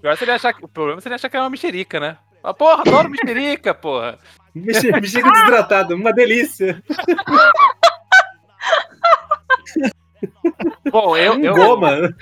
Pior 0.00 0.16
seria 0.16 0.34
achar 0.34 0.52
que, 0.52 0.64
o 0.64 0.68
problema 0.68 1.00
seria 1.00 1.16
achar 1.16 1.28
que 1.30 1.36
era 1.36 1.44
uma 1.44 1.50
mexerica, 1.50 1.98
né? 1.98 2.18
Ah, 2.42 2.52
porra, 2.52 2.82
adoro 2.82 3.08
mexerica, 3.08 3.72
porra. 3.74 4.18
Mexe- 4.54 4.92
Bexiga 4.92 5.30
desidratado, 5.32 5.94
uma 5.94 6.12
delícia. 6.12 6.82
Bom, 10.90 11.16
eu, 11.16 11.38
eu, 11.42 11.54
goma. 11.54 12.14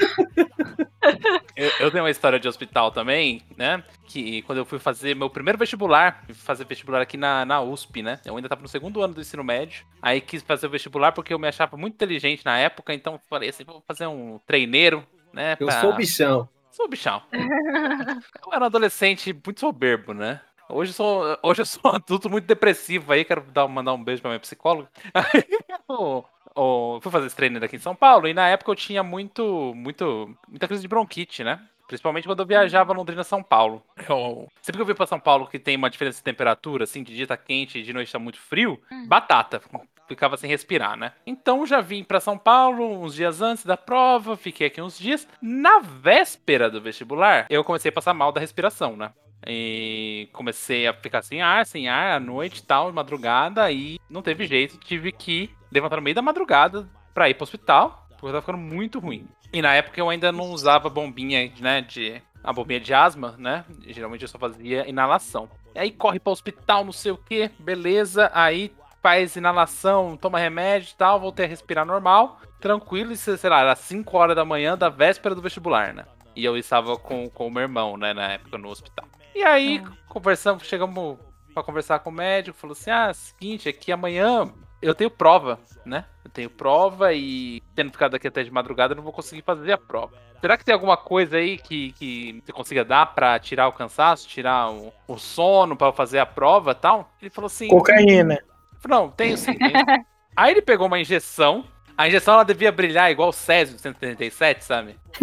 Eu, 1.57 1.71
eu 1.81 1.91
tenho 1.91 2.03
uma 2.05 2.11
história 2.11 2.39
de 2.39 2.49
hospital 2.49 2.91
também, 2.91 3.43
né? 3.57 3.83
Que 4.07 4.43
quando 4.43 4.59
eu 4.59 4.65
fui 4.65 4.79
fazer 4.79 5.15
meu 5.15 5.29
primeiro 5.31 5.59
vestibular, 5.59 6.23
fui 6.27 6.35
fazer 6.35 6.65
vestibular 6.65 7.01
aqui 7.01 7.17
na, 7.17 7.45
na 7.45 7.61
USP, 7.61 8.03
né? 8.03 8.21
Eu 8.25 8.37
ainda 8.37 8.49
tava 8.49 8.63
no 8.63 8.69
segundo 8.69 9.03
ano 9.03 9.15
do 9.15 9.21
ensino 9.21 9.45
médio. 9.45 9.85
Aí 10.01 10.21
quis 10.21 10.43
fazer 10.43 10.67
o 10.67 10.71
vestibular 10.71 11.13
porque 11.13 11.35
eu 11.35 11.39
me 11.39 11.49
achava 11.49 11.77
muito 11.77 11.95
inteligente 11.95 12.45
na 12.45 12.59
época, 12.59 12.95
então 12.95 13.21
falei 13.29 13.51
assim, 13.51 13.65
vou 13.65 13.83
fazer 13.87 14.07
um 14.07 14.39
treineiro, 14.47 15.07
né? 15.33 15.57
Eu 15.61 15.67
pra- 15.67 15.81
sou 15.81 15.91
o 15.91 15.97
bichão. 15.97 16.49
Sou 16.71 16.89
bichão. 16.89 17.23
eu 17.33 18.53
era 18.53 18.63
um 18.63 18.67
adolescente 18.67 19.33
muito 19.33 19.61
soberbo, 19.61 20.15
né? 20.15 20.41
Hoje 20.71 20.91
eu 20.91 20.95
sou, 20.95 21.39
hoje 21.43 21.61
eu 21.63 21.67
sou 21.67 21.83
um 21.85 21.95
adulto 21.97 22.31
muito 22.31 22.47
depressivo 22.47 23.13
aí, 23.13 23.25
quero 23.25 23.43
dar, 23.43 23.69
mandar 23.69 23.93
um 23.93 24.03
beijo 24.03 24.23
pra 24.23 24.31
minha 24.31 24.41
psicóloga. 24.41 24.89
Aí 25.13 25.45
eu, 25.89 26.25
eu 26.57 27.01
fui 27.03 27.13
fazer 27.13 27.27
esse 27.27 27.37
treino 27.37 27.63
aqui 27.65 27.77
em 27.77 27.81
São 27.81 27.95
Paulo 27.95 28.29
e 28.29 28.35
na 28.35 28.49
época 28.49 28.71
eu 28.71 28.77
tinha 28.77 29.03
muito, 29.03 29.73
muito, 29.75 30.35
muita 30.49 30.67
crise 30.67 30.83
de 30.83 30.89
bronquite, 30.89 31.43
né? 31.43 31.61
Principalmente 31.87 32.27
quando 32.27 32.41
eu 32.41 32.47
viajava 32.47 32.93
Londrina 32.93 33.23
São 33.23 33.43
Paulo. 33.43 33.83
Eu, 34.09 34.49
sempre 34.61 34.79
que 34.79 34.83
eu 34.83 34.87
vim 34.87 34.95
pra 34.95 35.07
São 35.07 35.21
Paulo 35.21 35.47
que 35.47 35.59
tem 35.59 35.77
uma 35.77 35.91
diferença 35.91 36.19
de 36.19 36.25
temperatura, 36.25 36.85
assim, 36.85 37.03
de 37.03 37.15
dia 37.15 37.27
tá 37.27 37.37
quente 37.37 37.79
e 37.79 37.83
de 37.83 37.93
noite 37.93 38.13
tá 38.13 38.19
muito 38.19 38.39
frio, 38.39 38.81
batata. 39.07 39.61
Ficava 40.09 40.37
sem 40.37 40.49
respirar, 40.49 40.97
né? 40.97 41.13
Então 41.27 41.67
já 41.67 41.81
vim 41.81 42.03
pra 42.03 42.21
São 42.21 42.39
Paulo 42.39 43.03
uns 43.03 43.15
dias 43.15 43.41
antes 43.43 43.65
da 43.65 43.77
prova, 43.77 44.37
fiquei 44.37 44.67
aqui 44.67 44.81
uns 44.81 44.99
dias. 44.99 45.29
Na 45.41 45.81
véspera 45.81 46.71
do 46.71 46.81
vestibular, 46.81 47.47
eu 47.51 47.63
comecei 47.63 47.91
a 47.91 47.93
passar 47.93 48.15
mal 48.15 48.33
da 48.33 48.41
respiração, 48.41 48.97
né? 48.97 49.13
E 49.47 50.29
comecei 50.33 50.87
a 50.87 50.95
ficar 50.95 51.23
sem 51.23 51.43
ar, 51.43 51.67
sem 51.67 51.89
ar, 51.89 52.17
à 52.17 52.21
noite 52.21 52.59
e 52.59 52.63
tal, 52.63 52.93
madrugada, 52.93 53.71
e 53.73 53.99
não 54.09 54.23
teve 54.23 54.47
jeito, 54.47 54.79
tive 54.79 55.13
que 55.13 55.51
levantar 55.73 55.97
no 55.97 56.03
meio 56.03 56.15
da 56.15 56.23
madrugada 56.23 56.89
pra 57.15 57.29
ir 57.29 57.35
pro 57.35 57.45
hospital, 57.45 58.07
porque 58.11 58.27
tava 58.27 58.41
ficando 58.41 58.59
muito 58.59 58.99
ruim. 58.99 59.27
E 59.53 59.61
na 59.61 59.75
época 59.75 60.01
eu 60.01 60.09
ainda 60.09 60.31
não 60.31 60.51
usava 60.51 60.89
bombinha, 60.89 61.53
né, 61.61 61.81
de... 61.81 62.23
A 62.45 62.53
bombinha 62.53 62.81
de 62.81 62.93
asma, 62.93 63.37
né? 63.39 63.65
Geralmente 63.87 64.23
eu 64.23 64.29
só 64.29 64.37
fazia 64.37 64.89
inalação. 64.89 65.49
E 65.75 65.79
aí 65.79 65.93
corre 65.93 66.19
pro 66.19 66.33
hospital, 66.33 66.85
não 66.85 66.93
sei 66.93 67.13
o 67.13 67.17
que, 67.17 67.49
beleza, 67.59 68.31
aí 68.35 68.73
faz 69.01 69.37
inalação, 69.37 70.17
toma 70.17 70.41
remédio 70.41 70.91
e 70.93 70.97
tal, 70.97 71.21
voltei 71.21 71.47
a 71.47 71.49
respirar 71.49 71.87
normal, 71.87 72.41
tranquilo, 72.61 73.13
e 73.13 73.17
sei 73.17 73.49
lá, 73.49 73.61
era 73.61 73.77
5 73.77 74.17
horas 74.17 74.35
da 74.35 74.45
manhã 74.45 74.77
da 74.77 74.89
véspera 74.89 75.35
do 75.35 75.43
vestibular, 75.43 75.95
né? 75.95 76.05
E 76.35 76.45
eu 76.45 76.57
estava 76.57 76.97
com, 76.97 77.29
com 77.29 77.47
o 77.47 77.51
meu 77.51 77.63
irmão, 77.63 77.97
né, 77.97 78.13
na 78.13 78.33
época 78.33 78.59
no 78.59 78.69
hospital. 78.69 79.07
E 79.35 79.43
aí, 79.43 79.83
conversamos, 80.09 80.65
chegamos 80.65 81.19
pra 81.53 81.63
conversar 81.63 81.99
com 81.99 82.11
o 82.11 82.13
médico, 82.13 82.57
falou 82.57 82.73
assim: 82.73 82.91
ah, 82.91 83.13
seguinte, 83.13 83.69
é 83.69 83.73
que 83.73 83.93
amanhã 83.93 84.53
eu 84.83 84.95
tenho 84.95 85.11
prova, 85.11 85.61
né? 85.87 86.05
Eu 86.25 86.31
tenho 86.31 86.51
prova 86.51 87.13
e 87.13 87.63
tendo 87.75 87.93
ficado 87.93 88.17
aqui 88.17 88.27
até 88.27 88.43
de 88.43 88.51
madrugada, 88.51 88.93
eu 88.93 88.97
não 88.97 89.05
vou 89.05 89.13
conseguir 89.13 89.43
fazer 89.43 89.73
a 89.73 89.79
prova. 89.79 90.13
Será 90.41 90.57
que 90.57 90.65
tem 90.65 90.75
alguma 90.75 90.97
coisa 90.97 91.37
aí 91.37 91.57
que, 91.57 91.93
que 91.93 92.43
você 92.45 92.53
consiga 92.53 92.85
dar 92.85 93.07
pra 93.15 93.39
tirar 93.39 93.69
o 93.69 93.73
cansaço, 93.73 94.29
tirar 94.29 94.73
o, 94.73 94.93
o 95.07 95.17
sono 95.17 95.77
pra 95.77 95.87
eu 95.87 95.93
fazer 95.93 96.19
a 96.19 96.27
prova 96.27 96.73
e 96.73 96.75
tal? 96.75 97.13
Ele 97.21 97.31
falou 97.31 97.47
assim: 97.47 97.69
Cocaína. 97.69 98.43
Falei, 98.81 98.99
Não, 98.99 99.09
tenho 99.09 99.37
sim. 99.37 99.57
tenho. 99.57 99.73
Aí 100.37 100.51
ele 100.51 100.63
pegou 100.63 100.89
uma 100.89 100.99
injeção. 100.99 101.65
A 101.97 102.09
injeção 102.09 102.35
ela 102.35 102.43
devia 102.43 102.73
brilhar 102.73 103.11
igual 103.11 103.29
o 103.29 103.33
Césio 103.33 103.77
de 103.77 103.83
137, 103.83 104.65
sabe? 104.65 104.97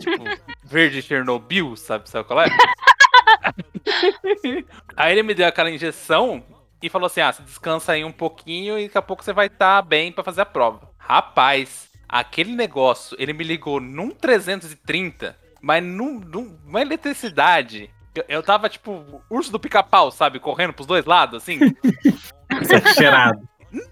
tipo, 0.00 0.24
verde 0.64 1.00
Chernobyl, 1.00 1.76
sabe? 1.76 2.10
Sabe 2.10 2.26
qual 2.26 2.42
é? 2.42 2.48
aí 4.96 5.12
ele 5.12 5.22
me 5.22 5.34
deu 5.34 5.46
aquela 5.46 5.70
injeção 5.70 6.42
e 6.82 6.88
falou 6.88 7.06
assim: 7.06 7.20
ah, 7.20 7.32
você 7.32 7.42
descansa 7.42 7.92
aí 7.92 8.04
um 8.04 8.12
pouquinho 8.12 8.78
e 8.78 8.86
daqui 8.86 8.98
a 8.98 9.02
pouco 9.02 9.22
você 9.24 9.32
vai 9.32 9.46
estar 9.46 9.80
bem 9.82 10.12
pra 10.12 10.24
fazer 10.24 10.42
a 10.42 10.46
prova. 10.46 10.90
Rapaz, 10.98 11.88
aquele 12.08 12.54
negócio, 12.54 13.16
ele 13.18 13.32
me 13.32 13.44
ligou 13.44 13.80
num 13.80 14.10
330, 14.10 15.36
mas 15.60 15.82
num, 15.82 16.20
num- 16.20 16.58
numa 16.64 16.80
eletricidade. 16.82 17.88
Eu, 18.14 18.24
eu 18.28 18.42
tava 18.42 18.68
tipo 18.68 19.22
urso 19.30 19.50
do 19.50 19.58
pica-pau, 19.60 20.10
sabe? 20.10 20.38
Correndo 20.38 20.72
pros 20.74 20.86
dois 20.86 21.04
lados, 21.04 21.42
assim. 21.42 21.58
Exagerado. 22.60 23.40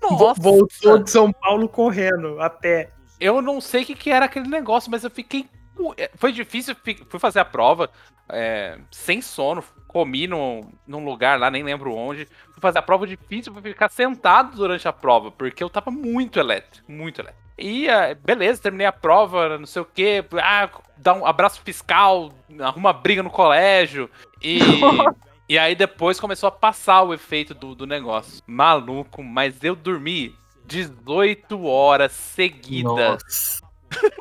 Nossa! 0.03 0.41
Voltou 0.41 0.99
de 1.03 1.11
São 1.11 1.33
Paulo 1.33 1.69
correndo, 1.69 2.41
a 2.41 2.51
pé. 2.51 2.91
Eu 3.19 3.41
não 3.41 3.61
sei 3.61 3.83
o 3.83 3.87
que, 3.87 3.95
que 3.95 4.11
era 4.11 4.27
aquele 4.27 4.49
negócio, 4.49 4.91
mas 4.91 5.05
eu 5.05 5.11
fiquei. 5.11 5.49
É, 5.97 6.11
Foi 6.17 6.33
difícil, 6.33 6.77
fui 7.09 7.21
fazer 7.21 7.41
a 7.41 7.45
prova 7.45 7.91
é, 8.29 8.79
sem 8.91 9.21
sono, 9.21 9.63
comi 9.87 10.27
num, 10.27 10.73
num 10.87 11.05
lugar 11.05 11.39
lá, 11.39 11.51
nem 11.51 11.63
lembro 11.63 11.95
onde. 11.95 12.27
Fui 12.53 12.61
fazer 12.61 12.79
a 12.79 12.83
prova 12.83 13.07
difícil 13.07 13.53
pra 13.53 13.63
ficar 13.63 13.91
sentado 13.91 14.57
durante 14.57 14.87
a 14.87 14.93
prova, 14.93 15.31
porque 15.31 15.63
eu 15.63 15.71
tava 15.71 15.91
muito 15.91 16.39
elétrico, 16.39 16.91
muito 16.91 17.21
elétrico. 17.21 17.41
E 17.59 17.89
é, 17.89 18.15
beleza, 18.15 18.63
terminei 18.63 18.87
a 18.87 18.93
prova, 18.93 19.59
não 19.59 19.67
sei 19.67 19.83
o 19.83 19.85
que, 19.85 20.25
ah, 20.43 20.71
dá 20.97 21.15
um 21.15 21.27
abraço 21.27 21.61
fiscal, 21.63 22.33
arruma 22.61 22.93
briga 22.93 23.23
no 23.23 23.31
colégio. 23.31 24.11
E. 24.43 24.61
E 25.51 25.59
aí 25.59 25.75
depois 25.75 26.21
começou 26.21 26.47
a 26.47 26.53
passar 26.53 27.03
o 27.03 27.13
efeito 27.13 27.53
do, 27.55 27.75
do 27.75 27.85
negócio. 27.85 28.41
Maluco, 28.47 29.21
mas 29.21 29.65
eu 29.65 29.75
dormi 29.75 30.33
18 30.65 31.67
horas 31.67 32.13
seguidas. 32.13 33.21
Nossa. 33.25 33.70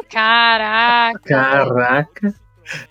Caraca. 0.09 1.19
Caraca. 1.19 2.35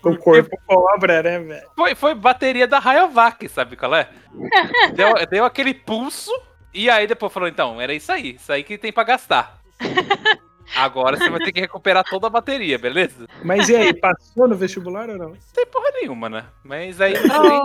O 0.02 0.16
corpo 0.16 0.58
cobra, 0.66 1.22
né, 1.22 1.38
velho? 1.38 1.68
Foi, 1.76 1.94
foi 1.94 2.14
bateria 2.14 2.66
da 2.66 2.78
Rayovac, 2.78 3.48
sabe 3.48 3.76
qual 3.76 3.94
é? 3.94 4.08
deu, 4.94 5.14
deu 5.30 5.44
aquele 5.44 5.72
pulso 5.72 6.32
e 6.74 6.90
aí 6.90 7.06
depois 7.06 7.32
falou, 7.32 7.48
então, 7.48 7.80
era 7.80 7.94
isso 7.94 8.10
aí. 8.12 8.34
Isso 8.34 8.52
aí 8.52 8.62
que 8.62 8.78
tem 8.78 8.92
pra 8.92 9.04
gastar. 9.04 9.58
Agora 10.76 11.16
você 11.16 11.30
vai 11.30 11.40
ter 11.40 11.52
que 11.52 11.60
recuperar 11.60 12.04
toda 12.04 12.26
a 12.26 12.30
bateria, 12.30 12.78
beleza? 12.78 13.26
Não 13.38 13.44
Mas 13.44 13.68
e 13.68 13.76
aí, 13.76 13.94
passou 13.94 14.46
no 14.48 14.54
vestibular 14.54 15.08
ou 15.10 15.16
não? 15.18 15.36
tem 15.54 15.66
porra 15.66 15.88
nenhuma, 16.00 16.28
né? 16.28 16.44
Mas 16.64 17.00
aí 17.00 17.14
não 17.14 17.34
foi 17.34 17.48
nem, 17.48 17.64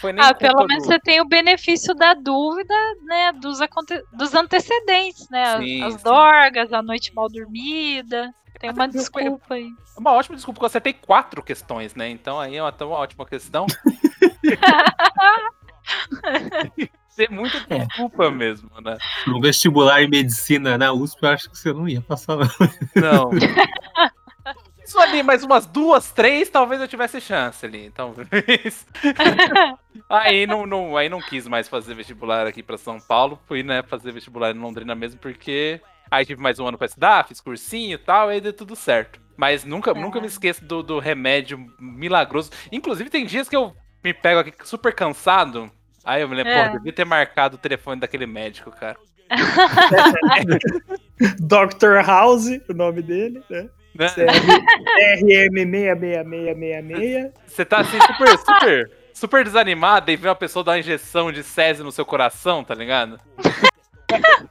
foi 0.00 0.12
nem 0.12 0.24
Ah, 0.24 0.34
pelo 0.34 0.60
do- 0.60 0.66
menos 0.66 0.86
você 0.86 0.98
tem 0.98 1.20
o 1.20 1.28
benefício 1.28 1.94
da 1.94 2.14
dúvida, 2.14 2.74
né? 3.02 3.32
Dos, 3.32 3.60
aconte- 3.60 4.02
dos 4.12 4.34
antecedentes, 4.34 5.28
né? 5.30 5.42
As- 5.44 5.64
Sim, 5.64 5.82
as 5.84 5.94
sim. 5.94 6.00
dorgas, 6.02 6.72
a 6.72 6.82
noite 6.82 7.14
mal 7.14 7.28
dormida. 7.28 8.32
Tem 8.60 8.70
uma 8.70 8.84
porque 8.84 8.96
eu- 8.98 9.00
desculpa 9.00 9.54
aí. 9.54 9.68
Uma 9.96 10.12
ótima 10.12 10.36
desculpa, 10.36 10.56
porque 10.56 10.64
eu 10.64 10.68
acertei 10.68 10.92
quatro 10.92 11.42
questões, 11.42 11.94
né? 11.94 12.08
Então 12.10 12.38
aí 12.40 12.56
é 12.56 12.62
uma, 12.62 12.74
uma 12.80 12.96
ótima 12.96 13.24
questão. 13.26 13.66
Tem 17.16 17.28
muita 17.30 17.64
É. 17.70 17.78
desculpa 17.86 18.30
mesmo, 18.30 18.70
né? 18.80 18.96
No 19.26 19.40
vestibular 19.40 20.02
em 20.02 20.08
medicina 20.08 20.76
na 20.76 20.92
USP, 20.92 21.22
eu 21.22 21.28
acho 21.28 21.50
que 21.50 21.56
você 21.58 21.72
não 21.72 21.88
ia 21.88 22.00
passar, 22.00 22.36
não. 22.36 22.48
Não. 22.96 23.30
Só 24.84 25.00
ali 25.00 25.22
mais 25.22 25.42
umas 25.42 25.64
duas, 25.66 26.12
três, 26.12 26.50
talvez 26.50 26.80
eu 26.80 26.86
tivesse 26.86 27.20
chance 27.20 27.64
ali, 27.64 27.90
talvez. 27.90 28.86
aí 30.10 30.46
não, 30.46 30.66
não, 30.66 30.96
aí 30.96 31.08
não 31.08 31.20
quis 31.20 31.48
mais 31.48 31.68
fazer 31.68 31.94
vestibular 31.94 32.46
aqui 32.46 32.62
pra 32.62 32.76
São 32.76 33.00
Paulo, 33.00 33.38
fui, 33.46 33.62
né, 33.62 33.82
fazer 33.82 34.12
vestibular 34.12 34.54
em 34.54 34.58
Londrina 34.58 34.94
mesmo, 34.94 35.18
porque 35.18 35.80
aí 36.10 36.26
tive 36.26 36.42
mais 36.42 36.58
um 36.58 36.66
ano 36.66 36.76
pra 36.76 36.86
estudar, 36.86 37.26
fiz 37.26 37.40
cursinho 37.40 37.94
e 37.94 37.98
tal, 37.98 38.28
aí 38.28 38.40
deu 38.42 38.52
tudo 38.52 38.76
certo. 38.76 39.18
Mas 39.36 39.64
nunca, 39.64 39.94
nunca 39.94 40.20
me 40.20 40.26
esqueço 40.26 40.64
do, 40.64 40.82
do 40.82 40.98
remédio 40.98 41.58
milagroso. 41.80 42.50
Inclusive 42.70 43.08
tem 43.10 43.24
dias 43.26 43.48
que 43.48 43.56
eu 43.56 43.74
me 44.02 44.12
pego 44.12 44.40
aqui 44.40 44.52
super 44.64 44.94
cansado, 44.94 45.70
aí 46.04 46.22
eu 46.22 46.28
me 46.28 46.36
lembro, 46.36 46.52
É. 46.52 46.68
pô, 46.68 46.76
devia 46.78 46.92
ter 46.92 47.04
marcado 47.04 47.56
o 47.56 47.58
telefone 47.58 48.00
daquele 48.00 48.26
médico, 48.26 48.70
cara. 48.70 48.96
Dr. 51.40 52.04
House, 52.06 52.46
o 52.68 52.74
nome 52.74 53.02
dele, 53.02 53.42
né? 53.48 53.68
Né? 53.94 54.06
RM66666. 55.24 57.32
Você 57.46 57.64
tá 57.64 57.78
assim, 57.78 57.98
super, 58.00 58.38
super, 58.38 58.90
super 59.12 59.44
desanimado 59.44 60.10
e 60.10 60.16
vê 60.16 60.28
uma 60.28 60.34
pessoa 60.34 60.64
dar 60.64 60.72
uma 60.72 60.78
injeção 60.80 61.30
de 61.30 61.42
Césio 61.42 61.84
no 61.84 61.92
seu 61.92 62.04
coração, 62.04 62.64
tá 62.64 62.74
ligado? 62.74 63.18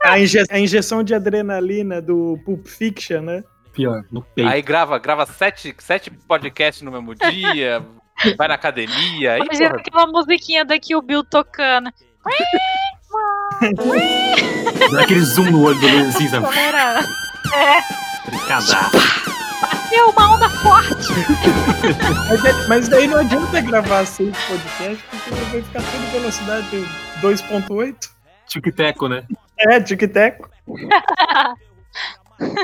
A, 0.04 0.20
inje- 0.20 0.44
a 0.50 0.60
injeção 0.60 1.02
de 1.04 1.16
adrenalina 1.16 2.02
do 2.02 2.38
Pulp 2.44 2.68
Fiction, 2.68 3.22
né? 3.22 3.44
Pior, 3.72 4.04
no 4.12 4.22
peito. 4.22 4.50
Aí 4.50 4.62
grava, 4.62 5.00
grava 5.00 5.26
sete, 5.26 5.74
sete 5.80 6.12
podcasts 6.12 6.82
no 6.82 6.92
mesmo 6.92 7.16
dia, 7.16 7.82
vai 8.38 8.48
na 8.48 8.54
academia, 8.56 9.34
aí, 9.34 9.42
Imagina 9.42 9.70
porra, 9.72 9.82
aquela 9.82 10.08
musiquinha 10.08 10.66
daqui, 10.66 10.96
o 10.96 11.02
Bill 11.02 11.24
tocando. 11.24 11.90
Dá 14.92 15.02
aquele 15.04 15.22
zoom 15.22 15.52
no 15.52 15.64
olho 15.64 15.80
do 15.80 15.88
Luiz, 15.88 16.16
assim, 16.16 16.28
sabe? 16.28 16.46
Galera, 16.46 17.02
Brincadeira. 18.26 18.82
bateu 19.62 20.10
uma 20.10 20.36
onda 20.36 20.50
forte. 20.50 21.14
Mas, 22.30 22.46
é- 22.46 22.68
mas 22.68 22.88
daí 22.88 23.08
não 23.08 23.20
adianta 23.20 23.62
gravar 23.62 24.06
seis 24.06 24.36
podcasts, 24.48 25.04
porque 25.10 25.30
vai 25.52 25.62
ficar 25.62 25.82
tudo 25.82 26.12
velocidade 26.12 26.68
2.8. 27.22 28.10
Tic-teco, 28.48 29.08
né? 29.08 29.24
É, 29.60 29.80
tic-tac. 29.80 30.40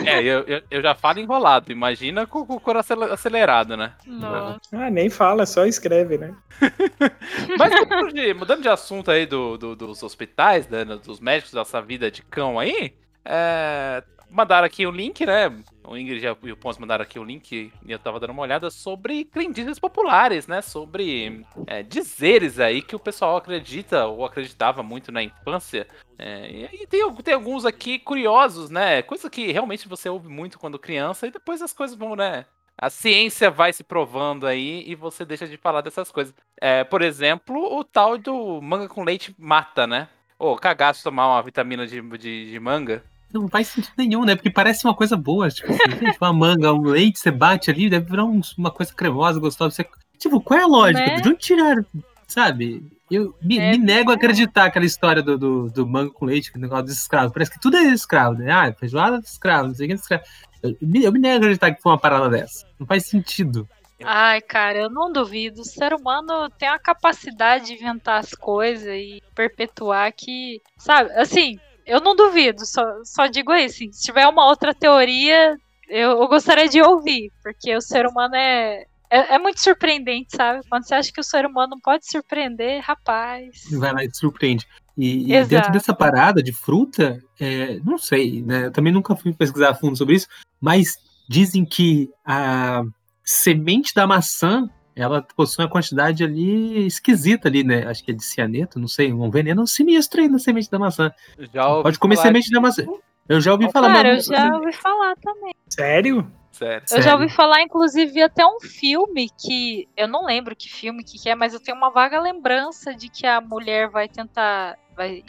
É, 0.06 0.22
eu, 0.22 0.40
eu, 0.42 0.62
eu 0.70 0.82
já 0.82 0.94
falo 0.96 1.20
enrolado, 1.20 1.72
imagina 1.72 2.26
com, 2.28 2.46
com 2.46 2.56
o 2.56 2.60
coração 2.60 3.02
acelerado, 3.04 3.76
né? 3.78 3.94
Nossa. 4.06 4.60
Ah, 4.74 4.90
nem 4.90 5.10
fala, 5.10 5.46
só 5.46 5.66
escreve, 5.66 6.18
né? 6.18 6.34
Mas 7.58 7.72
mudando 7.80 8.14
de, 8.14 8.34
mudando 8.34 8.62
de 8.62 8.70
assunto 8.70 9.10
aí 9.12 9.26
do, 9.26 9.58
do- 9.58 9.76
dos 9.76 10.04
hospitais, 10.04 10.68
né, 10.68 10.84
dos 10.86 11.20
médicos 11.20 11.54
dessa 11.54 11.82
vida 11.82 12.10
de 12.12 12.22
cão 12.24 12.60
aí, 12.60 12.94
é, 13.26 14.04
mandaram 14.30 14.66
aqui 14.66 14.86
o 14.86 14.92
link, 14.92 15.26
né? 15.26 15.52
O 15.84 15.98
Ingrid 15.98 16.24
e 16.44 16.52
o 16.52 16.58
Ponce 16.58 16.80
mandaram 16.80 17.04
aqui 17.04 17.18
o 17.18 17.24
link 17.24 17.72
e 17.86 17.92
eu 17.92 17.98
tava 17.98 18.20
dando 18.20 18.32
uma 18.32 18.44
olhada 18.44 18.70
sobre 18.70 19.26
crendices 19.26 19.80
populares, 19.80 20.48
né? 20.48 20.62
Sobre 20.62 21.46
é, 21.66 21.82
dizeres 21.82 22.60
aí 22.60 22.82
que 22.82 22.96
o 22.96 23.00
pessoal 23.00 23.38
acredita 23.38 24.06
ou 24.06 24.26
acreditava 24.26 24.84
muito 24.84 25.12
na 25.12 25.24
infância. 25.24 25.88
É, 26.18 26.68
e 26.74 26.88
tem, 26.88 27.16
tem 27.16 27.34
alguns 27.34 27.66
aqui 27.66 27.98
curiosos, 27.98 28.70
né? 28.70 29.02
Coisa 29.02 29.30
que 29.30 29.52
realmente 29.52 29.88
você 29.88 30.10
ouve 30.10 30.28
muito 30.28 30.60
quando 30.60 30.78
criança 30.78 31.28
e 31.28 31.32
depois 31.32 31.62
as 31.62 31.74
coisas 31.74 31.98
vão, 31.98 32.16
né? 32.16 32.46
A 32.78 32.90
ciência 32.90 33.52
vai 33.52 33.74
se 33.74 33.84
provando 33.84 34.48
aí 34.48 34.84
e 34.88 34.96
você 34.96 35.26
deixa 35.26 35.46
de 35.46 35.58
falar 35.58 35.82
dessas 35.82 36.12
coisas. 36.12 36.34
É, 36.62 36.84
por 36.84 37.02
exemplo, 37.02 37.78
o 37.78 37.84
tal 37.84 38.18
do 38.18 38.62
manga 38.62 38.88
com 38.88 39.04
leite 39.04 39.36
mata, 39.38 39.86
né? 39.86 40.08
Ô, 40.38 40.56
cagaço 40.56 41.04
tomar 41.04 41.28
uma 41.28 41.44
vitamina 41.44 41.86
de, 41.86 42.02
de, 42.18 42.52
de 42.52 42.60
manga. 42.60 43.04
Não 43.34 43.48
faz 43.48 43.68
sentido 43.68 43.94
nenhum, 43.98 44.26
né? 44.26 44.36
Porque 44.36 44.50
parece 44.50 44.86
uma 44.86 44.94
coisa 44.96 45.16
boa. 45.16 45.50
Tipo, 45.50 45.72
assim, 45.72 45.80
uma 46.22 46.34
manga, 46.34 46.74
um 46.74 46.82
leite, 46.82 47.20
você 47.20 47.30
bate 47.32 47.70
ali, 47.70 47.90
deve 47.90 48.10
virar 48.10 48.26
um- 48.26 48.42
uma 48.58 48.72
coisa 48.72 48.94
cremosa, 48.94 49.40
gostosa. 49.40 49.76
Você... 49.76 49.88
Tipo, 50.18 50.42
qual 50.42 50.60
é 50.60 50.64
a 50.64 50.68
lógica? 50.68 51.00
Né? 51.06 51.22
De 51.22 51.30
onde 51.30 51.38
tiraram? 51.38 51.86
Sabe? 52.28 52.84
Eu 53.10 53.34
me, 53.42 53.58
É. 53.58 53.72
me 53.72 53.78
nego 53.78 54.12
a 54.12 54.16
acreditar 54.16 54.66
aquela 54.66 54.86
história 54.86 55.22
do, 55.24 55.38
do, 55.38 55.70
do 55.70 55.88
manga 55.88 56.12
com 56.12 56.26
leite, 56.26 56.50
aquele 56.50 56.64
negócio 56.64 56.86
dos 56.86 56.94
escravos. 56.98 57.32
Parece 57.34 57.52
que 57.52 57.60
tudo 57.60 57.78
é 57.78 57.84
escravo, 57.86 58.38
né? 58.38 58.52
Ah, 58.52 58.74
feijoada 58.74 59.20
de 59.20 59.28
escravo, 59.28 59.68
não 59.70 59.76
sei 59.76 59.86
o 59.86 59.88
que 59.90 59.94
é 59.94 59.96
escravo. 59.96 60.24
Eu 60.62 60.76
me, 60.82 61.04
eu 61.04 61.12
me 61.12 61.20
nego 61.20 61.36
a 61.36 61.38
acreditar 61.38 61.72
que 61.74 61.82
foi 61.82 61.92
uma 61.92 61.98
parada 61.98 62.30
dessa. 62.30 62.66
Não 62.80 62.86
faz 62.86 63.06
sentido. 63.08 63.68
Ai, 64.04 64.40
cara, 64.42 64.78
eu 64.78 64.90
não 64.90 65.12
duvido. 65.12 65.62
O 65.62 65.66
ser 65.66 65.94
humano 65.94 66.50
tem 66.58 66.68
a 66.70 66.78
capacidade 66.80 67.66
de 67.68 67.74
inventar 67.74 68.20
as 68.20 68.34
coisas 68.34 68.88
e 68.88 69.22
perpetuar 69.36 70.12
que. 70.14 70.62
Sabe, 70.78 71.12
assim, 71.14 71.60
eu 71.90 72.00
não 72.00 72.16
duvido, 72.16 72.66
só, 72.66 72.84
só 73.04 73.28
digo 73.28 73.54
isso. 73.54 73.76
assim, 73.76 73.92
Se 73.92 74.04
tiver 74.04 74.28
uma 74.28 74.46
outra 74.46 74.74
teoria, 74.74 75.58
eu, 75.90 76.12
eu 76.12 76.28
gostaria 76.28 76.70
de 76.70 76.82
ouvir, 76.82 77.32
porque 77.44 77.76
o 77.76 77.82
ser 77.82 78.06
humano 78.06 78.36
é, 78.36 78.86
é. 79.10 79.36
é 79.36 79.40
muito 79.40 79.60
surpreendente, 79.60 80.36
sabe? 80.36 80.62
Quando 80.70 80.86
você 80.86 80.96
acha 80.96 81.12
que 81.12 81.20
o 81.20 81.24
ser 81.24 81.46
humano 81.46 81.78
pode 81.84 82.06
surpreender, 82.10 82.82
rapaz. 82.82 83.64
Vai 83.72 83.92
lá 83.92 84.04
e 84.04 84.10
surpreende. 84.14 84.68
E, 84.96 85.34
e 85.34 85.46
dentro 85.46 85.72
dessa 85.72 85.94
parada 85.94 86.44
de 86.44 86.52
fruta, 86.52 87.20
é, 87.40 87.80
não 87.86 87.98
sei, 87.98 88.42
né? 88.42 88.66
Eu 88.66 88.72
também 88.72 88.94
nunca 88.94 89.16
fui 89.16 89.34
pesquisar 89.34 89.70
a 89.70 89.76
fundo 89.76 89.96
sobre 89.96 90.16
isso, 90.16 90.28
mas 90.62 90.96
dizem 91.28 91.66
que 91.66 92.10
a 92.26 92.84
semente 93.24 93.94
da 93.94 94.06
maçã 94.06 94.70
ela 95.00 95.26
possui 95.36 95.64
uma 95.64 95.72
quantidade 95.72 96.24
ali 96.24 96.86
esquisita 96.86 97.48
ali, 97.48 97.64
né? 97.64 97.86
Acho 97.88 98.04
que 98.04 98.12
é 98.12 98.14
de 98.14 98.24
cianeto, 98.24 98.80
não 98.80 98.88
sei, 98.88 99.12
um 99.14 99.30
veneno 99.30 99.66
sinistro 99.68 100.22
aí 100.22 100.28
na 100.28 100.40
semente 100.40 100.70
da 100.70 100.80
maçã. 100.80 101.12
Já 101.54 101.68
ouvi 101.68 101.84
Pode 101.84 102.00
comer 102.00 102.16
falar 102.16 102.28
semente 102.28 102.52
da 102.52 102.60
maçã. 102.62 102.84
Eu 103.28 103.40
já 103.40 103.52
ouvi 103.52 103.72
falar, 103.72 103.94
Cara, 103.94 104.10
eu 104.10 104.16
mas- 104.16 104.26
já 104.26 104.56
ouvi 104.56 104.74
falar 104.74 105.16
também. 105.18 105.54
Sério? 105.70 106.32
Sério. 106.52 106.84
Eu 106.92 107.02
já 107.02 107.14
ouvi 107.14 107.30
falar, 107.30 107.62
inclusive, 107.62 108.12
vi 108.12 108.22
até 108.22 108.46
um 108.46 108.60
filme 108.60 109.30
que. 109.40 109.88
Eu 109.96 110.08
não 110.08 110.26
lembro 110.26 110.56
que 110.56 110.70
filme 110.70 111.04
que, 111.04 111.18
que 111.18 111.30
é, 111.30 111.36
mas 111.36 111.54
eu 111.54 111.60
tenho 111.60 111.78
uma 111.78 111.90
vaga 111.90 112.20
lembrança 112.20 112.94
de 112.94 113.08
que 113.08 113.26
a 113.26 113.40
mulher 113.40 113.88
vai 113.90 114.10
tentar. 114.10 114.76
Vai 114.96 115.24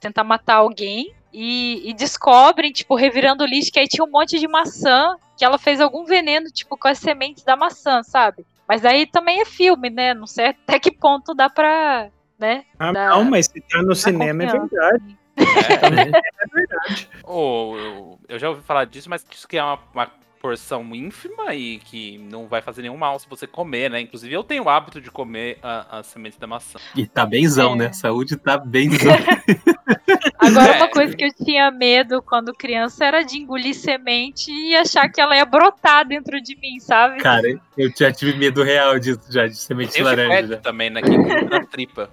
tentar 0.00 0.24
matar 0.24 0.56
alguém. 0.56 1.14
E, 1.32 1.88
e 1.88 1.94
descobrem, 1.94 2.70
tipo, 2.70 2.94
revirando 2.94 3.42
o 3.42 3.46
lixo, 3.46 3.72
que 3.72 3.80
aí 3.80 3.88
tinha 3.88 4.04
um 4.04 4.10
monte 4.10 4.38
de 4.38 4.46
maçã, 4.46 5.16
que 5.36 5.44
ela 5.44 5.58
fez 5.58 5.80
algum 5.80 6.04
veneno, 6.04 6.46
tipo, 6.46 6.76
com 6.76 6.86
as 6.86 6.98
sementes 6.98 7.42
da 7.42 7.56
maçã, 7.56 8.02
sabe? 8.04 8.44
Mas 8.68 8.84
aí 8.84 9.06
também 9.06 9.40
é 9.40 9.44
filme, 9.44 9.90
né? 9.90 10.14
Não 10.14 10.26
sei 10.26 10.46
até 10.66 10.78
que 10.78 10.90
ponto 10.90 11.34
dá 11.34 11.48
pra. 11.50 12.08
né? 12.38 12.64
Ah, 12.78 12.92
Dá- 12.92 13.08
não, 13.10 13.24
mas 13.24 13.46
se 13.46 13.60
tá 13.60 13.82
no 13.82 13.94
cinema 13.94 14.42
é 14.44 14.46
verdade. 14.46 15.18
É, 15.36 17.24
Ô, 17.26 17.76
eu, 17.76 18.18
eu 18.28 18.38
já 18.38 18.48
ouvi 18.50 18.62
falar 18.62 18.84
disso, 18.86 19.10
mas 19.10 19.24
diz 19.28 19.44
que 19.44 19.56
é 19.58 19.62
uma, 19.62 19.78
uma 19.92 20.10
porção 20.44 20.94
ínfima 20.94 21.54
e 21.54 21.78
que 21.78 22.18
não 22.18 22.46
vai 22.46 22.60
fazer 22.60 22.82
nenhum 22.82 22.98
mal 22.98 23.18
se 23.18 23.26
você 23.26 23.46
comer, 23.46 23.90
né? 23.90 23.98
Inclusive 24.02 24.34
eu 24.34 24.44
tenho 24.44 24.64
o 24.64 24.68
hábito 24.68 25.00
de 25.00 25.10
comer 25.10 25.56
a, 25.62 26.00
a 26.00 26.02
semente 26.02 26.38
da 26.38 26.46
maçã. 26.46 26.78
E 26.94 27.06
tá 27.06 27.24
benzão, 27.24 27.72
É. 27.72 27.76
né? 27.76 27.92
Saúde 27.94 28.36
tá 28.36 28.58
benzão. 28.58 29.10
Agora, 30.38 30.76
uma 30.76 30.88
coisa 30.90 31.16
que 31.16 31.24
eu 31.24 31.32
tinha 31.32 31.70
medo 31.70 32.20
quando 32.20 32.52
criança 32.52 33.06
era 33.06 33.22
de 33.22 33.38
engolir 33.38 33.74
semente 33.74 34.50
e 34.52 34.76
achar 34.76 35.08
que 35.08 35.18
ela 35.18 35.34
ia 35.34 35.46
brotar 35.46 36.06
dentro 36.06 36.38
de 36.42 36.54
mim, 36.60 36.78
sabe? 36.78 37.20
Cara, 37.20 37.48
eu 37.78 37.90
já 37.98 38.12
tive 38.12 38.36
medo 38.36 38.62
real 38.62 38.98
disso, 38.98 39.20
já, 39.30 39.46
de 39.46 39.56
semente 39.56 39.88
de 39.88 39.94
Tem 39.94 40.02
o 40.02 40.04
laranja. 40.04 40.58
também, 40.58 40.90
né? 40.90 41.00
Que 41.00 41.16
na 41.16 41.64
tripa. 41.64 42.10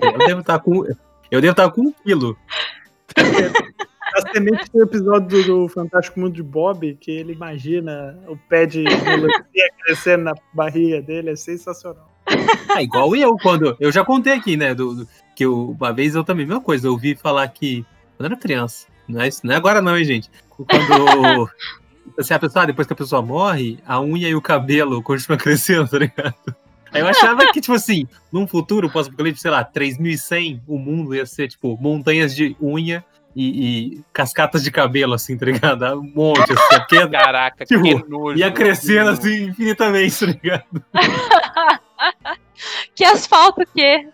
Eu 0.00 0.18
devo 0.26 0.40
estar 0.40 0.58
com. 0.58 0.84
Eu 1.30 1.40
devo 1.40 1.52
estar 1.52 1.70
com 1.70 1.82
um 1.82 1.92
quilo. 1.92 2.36
A 4.14 4.32
semente 4.32 4.64
do 4.72 4.82
episódio 4.82 5.44
do, 5.44 5.68
Fantástico 5.68 6.20
Mundo 6.20 6.34
de 6.34 6.42
Bob, 6.42 6.94
que 7.00 7.10
ele 7.10 7.32
imagina 7.32 8.18
o 8.28 8.36
pé 8.36 8.66
de 8.66 8.82
melancia 8.82 9.68
crescendo 9.84 10.24
na 10.24 10.34
barriga 10.52 11.00
dele, 11.00 11.30
é 11.30 11.36
sensacional. 11.36 12.10
Ah, 12.74 12.82
igual 12.82 13.14
eu, 13.16 13.36
quando. 13.36 13.76
Eu 13.80 13.90
já 13.90 14.04
contei 14.04 14.34
aqui, 14.34 14.56
né? 14.56 14.74
Do, 14.74 14.94
do- 14.94 15.08
que 15.34 15.44
eu, 15.44 15.70
uma 15.78 15.92
vez 15.92 16.14
eu 16.14 16.22
também, 16.22 16.46
mesma 16.46 16.60
coisa, 16.62 16.86
eu 16.86 16.92
ouvi 16.92 17.14
falar 17.14 17.46
que. 17.48 17.84
Quando 18.16 18.26
era 18.32 18.40
criança. 18.40 18.86
Não 19.08 19.20
é, 19.20 19.28
isso- 19.28 19.40
não 19.44 19.52
é 19.54 19.56
agora, 19.56 19.80
não, 19.82 19.96
hein, 19.96 20.04
gente? 20.04 20.30
Quando. 20.50 21.50
Assim, 22.18 22.34
a 22.34 22.38
pessoa, 22.38 22.66
depois 22.66 22.86
que 22.86 22.92
a 22.92 22.96
pessoa 22.96 23.22
morre, 23.22 23.78
a 23.86 24.00
unha 24.00 24.28
e 24.28 24.34
o 24.34 24.42
cabelo 24.42 25.02
continuam 25.02 25.38
crescendo, 25.40 25.88
tá 25.88 25.98
ligado? 25.98 26.34
Aí 26.92 27.00
eu 27.00 27.06
achava 27.06 27.50
que, 27.52 27.60
tipo 27.60 27.72
assim, 27.74 28.06
num 28.30 28.46
futuro 28.46 28.90
pós-apocalipse, 28.90 29.40
sei 29.40 29.50
lá, 29.50 29.64
3100, 29.64 30.62
o 30.66 30.76
mundo 30.78 31.14
ia 31.14 31.24
ser, 31.24 31.48
tipo, 31.48 31.78
montanhas 31.80 32.34
de 32.34 32.54
unha 32.60 33.02
e, 33.34 33.96
e 33.96 34.04
cascatas 34.12 34.62
de 34.62 34.70
cabelo, 34.70 35.14
assim, 35.14 35.36
tá 35.36 35.46
ligado? 35.46 35.84
Um 35.98 36.12
monte, 36.14 36.52
assim, 36.52 36.74
apenas. 36.74 37.10
Caraca, 37.22 37.64
Tipo, 37.64 37.82
que 37.82 38.08
nojo. 38.08 38.38
Ia 38.38 38.50
crescendo 38.50 39.10
assim 39.10 39.44
infinitamente, 39.44 40.18
tá 40.20 40.26
ligado? 40.26 40.84
Que 42.94 43.04
asfalto 43.04 43.62
que? 43.74 44.08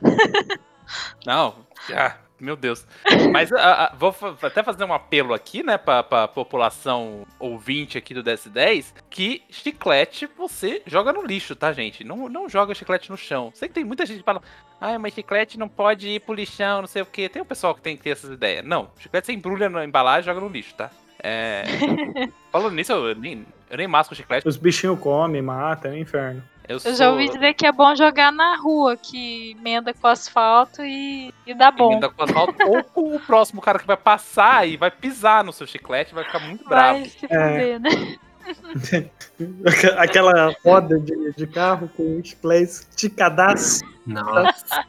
Não, 1.26 1.54
ah, 1.94 2.14
meu 2.40 2.56
Deus. 2.56 2.86
Mas 3.32 3.52
ah, 3.52 3.84
ah, 3.84 3.96
vou 3.96 4.14
até 4.42 4.62
fazer 4.62 4.84
um 4.84 4.92
apelo 4.92 5.34
aqui, 5.34 5.62
né, 5.62 5.76
pra, 5.76 6.02
pra 6.02 6.28
população 6.28 7.26
ouvinte 7.38 7.98
aqui 7.98 8.14
do 8.14 8.22
DS10, 8.22 8.92
que 9.10 9.42
chiclete 9.50 10.28
você 10.36 10.82
joga 10.86 11.12
no 11.12 11.22
lixo, 11.22 11.56
tá, 11.56 11.72
gente? 11.72 12.04
Não, 12.04 12.28
não 12.28 12.48
joga 12.48 12.74
chiclete 12.74 13.10
no 13.10 13.16
chão. 13.16 13.50
Sei 13.54 13.68
que 13.68 13.74
tem 13.74 13.84
muita 13.84 14.06
gente 14.06 14.18
que 14.18 14.24
fala, 14.24 14.42
ai, 14.80 14.98
mas 14.98 15.14
chiclete 15.14 15.58
não 15.58 15.68
pode 15.68 16.08
ir 16.08 16.20
pro 16.20 16.34
lixão, 16.34 16.80
não 16.80 16.88
sei 16.88 17.02
o 17.02 17.06
quê. 17.06 17.28
Tem 17.28 17.42
um 17.42 17.46
pessoal 17.46 17.74
que 17.74 17.80
tem 17.80 17.96
que 17.96 18.02
ter 18.02 18.10
essas 18.10 18.30
ideias. 18.30 18.64
Não, 18.64 18.90
chiclete 18.98 19.26
você 19.26 19.32
embrulha 19.32 19.68
na 19.68 19.84
embalagem 19.84 20.22
e 20.22 20.34
joga 20.34 20.40
no 20.40 20.52
lixo, 20.52 20.74
tá? 20.74 20.90
É... 21.20 21.64
Falando 22.52 22.74
nisso, 22.74 22.92
eu 22.92 23.14
nem, 23.14 23.44
eu 23.70 23.76
nem 23.76 23.88
masco 23.88 24.14
chiclete. 24.14 24.46
Os 24.46 24.56
bichinhos 24.56 24.98
comem, 24.98 25.42
matam, 25.42 25.90
é 25.90 25.94
um 25.94 25.98
inferno. 25.98 26.42
Eu, 26.68 26.74
Eu 26.74 26.80
sou... 26.80 26.94
já 26.94 27.10
ouvi 27.10 27.28
dizer 27.28 27.54
que 27.54 27.66
é 27.66 27.72
bom 27.72 27.96
jogar 27.96 28.30
na 28.30 28.56
rua, 28.56 28.94
que 28.96 29.52
emenda 29.52 29.94
com 29.94 30.06
asfalto 30.06 30.84
e, 30.84 31.32
e 31.46 31.54
dá 31.54 31.70
bom. 31.70 31.92
Emenda 31.92 32.10
com 32.10 32.22
asfalto, 32.22 32.54
ou 32.68 32.84
com 32.84 33.16
o 33.16 33.20
próximo 33.20 33.62
cara 33.62 33.78
que 33.78 33.86
vai 33.86 33.96
passar 33.96 34.68
e 34.68 34.76
vai 34.76 34.90
pisar 34.90 35.42
no 35.42 35.52
seu 35.52 35.66
chiclete, 35.66 36.14
vai 36.14 36.24
ficar 36.24 36.40
muito 36.40 36.68
bravo. 36.68 36.98
Vai 36.98 37.08
se 37.08 37.20
fuder, 37.20 37.80
né? 37.80 38.18
Aquela 39.96 40.54
roda 40.64 40.98
de, 40.98 41.32
de 41.32 41.46
carro 41.46 41.88
com 41.96 42.20
chiclete 42.22 42.86
esticadaço. 42.90 43.80
Nossa. 44.06 44.84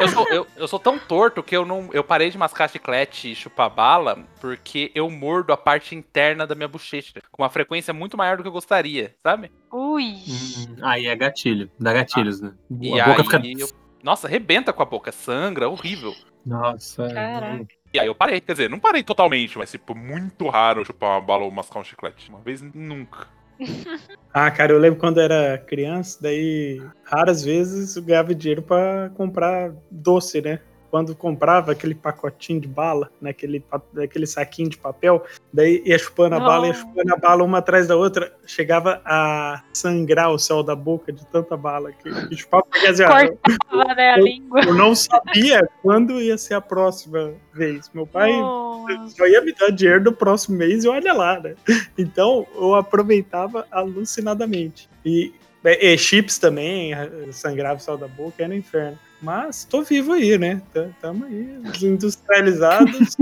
Eu 0.00 0.08
sou, 0.08 0.28
eu, 0.28 0.46
eu 0.56 0.68
sou 0.68 0.78
tão 0.78 0.98
torto 0.98 1.42
que 1.42 1.56
eu 1.56 1.64
não. 1.64 1.88
Eu 1.92 2.04
parei 2.04 2.30
de 2.30 2.38
mascar 2.38 2.68
chiclete 2.68 3.32
e 3.32 3.34
chupar 3.34 3.68
bala 3.70 4.24
porque 4.40 4.90
eu 4.94 5.10
mordo 5.10 5.52
a 5.52 5.56
parte 5.56 5.94
interna 5.94 6.46
da 6.46 6.54
minha 6.54 6.68
bochecha. 6.68 7.20
Com 7.32 7.42
uma 7.42 7.50
frequência 7.50 7.92
muito 7.92 8.16
maior 8.16 8.36
do 8.36 8.42
que 8.42 8.48
eu 8.48 8.52
gostaria, 8.52 9.14
sabe? 9.22 9.50
Ui. 9.72 10.04
Hum, 10.04 10.76
aí 10.82 11.06
é 11.06 11.16
gatilho. 11.16 11.70
Dá 11.78 11.92
gatilhos, 11.92 12.40
né? 12.40 12.52
E 12.80 13.00
a 13.00 13.06
boca 13.06 13.24
fica. 13.24 13.40
eu- 13.58 13.68
Nossa, 14.02 14.26
arrebenta 14.28 14.72
com 14.72 14.82
a 14.82 14.86
boca, 14.86 15.10
sangra, 15.12 15.68
horrível. 15.68 16.14
Nossa. 16.46 17.04
é, 17.04 17.12
Caraca. 17.14 17.66
E 17.92 17.98
aí 17.98 18.06
eu 18.06 18.14
parei, 18.14 18.40
quer 18.40 18.52
dizer, 18.52 18.70
não 18.70 18.78
parei 18.78 19.02
totalmente, 19.02 19.56
mas 19.56 19.70
tipo, 19.70 19.94
muito 19.94 20.48
raro 20.48 20.84
chupar 20.84 21.12
uma 21.12 21.20
bala 21.20 21.44
ou 21.44 21.50
mascar 21.50 21.80
um 21.80 21.84
chiclete. 21.84 22.28
Uma 22.28 22.40
vez 22.40 22.62
nunca. 22.62 23.26
Ah, 24.32 24.50
cara, 24.50 24.72
eu 24.72 24.78
lembro 24.78 25.00
quando 25.00 25.20
era 25.20 25.56
criança, 25.58 26.18
daí 26.20 26.80
raras 27.02 27.42
vezes 27.42 27.96
eu 27.96 28.02
ganhava 28.02 28.34
dinheiro 28.34 28.62
pra 28.62 29.10
comprar 29.16 29.72
doce, 29.90 30.40
né? 30.42 30.60
Quando 30.90 31.14
comprava 31.14 31.72
aquele 31.72 31.94
pacotinho 31.94 32.60
de 32.60 32.66
bala, 32.68 33.10
naquele 33.20 33.60
pa- 33.60 33.80
aquele 34.02 34.26
saquinho 34.26 34.70
de 34.70 34.78
papel, 34.78 35.22
daí 35.52 35.82
ia 35.84 35.98
chupando 35.98 36.36
a 36.36 36.40
bala, 36.40 36.66
ia 36.68 36.72
Não. 36.72 36.80
chupando 36.80 37.12
a 37.14 37.16
bala 37.16 37.44
uma 37.44 37.58
atrás 37.58 37.86
da 37.86 37.94
outra, 37.96 38.32
chegava 38.46 39.02
a 39.04 39.62
sangrar 39.72 40.30
o 40.30 40.38
céu 40.38 40.62
da 40.62 40.74
boca 40.74 41.12
de 41.12 41.26
tanta 41.26 41.56
bala 41.56 41.92
que, 41.92 42.28
que 42.28 42.36
chupava. 42.36 42.64
Porque, 42.64 42.86
assim, 42.86 43.02
ó, 43.02 43.20
eu, 43.20 43.38
Cortava, 43.68 43.94
né, 43.94 44.10
a 44.14 44.18
eu- 44.18 44.24
língua. 44.24 44.60
eu 44.64 44.74
não 44.74 44.94
sabia 44.94 45.68
quando 45.82 46.20
ia 46.22 46.38
ser 46.38 46.54
a 46.54 46.60
próxima 46.60 47.34
vez. 47.52 47.90
Meu 47.92 48.06
pai 48.06 48.32
Nossa. 48.32 49.08
só 49.16 49.26
ia 49.26 49.42
me 49.42 49.52
dar 49.54 49.70
dinheiro 49.70 50.04
no 50.04 50.12
próximo 50.12 50.56
mês 50.56 50.84
e 50.84 50.88
olha 50.88 51.12
lá, 51.12 51.38
né? 51.38 51.54
Então 51.98 52.46
eu 52.54 52.74
aproveitava 52.74 53.66
alucinadamente. 53.70 54.88
E, 55.04 55.32
e 55.64 55.98
chips 55.98 56.38
também, 56.38 56.92
eh, 56.94 57.10
sangrava 57.32 57.76
o 57.76 57.80
céu 57.82 57.96
da 57.98 58.08
boca, 58.08 58.34
era 58.38 58.48
no 58.48 58.54
inferno. 58.54 58.98
Mas 59.20 59.64
tô 59.64 59.82
vivo 59.82 60.12
aí, 60.12 60.38
né? 60.38 60.62
Tamo 61.00 61.24
aí, 61.24 61.58
os 61.64 61.82
industrializados. 61.82 63.16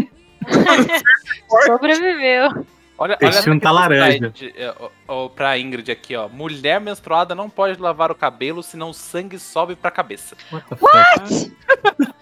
Sobreviveu. 1.66 2.66
Olha, 2.98 3.18
olha 3.20 3.46
não 3.46 3.58
tá 3.58 3.68
essa 3.68 3.70
laranja. 3.70 4.32
slide, 4.34 4.54
é, 4.56 4.74
pra 5.34 5.58
Ingrid 5.58 5.90
aqui, 5.90 6.16
ó. 6.16 6.28
Mulher 6.28 6.80
menstruada 6.80 7.34
não 7.34 7.50
pode 7.50 7.80
lavar 7.80 8.10
o 8.10 8.14
cabelo, 8.14 8.62
senão 8.62 8.90
o 8.90 8.94
sangue 8.94 9.38
sobe 9.38 9.76
pra 9.76 9.90
cabeça. 9.90 10.36
What 10.50 10.66
the 10.68 10.76
fuck? 10.76 11.52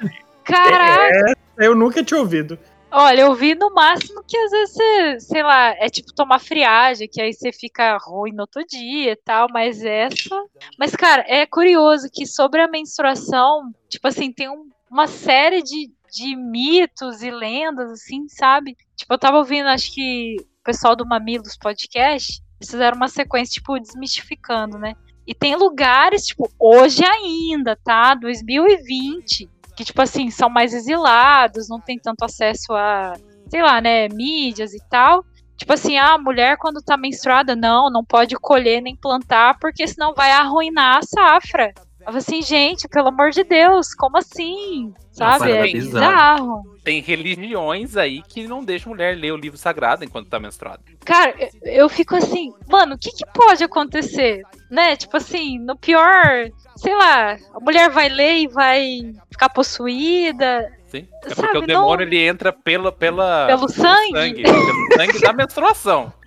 Caraca. 0.44 1.36
eu 1.58 1.74
nunca 1.74 2.04
tinha 2.04 2.20
ouvido. 2.20 2.58
Olha, 2.96 3.22
eu 3.22 3.34
vi 3.34 3.56
no 3.56 3.74
máximo 3.74 4.22
que 4.24 4.36
às 4.36 4.50
vezes 4.52 4.74
você, 4.74 5.20
sei 5.20 5.42
lá, 5.42 5.70
é 5.70 5.88
tipo 5.88 6.14
tomar 6.14 6.38
friagem, 6.38 7.08
que 7.10 7.20
aí 7.20 7.32
você 7.32 7.50
fica 7.52 7.98
ruim 7.98 8.30
no 8.32 8.42
outro 8.42 8.64
dia 8.64 9.10
e 9.12 9.16
tal, 9.16 9.48
mas 9.50 9.82
essa. 9.84 10.40
Mas, 10.78 10.94
cara, 10.94 11.24
é 11.26 11.44
curioso 11.44 12.08
que 12.12 12.24
sobre 12.24 12.60
a 12.60 12.68
menstruação, 12.68 13.72
tipo 13.88 14.06
assim, 14.06 14.30
tem 14.32 14.48
um- 14.48 14.68
uma 14.88 15.08
série 15.08 15.60
de, 15.60 15.90
de 16.12 16.36
mitos 16.36 17.20
e 17.20 17.32
lendas, 17.32 17.90
assim, 17.90 18.28
sabe? 18.28 18.76
Tipo, 18.96 19.14
eu 19.14 19.18
tava 19.18 19.38
ouvindo, 19.38 19.66
acho 19.70 19.92
que 19.92 20.36
o 20.38 20.62
pessoal 20.62 20.94
do 20.94 21.04
Mamilos 21.04 21.56
Podcast, 21.56 22.40
eles 22.60 22.70
fizeram 22.70 22.96
uma 22.96 23.08
sequência, 23.08 23.54
tipo, 23.54 23.76
desmistificando, 23.76 24.78
né? 24.78 24.94
E 25.26 25.34
tem 25.34 25.56
lugares, 25.56 26.26
tipo, 26.26 26.48
hoje 26.60 27.04
ainda, 27.04 27.74
tá? 27.82 28.14
2020, 28.14 29.48
que, 29.76 29.84
tipo 29.84 30.00
assim, 30.02 30.30
são 30.30 30.48
mais 30.48 30.72
exilados, 30.74 31.68
não 31.68 31.80
tem 31.80 31.98
tanto 31.98 32.24
acesso 32.24 32.72
a, 32.72 33.14
sei 33.48 33.62
lá, 33.62 33.80
né, 33.80 34.08
mídias 34.08 34.72
e 34.74 34.80
tal. 34.88 35.24
Tipo 35.56 35.72
assim, 35.72 35.96
ah, 35.98 36.14
a 36.14 36.18
mulher 36.18 36.56
quando 36.58 36.82
tá 36.82 36.96
menstruada, 36.96 37.54
não, 37.54 37.88
não 37.90 38.04
pode 38.04 38.34
colher 38.36 38.80
nem 38.82 38.96
plantar, 38.96 39.56
porque 39.60 39.86
senão 39.86 40.12
vai 40.14 40.30
arruinar 40.32 40.98
a 40.98 41.02
safra. 41.02 41.72
Eu 42.06 42.16
assim, 42.18 42.42
gente, 42.42 42.86
pelo 42.88 43.08
amor 43.08 43.30
de 43.30 43.42
Deus, 43.44 43.94
como 43.94 44.18
assim? 44.18 44.92
Sabe? 45.12 45.50
É 45.52 45.62
bizarro. 45.72 46.62
Tem 46.84 47.00
religiões 47.00 47.96
aí 47.96 48.20
que 48.22 48.46
não 48.46 48.62
deixam 48.62 48.90
mulher 48.92 49.16
ler 49.16 49.32
o 49.32 49.38
livro 49.38 49.56
sagrado 49.56 50.04
enquanto 50.04 50.28
tá 50.28 50.38
menstruada. 50.38 50.82
Cara, 51.04 51.34
eu- 51.38 51.72
eu 51.72 51.88
fico 51.88 52.14
assim, 52.14 52.52
mano, 52.68 52.94
o 52.94 52.98
que, 52.98 53.10
que 53.10 53.24
pode 53.32 53.64
acontecer? 53.64 54.42
Né? 54.70 54.96
Tipo 54.96 55.16
assim, 55.16 55.58
no 55.58 55.76
pior, 55.78 56.50
sei 56.76 56.94
lá, 56.94 57.36
a 57.54 57.60
mulher 57.60 57.90
vai 57.90 58.08
ler 58.08 58.34
e 58.42 58.48
vai 58.48 59.12
ficar 59.30 59.48
possuída. 59.48 60.70
Sim? 60.86 61.08
É 61.24 61.30
Sabe, 61.34 61.48
porque 61.48 61.58
o 61.58 61.60
não- 61.60 61.66
demônio 61.66 62.06
ele 62.06 62.18
entra 62.24 62.52
pela, 62.52 62.92
pela, 62.92 63.46
Pelo 63.48 63.68
sangue? 63.68 64.42
Pelo 64.42 64.92
sangue 64.96 65.20
da 65.20 65.32
menstruação. 65.32 66.12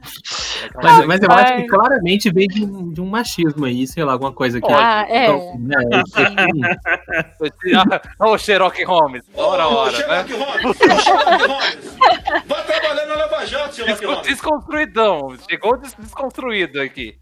Mas, 0.81 1.05
mas 1.05 1.21
eu 1.21 1.29
acho 1.31 1.55
que 1.57 1.67
claramente 1.67 2.31
vem 2.31 2.47
de 2.47 2.65
um, 2.65 2.91
de 2.91 2.99
um 3.01 3.05
machismo 3.05 3.65
aí, 3.65 3.85
sei 3.85 4.03
lá, 4.03 4.13
alguma 4.13 4.31
coisa 4.31 4.59
que. 4.59 4.71
Ah, 4.71 5.05
é. 5.07 5.25
Então, 5.25 5.55
né, 5.59 5.75
Olha 7.39 8.01
o 8.33 8.37
Sherlock 8.37 8.83
Holmes. 8.83 9.23
Hora, 9.35 9.67
hora, 9.67 9.91
né? 9.91 9.97
Sherlock 10.27 10.33
Holmes! 10.33 10.65
Ô, 10.65 10.73
Sherlock 11.03 11.47
Holmes! 11.47 11.97
Vai 12.47 12.63
trabalhar 12.65 13.05
na 13.05 13.15
Lava 13.15 13.45
Jato, 13.45 13.75
Sherlock 13.75 14.05
Holmes! 14.05 14.27
Desconstruidão. 14.27 15.35
Chegou 15.49 15.77
des- 15.77 15.93
desconstruído 15.95 16.81
aqui. 16.81 17.15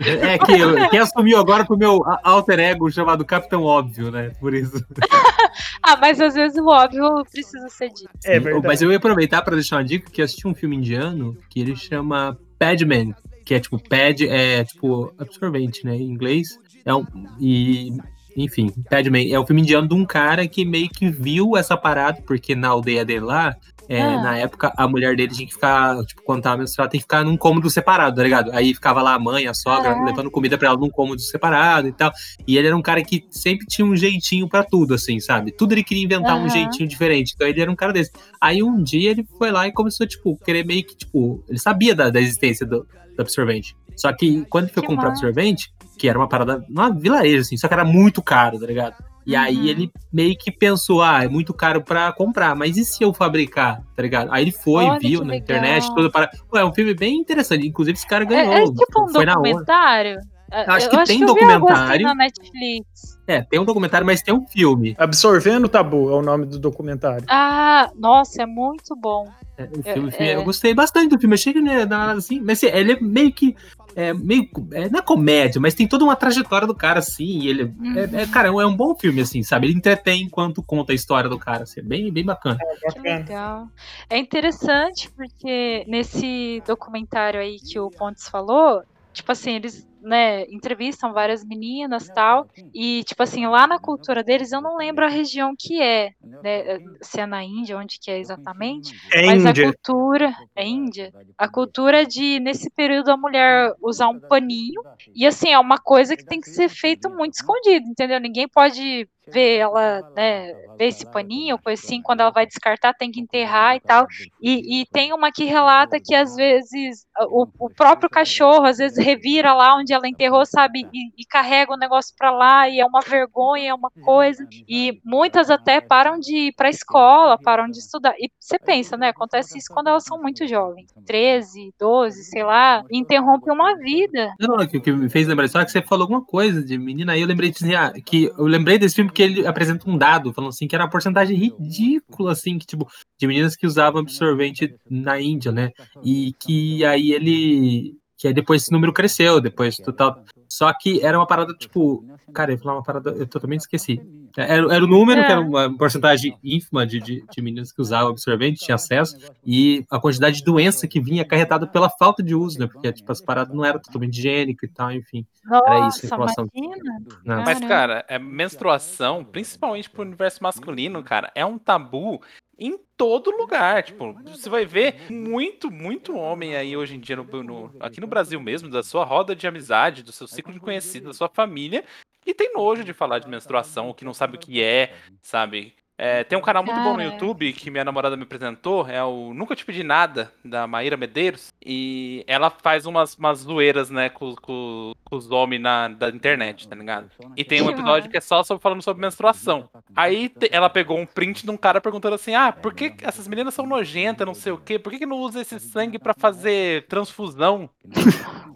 É 0.00 0.38
que 0.38 0.52
eu- 0.52 0.88
quem 0.90 0.98
assumiu 1.00 1.38
agora 1.38 1.64
foi 1.64 1.76
o 1.76 1.78
meu 1.78 2.02
alter 2.22 2.58
ego 2.58 2.90
chamado 2.90 3.24
Capitão 3.24 3.62
Óbvio, 3.62 4.10
né? 4.10 4.30
Por 4.40 4.54
isso. 4.54 4.84
Ah, 5.82 5.96
mas 5.96 6.20
às 6.20 6.34
vezes 6.34 6.56
o 6.58 6.66
óbvio 6.66 7.24
precisa 7.32 7.68
ser 7.68 7.88
dito. 7.88 8.10
É 8.24 8.38
verdade. 8.38 8.66
Mas 8.66 8.82
eu 8.82 8.90
ia 8.90 8.98
aproveitar 8.98 9.42
para 9.42 9.54
deixar 9.54 9.76
uma 9.76 9.84
dica 9.84 10.10
que 10.10 10.20
eu 10.20 10.24
assisti 10.24 10.46
um 10.46 10.54
filme 10.54 10.76
indiano 10.76 11.36
que 11.48 11.60
ele 11.60 11.74
chama 11.74 12.36
Padman, 12.58 13.14
que 13.44 13.54
é 13.54 13.60
tipo 13.60 13.78
pad 13.88 14.26
é 14.28 14.64
tipo 14.64 15.12
absorvente, 15.18 15.84
né, 15.84 15.96
em 15.96 16.02
inglês. 16.10 16.58
É 16.84 16.94
um 16.94 17.04
e 17.40 17.96
enfim, 18.36 18.70
Padman 18.90 19.32
é 19.32 19.40
um 19.40 19.46
filme 19.46 19.62
indiano 19.62 19.88
de 19.88 19.94
um 19.94 20.04
cara 20.04 20.46
que 20.46 20.64
meio 20.64 20.88
que 20.90 21.08
viu 21.10 21.56
essa 21.56 21.76
parada 21.76 22.20
porque 22.26 22.54
na 22.54 22.68
aldeia 22.68 23.04
dele 23.04 23.20
lá 23.24 23.56
é, 23.88 24.02
Ah. 24.02 24.22
Na 24.22 24.36
época, 24.36 24.72
a 24.76 24.86
mulher 24.86 25.16
dele 25.16 25.32
tinha 25.32 25.46
que 25.46 25.54
ficar, 25.54 25.96
tipo, 26.04 26.22
quando 26.22 26.42
tava 26.42 26.58
menstruada, 26.58 26.90
tem 26.90 26.98
que 27.00 27.04
ficar 27.04 27.24
num 27.24 27.36
cômodo 27.36 27.70
separado, 27.70 28.16
tá 28.16 28.22
ligado? 28.22 28.50
Aí 28.52 28.74
ficava 28.74 29.00
lá 29.00 29.14
a 29.14 29.18
mãe, 29.18 29.46
a 29.46 29.54
sogra, 29.54 29.84
Caraca. 29.94 30.04
levando 30.04 30.30
comida 30.30 30.58
pra 30.58 30.68
ela 30.68 30.76
num 30.78 30.90
cômodo 30.90 31.20
separado 31.20 31.88
e 31.88 31.92
tal. 31.92 32.12
E 32.46 32.58
ele 32.58 32.66
era 32.66 32.76
um 32.76 32.82
cara 32.82 33.02
que 33.02 33.24
sempre 33.30 33.66
tinha 33.66 33.86
um 33.86 33.96
jeitinho 33.96 34.48
pra 34.48 34.62
tudo, 34.62 34.94
assim, 34.94 35.18
sabe? 35.20 35.50
Tudo 35.52 35.72
ele 35.72 35.82
queria 35.82 36.04
inventar 36.04 36.36
um 36.36 36.48
jeitinho 36.48 36.88
diferente. 36.88 37.32
Então 37.34 37.46
ele 37.48 37.60
era 37.60 37.70
um 37.70 37.76
cara 37.76 37.92
desse. 37.92 38.10
Aí 38.40 38.62
um 38.62 38.82
dia 38.82 39.10
ele 39.10 39.26
foi 39.38 39.50
lá 39.50 39.66
e 39.66 39.72
começou, 39.72 40.06
tipo, 40.06 40.36
querer 40.44 40.64
meio 40.66 40.84
que, 40.84 40.94
tipo, 40.96 41.42
ele 41.48 41.58
sabia 41.58 41.94
da, 41.94 42.10
da 42.10 42.20
existência 42.20 42.66
do, 42.66 42.86
do 43.16 43.20
absorvente. 43.20 43.74
Só 43.96 44.12
que 44.12 44.44
quando 44.50 44.64
ele 44.66 44.74
foi 44.74 44.82
comprar 44.82 45.08
absorvente, 45.08 45.72
que 45.98 46.08
era 46.08 46.16
uma 46.18 46.28
parada, 46.28 46.62
numa 46.68 46.90
vilarejo, 46.94 47.40
assim, 47.40 47.56
só 47.56 47.66
que 47.66 47.74
era 47.74 47.84
muito 47.84 48.22
caro, 48.22 48.58
tá 48.60 48.66
ligado? 48.66 48.94
E 49.28 49.34
Uhum. 49.34 49.40
aí 49.42 49.68
ele 49.68 49.92
meio 50.10 50.34
que 50.38 50.50
pensou, 50.50 51.02
ah, 51.02 51.22
é 51.22 51.28
muito 51.28 51.52
caro 51.52 51.82
pra 51.82 52.10
comprar, 52.12 52.56
mas 52.56 52.78
e 52.78 52.84
se 52.86 53.04
eu 53.04 53.12
fabricar, 53.12 53.82
tá 53.94 54.02
ligado? 54.02 54.32
Aí 54.32 54.42
ele 54.42 54.52
foi, 54.52 54.86
Olha, 54.86 54.98
viu 54.98 55.20
que 55.20 55.26
na 55.26 55.32
legal. 55.34 55.42
internet, 55.58 55.94
tudo 55.94 56.10
para. 56.10 56.30
Pô, 56.50 56.56
é 56.56 56.64
um 56.64 56.72
filme 56.72 56.94
bem 56.94 57.16
interessante, 57.18 57.66
inclusive 57.66 57.98
esse 57.98 58.06
cara 58.06 58.24
ganhou. 58.24 58.50
É, 58.54 58.62
é 58.62 58.64
tipo 58.64 59.02
um 59.04 59.08
foi 59.12 59.26
documentário? 59.26 60.18
Acho 60.50 60.86
Eu 60.86 60.90
que 61.00 61.04
tem 61.04 61.20
eu 61.20 61.34
vi 61.34 61.40
algo 61.42 61.68
assim 61.68 61.74
documentário. 61.74 62.06
na 62.06 62.14
Netflix. 62.14 63.18
É, 63.26 63.42
tem 63.42 63.60
um 63.60 63.66
documentário, 63.66 64.06
mas 64.06 64.22
tem 64.22 64.32
um 64.32 64.46
filme. 64.46 64.94
Absorvendo 64.96 65.66
o 65.66 65.68
Tabu 65.68 66.08
é 66.10 66.14
o 66.14 66.22
nome 66.22 66.46
do 66.46 66.58
documentário. 66.58 67.26
Ah, 67.28 67.90
nossa, 67.94 68.44
é 68.44 68.46
muito 68.46 68.96
bom. 68.96 69.28
É, 69.58 69.64
o 69.64 69.82
filme, 69.82 70.08
É, 70.08 70.12
filme- 70.12 70.26
é. 70.30 70.36
Eu 70.36 70.44
gostei 70.44 70.72
bastante 70.72 71.10
do 71.14 71.20
filme, 71.20 71.34
achei 71.34 71.52
que 71.52 71.60
não 71.60 71.70
ia 71.70 71.84
dar 71.84 71.98
nada 71.98 72.18
assim, 72.18 72.40
mas 72.40 72.64
assim, 72.64 72.74
ele 72.74 72.92
é 72.92 72.98
meio 73.00 73.30
que. 73.30 73.54
É 73.98 74.14
meio. 74.14 74.48
É, 74.70 74.88
não 74.88 75.00
é 75.00 75.02
comédia, 75.02 75.60
mas 75.60 75.74
tem 75.74 75.88
toda 75.88 76.04
uma 76.04 76.14
trajetória 76.14 76.68
do 76.68 76.74
cara, 76.74 77.00
assim. 77.00 77.40
E 77.40 77.48
ele. 77.48 77.74
É, 77.96 78.22
é, 78.22 78.26
cara, 78.28 78.46
é 78.46 78.66
um 78.66 78.76
bom 78.76 78.94
filme, 78.94 79.22
assim, 79.22 79.42
sabe? 79.42 79.66
Ele 79.66 79.76
entretém 79.76 80.22
enquanto 80.22 80.62
conta 80.62 80.92
a 80.92 80.94
história 80.94 81.28
do 81.28 81.36
cara, 81.36 81.64
assim, 81.64 81.80
é 81.80 81.82
bem, 81.82 82.12
bem 82.12 82.24
bacana. 82.24 82.56
Que 82.58 82.86
Bacana. 82.86 83.16
legal. 83.16 83.68
É 84.08 84.16
interessante 84.16 85.10
porque 85.10 85.84
nesse 85.88 86.62
documentário 86.64 87.40
aí 87.40 87.56
que 87.58 87.80
o 87.80 87.90
Pontes 87.90 88.28
falou, 88.28 88.84
tipo 89.12 89.32
assim, 89.32 89.56
eles 89.56 89.87
né, 90.00 90.44
entrevistam 90.44 91.12
várias 91.12 91.44
meninas 91.44 92.08
tal. 92.08 92.48
E, 92.74 93.02
tipo 93.04 93.22
assim, 93.22 93.46
lá 93.46 93.66
na 93.66 93.78
cultura 93.78 94.22
deles, 94.22 94.52
eu 94.52 94.60
não 94.60 94.76
lembro 94.76 95.04
a 95.04 95.08
região 95.08 95.54
que 95.58 95.80
é, 95.80 96.12
né? 96.22 96.78
Se 97.00 97.20
é 97.20 97.26
na 97.26 97.42
Índia, 97.42 97.78
onde 97.78 97.98
que 98.00 98.10
é 98.10 98.18
exatamente. 98.18 98.94
É 99.12 99.26
Mas 99.26 99.44
a 99.44 99.50
Índia. 99.50 99.64
cultura. 99.64 100.34
É 100.54 100.66
Índia? 100.66 101.12
A 101.36 101.48
cultura 101.48 102.06
de, 102.06 102.40
nesse 102.40 102.70
período, 102.70 103.10
a 103.10 103.16
mulher 103.16 103.72
usar 103.82 104.08
um 104.08 104.20
paninho. 104.20 104.80
E 105.14 105.26
assim, 105.26 105.50
é 105.50 105.58
uma 105.58 105.78
coisa 105.78 106.16
que 106.16 106.24
tem 106.24 106.40
que 106.40 106.50
ser 106.50 106.68
feito 106.68 107.10
muito 107.10 107.34
escondido, 107.34 107.86
entendeu? 107.86 108.20
Ninguém 108.20 108.48
pode 108.48 109.08
vê 109.32 109.56
ela, 109.56 110.02
né, 110.14 110.52
vê 110.76 110.86
esse 110.86 111.04
paninho, 111.10 111.58
coisa 111.58 111.82
assim, 111.82 112.00
quando 112.02 112.20
ela 112.20 112.30
vai 112.30 112.46
descartar 112.46 112.94
tem 112.94 113.10
que 113.10 113.20
enterrar 113.20 113.76
e 113.76 113.80
tal. 113.80 114.06
E, 114.40 114.80
e 114.80 114.86
tem 114.86 115.12
uma 115.12 115.32
que 115.32 115.44
relata 115.44 116.00
que 116.00 116.14
às 116.14 116.34
vezes 116.34 117.06
o, 117.28 117.46
o 117.58 117.70
próprio 117.70 118.08
cachorro 118.08 118.64
às 118.64 118.78
vezes 118.78 118.98
revira 118.98 119.54
lá 119.54 119.76
onde 119.76 119.92
ela 119.92 120.08
enterrou, 120.08 120.46
sabe, 120.46 120.86
e, 120.92 121.08
e 121.16 121.24
carrega 121.28 121.72
o 121.72 121.78
negócio 121.78 122.14
pra 122.16 122.30
lá 122.30 122.68
e 122.68 122.80
é 122.80 122.86
uma 122.86 123.00
vergonha, 123.00 123.70
é 123.70 123.74
uma 123.74 123.90
coisa. 124.02 124.46
E 124.68 125.00
muitas 125.04 125.50
até 125.50 125.80
param 125.80 126.18
de 126.18 126.48
ir 126.48 126.54
pra 126.54 126.70
escola, 126.70 127.38
param 127.38 127.68
de 127.68 127.78
estudar. 127.78 128.14
E 128.18 128.30
você 128.38 128.58
pensa, 128.58 128.96
né, 128.96 129.08
acontece 129.08 129.58
isso 129.58 129.72
quando 129.72 129.88
elas 129.88 130.04
são 130.04 130.20
muito 130.20 130.46
jovens, 130.46 130.92
13, 131.06 131.72
12, 131.78 132.24
sei 132.24 132.42
lá, 132.42 132.84
interrompe 132.90 133.50
uma 133.50 133.76
vida. 133.76 134.32
Não, 134.38 134.56
não, 134.56 134.64
o 134.64 134.68
que, 134.68 134.78
o 134.78 134.80
que 134.80 134.92
me 134.92 135.08
fez 135.08 135.26
lembrar 135.26 135.48
só 135.48 135.64
que 135.64 135.70
você 135.70 135.82
falou 135.82 136.02
alguma 136.02 136.24
coisa 136.24 136.62
de 136.62 136.78
menina 136.78 137.12
aí, 137.12 137.20
eu 137.20 137.26
lembrei 137.26 137.50
de, 137.50 137.74
ah, 137.74 137.92
que 138.04 138.30
eu 138.36 138.46
lembrei 138.46 138.78
desse 138.78 138.96
filme 138.96 139.10
porque 139.18 139.22
ele 139.22 139.46
apresenta 139.46 139.90
um 139.90 139.98
dado, 139.98 140.32
falando 140.32 140.50
assim, 140.50 140.68
que 140.68 140.76
era 140.76 140.84
uma 140.84 140.90
porcentagem 140.90 141.36
ridícula, 141.36 142.30
assim, 142.30 142.56
que 142.56 142.64
tipo, 142.64 142.88
de 143.18 143.26
meninas 143.26 143.56
que 143.56 143.66
usavam 143.66 144.00
absorvente 144.00 144.76
na 144.88 145.20
Índia, 145.20 145.50
né? 145.50 145.72
E 146.04 146.32
que 146.38 146.84
aí 146.84 147.10
ele. 147.10 147.96
Que 148.18 148.26
aí 148.26 148.34
depois 148.34 148.62
esse 148.62 148.72
número 148.72 148.92
cresceu, 148.92 149.40
depois 149.40 149.76
total. 149.76 150.24
Só 150.48 150.72
que 150.72 151.00
era 151.04 151.16
uma 151.16 151.26
parada, 151.26 151.54
tipo. 151.54 152.04
Cara, 152.34 152.50
eu 152.50 152.56
ia 152.56 152.60
falar 152.60 152.74
uma 152.74 152.82
parada, 152.82 153.10
eu 153.10 153.26
totalmente 153.28 153.60
esqueci. 153.60 154.00
Era, 154.36 154.74
era 154.74 154.84
o 154.84 154.88
número, 154.88 155.20
É. 155.20 155.24
que 155.24 155.32
era 155.32 155.40
uma 155.40 155.76
porcentagem 155.78 156.36
ínfima 156.42 156.84
de, 156.84 156.98
de, 157.00 157.24
de 157.30 157.40
meninas 157.42 157.70
que 157.70 157.80
usavam 157.80 158.10
absorvente, 158.10 158.64
tinha 158.64 158.74
acesso, 158.74 159.16
e 159.46 159.84
a 159.90 160.00
quantidade 160.00 160.38
de 160.38 160.44
doença 160.44 160.88
que 160.88 161.00
vinha 161.00 161.22
acarretada 161.22 161.66
pela 161.66 161.88
falta 161.88 162.20
de 162.22 162.34
uso, 162.34 162.58
né? 162.58 162.66
Porque, 162.66 162.92
tipo, 162.92 163.10
as 163.12 163.20
paradas 163.20 163.54
não 163.54 163.64
eram 163.64 163.78
totalmente 163.80 164.18
higiênicas 164.18 164.68
e 164.68 164.72
tal, 164.72 164.90
enfim. 164.92 165.24
Era 165.46 165.60
isso, 165.60 165.70
a 165.76 165.80
Nossa, 165.80 166.06
informação. 166.06 166.48
imagina. 166.52 167.02
Não. 167.24 167.42
Mas, 167.44 167.60
cara, 167.60 168.04
é, 168.08 168.18
menstruação, 168.18 169.24
principalmente 169.24 169.88
pro 169.88 170.02
universo 170.02 170.42
masculino, 170.42 171.02
cara, 171.02 171.30
é 171.34 171.46
um 171.46 171.56
tabu 171.56 172.20
em 172.58 172.76
todo 172.96 173.30
lugar. 173.30 173.82
Tipo, 173.84 174.12
você 174.24 174.48
vai 174.50 174.66
ver 174.66 175.10
muito, 175.10 175.70
muito 175.70 176.16
homem 176.16 176.56
aí 176.56 176.76
hoje 176.76 176.96
em 176.96 177.00
dia, 177.00 177.16
no, 177.16 177.24
no- 177.42 177.74
aqui 177.80 178.00
no 178.00 178.06
Brasil 178.06 178.40
mesmo, 178.40 178.68
da 178.68 178.82
sua 178.82 179.04
roda 179.04 179.34
de 179.36 179.46
amizade, 179.46 180.02
do 180.02 180.12
seu 180.12 180.26
ciclo 180.26 180.52
de 180.52 180.58
conhecidos, 180.60 181.08
da 181.08 181.14
sua 181.14 181.28
família, 181.28 181.84
e 182.26 182.34
tem 182.34 182.52
nojo 182.52 182.82
de 182.84 182.92
falar 182.92 183.20
de 183.20 183.28
menstruação, 183.28 183.86
ou 183.88 183.94
que 183.94 184.04
não 184.04 184.12
sabe 184.12 184.36
o 184.36 184.40
que 184.40 184.62
é, 184.62 184.94
sabe? 185.22 185.74
É, 186.00 186.22
tem 186.22 186.38
um 186.38 186.42
canal 186.42 186.62
muito 186.64 186.76
bom 186.80 186.92
no 186.92 186.98
Cara. 186.98 187.10
YouTube 187.10 187.52
que 187.52 187.72
minha 187.72 187.84
namorada 187.84 188.16
me 188.16 188.22
apresentou, 188.22 188.86
é 188.88 189.02
o 189.02 189.34
Nunca 189.34 189.56
Te 189.56 189.64
Pedi 189.64 189.82
Nada, 189.82 190.32
da 190.44 190.64
Maíra 190.64 190.96
Medeiros, 190.96 191.52
e 191.66 192.22
ela 192.28 192.50
faz 192.50 192.86
umas, 192.86 193.16
umas 193.16 193.40
zoeiras, 193.40 193.90
né, 193.90 194.08
com, 194.08 194.32
com- 194.36 194.92
com 195.04 195.16
os 195.16 195.28
homens 195.32 195.60
na, 195.60 195.88
da 195.88 196.08
internet, 196.10 196.68
tá 196.68 196.76
ligado? 196.76 197.10
E 197.36 197.42
tem 197.42 197.60
um 197.62 197.70
episódio 197.70 198.08
que 198.10 198.16
é 198.16 198.20
só 198.20 198.44
sobre, 198.44 198.62
falando 198.62 198.82
sobre 198.82 199.00
menstruação. 199.00 199.68
Aí 199.96 200.28
te- 200.28 200.48
ela 200.52 200.70
pegou 200.70 200.96
um 200.98 201.06
print 201.06 201.44
de 201.44 201.50
um 201.50 201.56
cara 201.56 201.80
perguntando 201.80 202.14
assim: 202.14 202.34
ah, 202.34 202.52
por 202.52 202.74
que 202.74 202.94
essas 203.02 203.26
meninas 203.26 203.54
são 203.54 203.66
nojentas, 203.66 204.24
não 204.26 204.34
sei 204.34 204.52
o 204.52 204.58
quê? 204.58 204.78
Por 204.78 204.92
que, 204.92 204.98
que 205.00 205.06
não 205.06 205.16
usa 205.18 205.40
esse 205.40 205.58
sangue 205.58 205.98
pra 205.98 206.14
fazer 206.16 206.86
transfusão? 206.86 207.68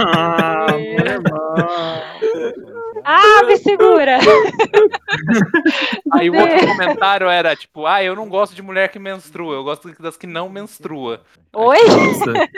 Ah, 0.00 0.66
meu 0.70 1.06
irmão. 1.06 1.54
Ah, 3.04 3.42
me 3.46 3.56
segura! 3.56 4.18
Aí 6.12 6.30
o 6.30 6.38
outro 6.38 6.66
comentário 6.66 7.28
era 7.28 7.54
tipo: 7.56 7.86
ah, 7.86 8.02
eu 8.02 8.14
não 8.14 8.28
gosto 8.28 8.54
de 8.54 8.62
mulher 8.62 8.88
que 8.88 8.98
menstrua, 8.98 9.54
eu 9.54 9.64
gosto 9.64 9.90
das 10.00 10.16
que 10.16 10.26
não 10.26 10.48
menstrua. 10.48 11.22
Oi? 11.52 11.78
Nossa. 11.88 12.32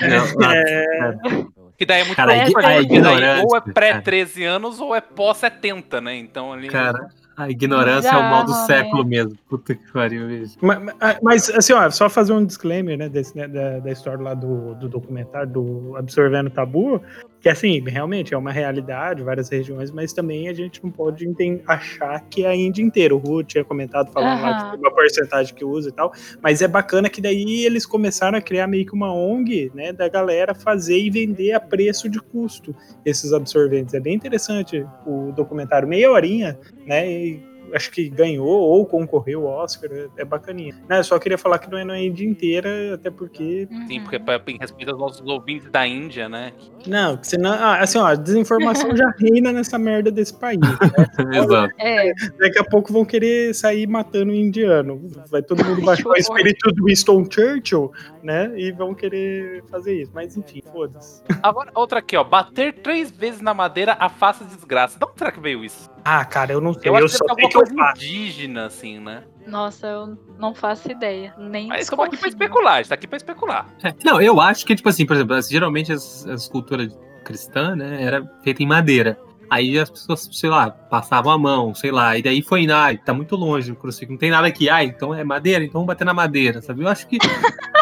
Não, 0.00 0.24
ah, 0.44 1.70
Que 1.78 1.86
daí 1.86 2.00
é 2.00 2.04
muito 2.04 2.16
Cara, 2.16 2.44
porque 2.44 2.62
daí 2.62 2.82
ignorância, 2.82 3.44
ou 3.46 3.56
é 3.56 3.60
cara. 3.60 3.72
pré-13 3.72 4.44
anos 4.44 4.80
ou 4.80 4.94
é 4.94 5.00
pós-70, 5.00 6.00
né? 6.00 6.16
Então 6.16 6.52
ali. 6.52 6.68
Cara, 6.68 7.08
a 7.40 7.48
ignorância 7.48 8.10
é 8.10 8.16
o 8.16 8.22
mal 8.22 8.44
do 8.44 8.52
século 8.66 9.02
mesmo. 9.04 9.34
Puta 9.48 9.74
que 9.74 9.92
pariu, 9.92 10.26
bicho. 10.26 10.58
Mas, 10.60 10.78
mas, 11.22 11.50
assim, 11.50 11.72
ó, 11.72 11.90
só 11.90 12.10
fazer 12.10 12.34
um 12.34 12.44
disclaimer, 12.44 12.98
né, 12.98 13.08
desse, 13.08 13.34
né, 13.34 13.48
da, 13.48 13.78
da 13.78 13.90
história 13.90 14.22
lá 14.22 14.34
do, 14.34 14.74
do 14.74 14.90
documentário 14.90 15.50
do 15.50 15.96
Absorvendo 15.96 16.50
Tabu, 16.50 17.00
que 17.40 17.48
assim, 17.48 17.80
realmente 17.80 18.34
é 18.34 18.36
uma 18.36 18.52
realidade, 18.52 19.22
várias 19.22 19.48
regiões, 19.48 19.90
mas 19.90 20.12
também 20.12 20.48
a 20.48 20.52
gente 20.52 20.82
não 20.82 20.90
pode 20.90 21.26
achar 21.66 22.20
que 22.28 22.44
é 22.44 22.48
a 22.48 22.54
Índia 22.54 22.82
inteira. 22.82 23.14
O 23.14 23.18
Ru 23.18 23.42
tinha 23.42 23.64
comentado 23.64 24.12
falando 24.12 24.42
lá 24.42 24.50
Aham. 24.50 24.64
que 24.64 24.70
tem 24.72 24.80
uma 24.80 24.94
porcentagem 24.94 25.54
que 25.54 25.64
usa 25.64 25.88
e 25.88 25.92
tal, 25.92 26.12
mas 26.42 26.60
é 26.60 26.68
bacana 26.68 27.08
que 27.08 27.20
daí 27.20 27.64
eles 27.64 27.86
começaram 27.86 28.36
a 28.36 28.42
criar 28.42 28.66
meio 28.66 28.84
que 28.84 28.94
uma 28.94 29.12
ONG, 29.12 29.72
né, 29.74 29.92
da 29.92 30.08
galera 30.08 30.54
fazer 30.54 30.98
e 30.98 31.10
vender 31.10 31.52
a 31.52 31.60
preço 31.60 32.08
de 32.08 32.20
custo 32.20 32.74
esses 33.04 33.32
absorventes. 33.32 33.94
É 33.94 34.00
bem 34.00 34.14
interessante 34.14 34.86
o 35.06 35.32
documentário, 35.32 35.88
meia 35.88 36.10
horinha, 36.10 36.58
né, 36.86 37.10
e 37.10 37.49
acho 37.74 37.90
que 37.90 38.08
ganhou 38.08 38.46
ou 38.48 38.84
concorreu 38.86 39.46
ao 39.48 39.64
Oscar, 39.64 39.90
é- 39.92 40.08
é 40.18 40.24
bacaninha. 40.24 40.74
Né, 40.88 40.98
eu 40.98 41.04
só 41.04 41.18
queria 41.18 41.38
falar 41.38 41.58
que 41.58 41.70
não 41.70 41.78
é 41.78 41.84
na 41.84 41.98
Índia 42.00 42.24
inteira, 42.26 42.94
até 42.94 43.10
porque. 43.10 43.68
Sim, 43.88 44.00
porque 44.00 44.18
pra- 44.18 44.40
em 44.48 44.58
respeito 44.58 44.90
aos 44.90 44.98
nossos 45.00 45.26
ouvintes 45.26 45.70
da 45.70 45.86
Índia, 45.86 46.28
né? 46.28 46.52
Não, 46.86 47.18
senão. 47.22 47.52
Ah, 47.52 47.80
assim, 47.80 47.98
ó, 47.98 48.06
a 48.06 48.14
desinformação 48.14 48.96
já 48.96 49.12
reina 49.18 49.52
nessa 49.52 49.78
merda 49.78 50.10
desse 50.10 50.34
país. 50.38 50.58
né? 50.60 50.68
Exato. 51.34 51.74
É, 51.78 52.12
Daqui 52.38 52.58
a 52.58 52.64
pouco 52.64 52.92
vão 52.92 53.04
querer 53.04 53.54
sair 53.54 53.86
matando 53.86 54.32
o 54.32 54.34
indiano. 54.34 55.00
Vai 55.30 55.42
todo 55.42 55.64
mundo 55.64 55.82
baixar 55.82 56.08
o 56.08 56.14
espírito 56.16 56.70
do 56.72 56.84
Winston 56.86 57.24
Churchill, 57.30 57.92
né? 58.22 58.52
E 58.56 58.72
vão 58.72 58.94
querer 58.94 59.62
fazer 59.70 60.02
isso. 60.02 60.10
Mas 60.14 60.36
enfim, 60.36 60.62
foda-se. 60.72 61.22
Agora, 61.42 61.70
outra 61.74 61.98
aqui, 61.98 62.16
ó. 62.16 62.24
Bater 62.24 62.72
três 62.74 63.10
vezes 63.10 63.40
na 63.40 63.52
madeira 63.54 63.96
afasta 63.98 64.44
desgraça. 64.44 64.98
De 64.98 65.04
onde 65.04 65.18
será 65.18 65.30
que 65.32 65.40
veio 65.40 65.64
isso? 65.64 65.90
Ah, 66.04 66.24
cara, 66.24 66.52
eu 66.52 66.60
não 66.60 66.72
sei. 66.72 66.88
Eu, 66.90 66.96
Eu, 66.96 67.04
acho 67.04 67.16
só 67.16 67.24
que 67.34 67.48
que 67.48 67.56
eu 67.56 67.60
coisa 67.60 67.74
faço. 67.74 68.02
indígena, 68.04 68.66
assim, 68.66 68.98
né? 68.98 69.22
nossa, 69.46 69.86
eu 69.86 70.18
não 70.38 70.54
faço 70.54 70.90
ideia. 70.90 71.34
Nem 71.38 71.66
Mas 71.68 71.82
estamos 71.82 72.04
aqui 72.06 72.16
pra 72.16 72.28
especular, 72.28 72.74
a 72.74 72.76
gente 72.78 72.88
tá 72.88 72.94
aqui 72.94 73.06
pra 73.08 73.16
especular. 73.16 73.66
É, 73.82 73.92
Não, 74.04 74.20
eu 74.20 74.40
acho 74.40 74.64
que, 74.64 74.76
tipo 74.76 74.88
assim, 74.88 75.04
por 75.04 75.16
exemplo, 75.16 75.40
geralmente 75.42 75.92
as, 75.92 76.24
as 76.26 76.46
culturas 76.46 76.96
cristãs, 77.24 77.76
né, 77.76 78.02
era 78.02 78.24
feita 78.44 78.62
em 78.62 78.66
madeira. 78.66 79.18
Aí 79.50 79.76
as 79.78 79.90
pessoas, 79.90 80.28
sei 80.32 80.48
lá, 80.48 80.70
passavam 80.70 81.32
a 81.32 81.38
mão, 81.38 81.74
sei 81.74 81.90
lá, 81.90 82.16
e 82.16 82.22
daí 82.22 82.40
foi, 82.42 82.70
ai, 82.70 82.96
tá 82.98 83.12
muito 83.12 83.34
longe 83.34 83.72
o 83.72 83.76
crucifixo, 83.76 84.12
não 84.12 84.18
tem 84.18 84.30
nada 84.30 84.46
aqui, 84.46 84.70
ai, 84.70 84.84
então 84.84 85.12
é 85.12 85.24
madeira, 85.24 85.64
então 85.64 85.80
vamos 85.80 85.88
bater 85.88 86.04
na 86.04 86.14
madeira, 86.14 86.62
sabe? 86.62 86.82
Eu 86.84 86.88
acho 86.88 87.08
que 87.08 87.18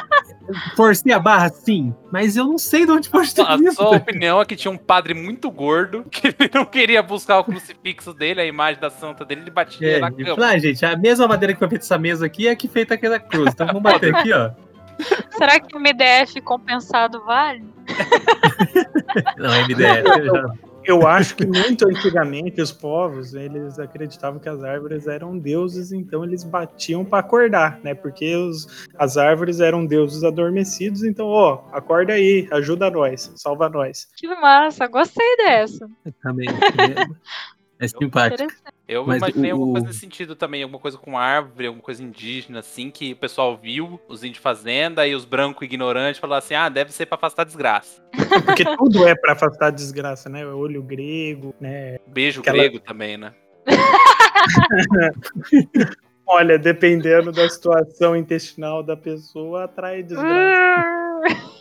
forcei 0.76 1.12
a 1.12 1.18
barra, 1.18 1.49
sim, 1.49 1.94
mas 2.12 2.36
eu 2.36 2.44
não 2.46 2.59
sei 2.59 2.84
de 2.86 2.92
onde 2.92 3.09
pode 3.09 3.34
ter 3.34 3.42
A 3.42 3.59
sua 3.72 3.96
opinião 3.96 4.40
é 4.40 4.44
que 4.44 4.57
tinha 4.57 4.70
um 4.70 4.78
padre 4.78 5.14
muito 5.14 5.51
gordo 5.51 6.05
que 6.11 6.28
ele 6.28 6.51
não 6.55 6.64
queria 6.64 7.03
buscar 7.03 7.38
o 7.38 7.44
crucifixo 7.44 8.12
dele, 8.14 8.40
a 8.40 8.46
imagem 8.46 8.80
da 8.80 8.90
santa 8.90 9.24
dele, 9.24 9.42
ele 9.42 9.51
batia 9.51 9.96
É, 9.96 10.01
na 10.01 10.09
e 10.09 10.24
cama. 10.24 10.34
falar, 10.34 10.49
ah, 10.51 10.59
gente, 10.59 10.84
a 10.84 10.96
mesma 10.96 11.28
madeira 11.28 11.53
que 11.53 11.59
foi 11.59 11.68
feita 11.68 11.84
essa 11.84 11.99
mesa 11.99 12.26
aqui 12.26 12.49
é 12.49 12.57
que 12.57 12.68
feita 12.68 12.94
aquela 12.94 13.18
cruz, 13.18 13.53
então 13.53 13.66
vamos 13.66 13.82
bater 13.82 14.14
aqui, 14.14 14.32
ó. 14.32 14.51
Será 15.38 15.61
que 15.61 15.76
o 15.76 15.80
MDF 15.80 16.40
compensado 16.40 17.24
vale? 17.24 17.64
Não, 19.38 19.53
é 19.55 19.62
MDF. 19.62 20.68
Eu 20.89 21.07
acho 21.07 21.36
que 21.36 21.45
muito 21.45 21.86
antigamente 21.86 22.62
os 22.62 22.72
povos, 22.72 23.34
eles 23.34 23.78
acreditavam 23.78 24.41
que 24.41 24.49
as 24.49 24.64
árvores 24.64 25.07
eram 25.07 25.39
deuses, 25.39 25.93
então 25.93 26.24
eles 26.24 26.43
batiam 26.43 27.05
para 27.05 27.18
acordar, 27.18 27.78
né? 27.84 27.95
Porque 27.95 28.34
os, 28.34 28.86
as 28.97 29.18
árvores 29.18 29.61
eram 29.61 29.84
deuses 29.84 30.24
adormecidos, 30.24 31.05
então, 31.05 31.26
ó, 31.26 31.62
acorda 31.72 32.14
aí, 32.14 32.49
ajuda 32.51 32.91
nós, 32.91 33.30
salva 33.36 33.68
nós. 33.68 34.09
Que 34.16 34.26
massa, 34.28 34.86
gostei 34.86 35.36
dessa. 35.36 35.86
Também. 36.22 36.49
É, 36.49 37.84
é 37.84 37.89
simpático. 37.89 38.51
Eu 38.89 39.07
Mas 39.07 39.18
imaginei 39.18 39.53
o- 39.53 39.57
alguma 39.57 39.72
coisa 39.72 39.86
nesse 39.89 40.01
sentido 40.01 40.34
também, 40.34 40.62
alguma 40.62 40.80
coisa 40.80 40.97
com 40.97 41.18
árvore, 41.18 41.66
alguma 41.66 41.82
coisa 41.82 42.03
indígena, 42.03 42.61
assim, 42.61 42.91
que 42.91 43.12
o 43.12 43.16
pessoal 43.16 43.55
viu, 43.55 44.01
os 44.09 44.24
índios 44.24 44.43
fazendo, 44.43 44.99
aí 44.99 45.14
os 45.14 45.26
brancos 45.26 45.61
ignorantes 45.62 46.18
falaram 46.18 46.39
assim, 46.39 46.55
ah, 46.55 46.70
deve 46.70 46.91
ser 46.91 47.05
pra 47.05 47.16
afastar 47.16 47.45
desgraça. 47.45 48.03
Porque 48.47 48.64
tudo 48.76 49.07
é 49.07 49.14
para 49.14 49.34
afastar 49.34 49.66
a 49.66 49.70
desgraça, 49.70 50.30
né? 50.30 50.47
O 50.47 50.57
olho 50.57 50.82
grego, 50.82 51.55
né? 51.61 51.99
Beijo 52.07 52.41
Aquela- 52.41 52.57
grego 52.57 52.80
também, 52.80 53.18
né? 53.18 53.34
Olha, 56.26 56.59
dependendo 56.59 57.30
da 57.32 57.49
situação 57.49 58.14
intestinal 58.16 58.82
da 58.82 58.97
pessoa, 58.97 59.64
atrai 59.64 60.03
desgraça. 60.03 61.22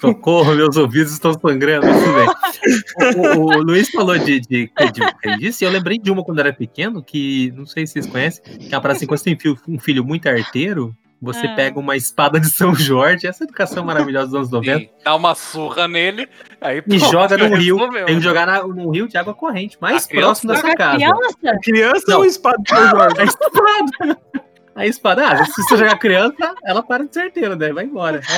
Socorro, 0.00 0.54
meus 0.54 0.76
ouvidos 0.76 1.12
estão 1.12 1.32
sangrando. 1.34 1.86
O, 1.86 3.38
o- 3.38 3.44
o 3.58 3.62
Luiz 3.62 3.90
falou 3.90 4.18
de, 4.18 4.40
de, 4.40 4.70
de 4.92 5.36
disso, 5.38 5.62
e 5.62 5.66
eu 5.66 5.70
lembrei 5.70 5.98
de 5.98 6.10
uma 6.10 6.24
quando 6.24 6.38
era 6.40 6.52
pequeno, 6.52 7.02
que 7.02 7.52
não 7.56 7.66
sei 7.66 7.86
se 7.86 7.94
vocês 7.94 8.06
conhecem, 8.06 8.42
que 8.58 8.74
é 8.74 8.76
uma 8.76 8.82
parada 8.82 8.96
assim, 8.98 9.06
quando 9.06 9.18
você 9.18 9.24
tem 9.24 9.38
filho- 9.38 9.58
um 9.68 9.78
filho 9.78 10.04
muito 10.04 10.28
arteiro, 10.28 10.94
você 11.20 11.46
Ah. 11.46 11.54
pega 11.54 11.78
uma 11.78 11.96
espada 11.96 12.38
de 12.38 12.50
São 12.50 12.74
Jorge, 12.74 13.26
essa 13.26 13.44
educação 13.44 13.82
maravilhosa 13.84 14.26
dos 14.26 14.34
anos 14.34 14.50
90, 14.50 14.78
Sim, 14.80 14.88
dá 15.04 15.14
uma 15.14 15.34
surra 15.34 15.88
nele, 15.88 16.28
aí 16.60 16.78
e 16.78 16.82
pronto, 16.82 17.10
joga 17.10 17.38
num 17.38 17.54
rio. 17.56 17.76
resolveu. 17.76 18.06
Tem 18.06 18.16
que 18.18 18.22
jogar 18.24 18.46
na- 18.46 18.62
num 18.66 18.90
rio 18.90 19.08
de 19.08 19.16
água 19.16 19.32
corrente, 19.32 19.78
mais 19.80 20.04
A 20.04 20.08
criança 20.08 20.26
próximo 20.26 20.52
da 20.52 20.58
sua 20.58 20.70
Joga 20.70 20.76
casa. 20.76 20.96
criança? 20.96 21.58
Criança 21.62 22.04
Não. 22.08 22.18
ou 22.18 22.24
espada 22.26 22.58
de 22.62 22.68
São 22.68 22.88
Jorge? 22.90 23.16
A 23.20 23.24
espada. 23.24 24.20
A 24.74 24.86
espada, 24.86 25.26
ah, 25.28 25.44
se 25.44 25.62
você 25.62 25.76
jogar 25.76 25.98
criança, 25.98 26.54
ela 26.64 26.82
para 26.82 27.04
de 27.04 27.14
ser 27.14 27.20
arteira, 27.22 27.54
né? 27.54 27.72
Vai 27.72 27.84
embora. 27.84 28.20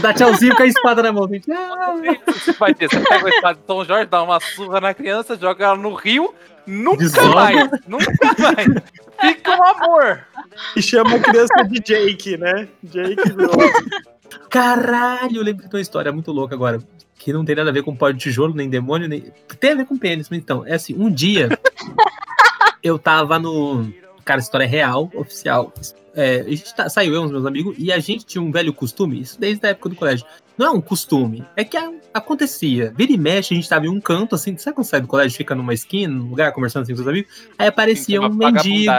Dá 0.00 0.14
tchauzinho 0.14 0.56
com 0.56 0.62
a 0.62 0.66
espada 0.66 1.02
na 1.02 1.12
mão. 1.12 1.28
gente. 1.28 1.50
Ah, 1.52 1.94
Você 2.26 2.52
vai 2.52 2.74
ter, 2.74 2.88
você 2.88 3.00
pega 3.00 3.24
o 3.24 3.28
espada 3.28 3.58
de 3.60 3.66
São 3.66 3.84
Jorge, 3.84 4.06
dá 4.06 4.22
uma 4.22 4.40
surra 4.40 4.80
na 4.80 4.94
criança, 4.94 5.36
joga 5.38 5.64
ela 5.66 5.76
no 5.76 5.92
rio, 5.94 6.34
nunca 6.66 6.98
Desoba. 6.98 7.34
mais, 7.34 7.70
nunca 7.86 8.10
mais. 8.38 8.66
Fica 9.20 9.50
um 9.56 9.64
amor. 9.64 10.20
E 10.74 10.80
chama 10.82 11.16
a 11.16 11.20
criança 11.20 11.52
de 11.68 11.80
Jake, 11.80 12.38
né? 12.38 12.68
Jake 12.82 13.30
Rose. 13.32 13.90
Caralho, 14.48 15.36
eu 15.36 15.42
lembrei 15.42 15.68
de 15.68 15.74
uma 15.76 15.82
história 15.82 16.12
muito 16.12 16.32
louca 16.32 16.54
agora. 16.54 16.78
Que 17.18 17.32
não 17.32 17.44
tem 17.44 17.56
nada 17.56 17.68
a 17.68 17.72
ver 17.72 17.82
com 17.82 17.94
pó 17.96 18.10
de 18.10 18.18
tijolo, 18.18 18.54
nem 18.54 18.70
demônio, 18.70 19.08
nem. 19.08 19.32
Tem 19.60 19.72
a 19.72 19.76
ver 19.76 19.84
com 19.86 19.98
pênis, 19.98 20.28
mas 20.30 20.38
então, 20.38 20.64
é 20.66 20.74
assim, 20.74 20.94
um 20.96 21.10
dia 21.10 21.48
eu 22.82 22.98
tava 22.98 23.38
no. 23.38 23.92
Cara, 24.28 24.40
história 24.42 24.64
é 24.64 24.68
real, 24.68 25.10
oficial. 25.14 25.72
É, 26.14 26.40
a 26.40 26.50
gente 26.50 26.74
tá- 26.74 26.86
saiu 26.90 27.14
eu 27.14 27.22
os 27.22 27.30
meus 27.30 27.46
amigos 27.46 27.74
e 27.78 27.90
a 27.90 27.98
gente 27.98 28.26
tinha 28.26 28.42
um 28.42 28.52
velho 28.52 28.74
costume, 28.74 29.18
isso 29.22 29.40
desde 29.40 29.66
a 29.66 29.70
época 29.70 29.88
do 29.88 29.96
colégio. 29.96 30.26
Não 30.58 30.66
é 30.66 30.70
um 30.70 30.82
costume, 30.82 31.42
é 31.56 31.64
que 31.64 31.78
a- 31.78 31.90
acontecia. 32.12 32.92
Vira 32.94 33.10
e 33.10 33.16
mexe, 33.16 33.54
a 33.54 33.56
gente 33.56 33.66
tava 33.66 33.86
em 33.86 33.88
um 33.88 33.98
canto, 33.98 34.34
assim, 34.34 34.54
sabe 34.58 34.74
quando 34.74 34.86
sai 34.86 35.00
do 35.00 35.06
colégio, 35.06 35.34
fica 35.34 35.54
numa 35.54 35.72
esquina, 35.72 36.12
num 36.12 36.28
lugar, 36.28 36.52
conversando 36.52 36.82
assim 36.82 36.92
com 36.92 36.96
seus 36.98 37.08
amigos? 37.08 37.32
Aí 37.58 37.68
aparecia 37.68 38.20
um 38.20 38.24
mendigo. 38.34 38.92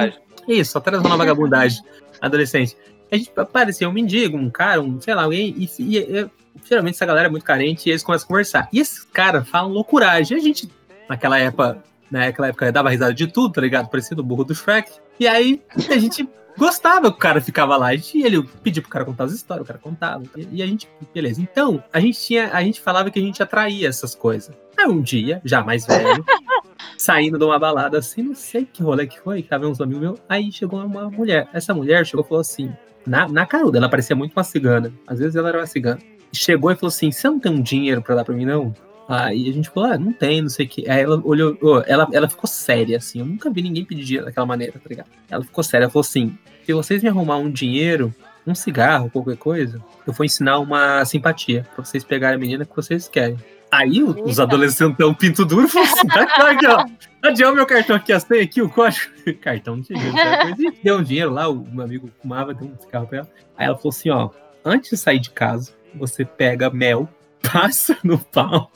Isso, 0.48 0.82
trazendo 0.82 1.06
uma 1.06 1.16
vagabundagem 1.18 1.84
adolescente. 2.20 2.76
A 3.12 3.16
gente 3.16 3.32
aparecia 3.36 3.88
um 3.88 3.92
mendigo, 3.94 4.36
um 4.36 4.50
cara, 4.50 4.82
um, 4.82 5.00
sei 5.00 5.14
lá, 5.14 5.26
alguém, 5.26 5.54
e, 5.56 5.70
e- 5.78 5.98
e- 6.00 6.30
geralmente 6.68 6.96
essa 6.96 7.06
galera 7.06 7.28
é 7.28 7.30
muito 7.30 7.44
carente 7.46 7.88
e 7.88 7.92
eles 7.92 8.02
começam 8.02 8.26
a 8.26 8.28
conversar. 8.30 8.68
E 8.74 8.80
esses 8.80 9.04
caras 9.04 9.48
falam 9.48 9.70
loucuragem. 9.72 10.36
A 10.36 10.42
gente, 10.42 10.68
naquela 11.08 11.38
época, 11.38 11.84
né, 12.10 12.26
naquela 12.26 12.48
época, 12.48 12.72
dava 12.72 12.90
risada 12.90 13.14
de 13.14 13.28
tudo, 13.28 13.54
tá 13.54 13.62
ligado? 13.62 13.90
Parecendo 13.90 14.22
o 14.24 14.26
burro 14.26 14.44
do 14.44 14.56
Shrek. 14.56 14.90
E 15.20 15.28
aí 15.28 15.62
a 15.90 15.98
gente 15.98 16.28
gostava 16.58 17.12
que 17.12 17.18
o 17.18 17.20
cara 17.20 17.42
ficava 17.42 17.78
lá. 17.78 17.88
A 17.88 17.96
gente, 17.96 18.22
ele 18.22 18.44
pedia 18.64 18.82
pro 18.82 18.92
cara 18.92 19.06
contar 19.06 19.26
as 19.26 19.32
histórias, 19.32 19.64
o 19.64 19.68
cara 19.68 19.80
contava. 19.80 20.24
E, 20.36 20.62
a 20.62 20.66
gente, 20.66 20.88
beleza. 21.14 21.42
Então, 21.42 21.84
a 21.92 22.00
gente 22.00 22.20
tinha, 22.20 22.52
a 22.54 22.62
gente 22.62 22.82
falava 22.82 23.10
que 23.10 23.20
a 23.20 23.22
gente 23.22 23.42
atraía 23.42 23.88
essas 23.88 24.16
coisas. 24.16 24.56
Aí 24.78 24.86
um 24.86 25.02
dia, 25.02 25.42
já 25.44 25.64
mais 25.64 25.86
velho, 25.86 26.24
saindo 26.98 27.38
de 27.38 27.44
uma 27.44 27.60
balada 27.60 27.98
assim, 27.98 28.24
não 28.24 28.36
sei 28.36 28.66
que 28.66 28.82
rolê 28.82 29.08
que 29.08 29.20
foi, 29.20 29.42
que 29.42 29.50
tava 29.50 29.68
uns 29.68 29.82
amigos 29.82 30.02
meus, 30.02 30.20
aí 30.28 30.52
chegou 30.52 30.84
uma 30.84 31.10
mulher. 31.10 31.50
Essa 31.54 31.74
mulher 31.74 32.06
chegou 32.06 32.24
e 32.24 32.28
falou 32.28 32.42
assim, 32.42 32.72
na, 33.06 33.28
na 33.28 33.46
caruda, 33.46 33.78
ela 33.78 33.90
parecia 33.90 34.16
muito 34.16 34.34
uma 34.34 34.44
cigana. 34.44 34.94
Às 35.08 35.20
vezes 35.20 35.36
ela 35.36 35.50
era 35.50 35.60
uma 35.60 35.66
cigana. 35.66 36.00
Chegou 36.32 36.72
e 36.72 36.76
falou 36.76 36.90
assim: 36.90 37.12
Você 37.12 37.28
não 37.28 37.40
tem 37.40 37.52
um 37.52 37.62
dinheiro 37.62 38.02
pra 38.02 38.16
dar 38.16 38.24
pra 38.24 38.36
mim, 38.36 38.46
não? 38.46 38.74
Aí 39.10 39.50
a 39.50 39.52
gente 39.52 39.72
falou: 39.72 39.92
Ah, 39.92 39.98
não 39.98 40.14
tem, 40.14 40.40
não 40.40 40.50
sei 40.50 40.68
o 40.68 40.70
que. 40.70 40.88
Aí 40.88 41.02
ela 41.02 41.20
olhou, 41.26 41.58
ela, 41.88 42.08
ela 42.14 42.30
ficou 42.30 42.48
séria, 42.48 42.98
assim. 42.98 43.20
Eu 43.20 43.26
nunca 43.26 43.50
vi 43.50 43.64
ninguém 43.64 43.84
pedir 43.84 44.04
dinheiro 44.04 44.28
daquela 44.28 44.46
maneira, 44.46 44.74
tá 44.74 44.88
ligado? 44.88 45.08
Ela 45.28 45.44
ficou 45.44 45.64
séria, 45.64 45.86
ela 45.86 45.92
falou 45.92 46.02
assim: 46.02 46.38
Se 46.64 46.72
vocês 46.72 47.02
me 47.02 47.10
arrumar 47.10 47.38
um 47.38 47.50
dinheiro, 47.50 48.14
um 48.46 48.54
cigarro, 48.54 49.10
qualquer 49.10 49.36
coisa, 49.36 49.84
eu 50.06 50.14
vou 50.14 50.24
ensinar 50.24 50.60
uma 50.60 51.04
simpatia 51.06 51.66
pra 51.74 51.84
vocês 51.84 52.04
pegarem 52.04 52.36
a 52.36 52.40
menina 52.40 52.66
que 52.66 52.76
vocês 52.76 53.08
querem. 53.08 53.36
Aí 53.72 54.04
os 54.04 54.40
adolescentão 54.40 55.12
pinto 55.12 55.44
duro 55.44 55.68
falaram 55.68 55.92
assim: 55.92 56.08
"Aqui, 56.12 56.42
aqui, 56.42 56.68
ó. 56.68 56.86
Adianta 57.28 57.56
meu 57.56 57.66
cartão 57.66 57.96
aqui, 57.96 58.14
a 58.14 58.20
senha 58.20 58.44
aqui, 58.44 58.62
o 58.62 58.70
código. 58.70 59.12
cartão 59.42 59.82
tinha 59.82 59.98
dinheiro? 59.98 60.56
Coisa. 60.56 60.78
Deu 60.84 60.98
um 60.98 61.04
dinheiro 61.04 61.32
lá, 61.32 61.50
o 61.50 61.66
meu 61.68 61.84
amigo 61.84 62.12
fumava, 62.22 62.54
deu 62.54 62.68
um 62.68 62.78
cigarro 62.78 63.08
pra 63.08 63.18
ela. 63.20 63.30
Aí 63.58 63.66
ela 63.66 63.76
falou 63.76 63.90
assim: 63.90 64.12
ó, 64.12 64.30
antes 64.64 64.92
de 64.92 64.98
sair 64.98 65.20
de 65.20 65.32
casa, 65.32 65.74
você 65.96 66.24
pega 66.24 66.70
mel, 66.70 67.10
passa 67.52 67.98
no 68.04 68.18
pau, 68.18 68.72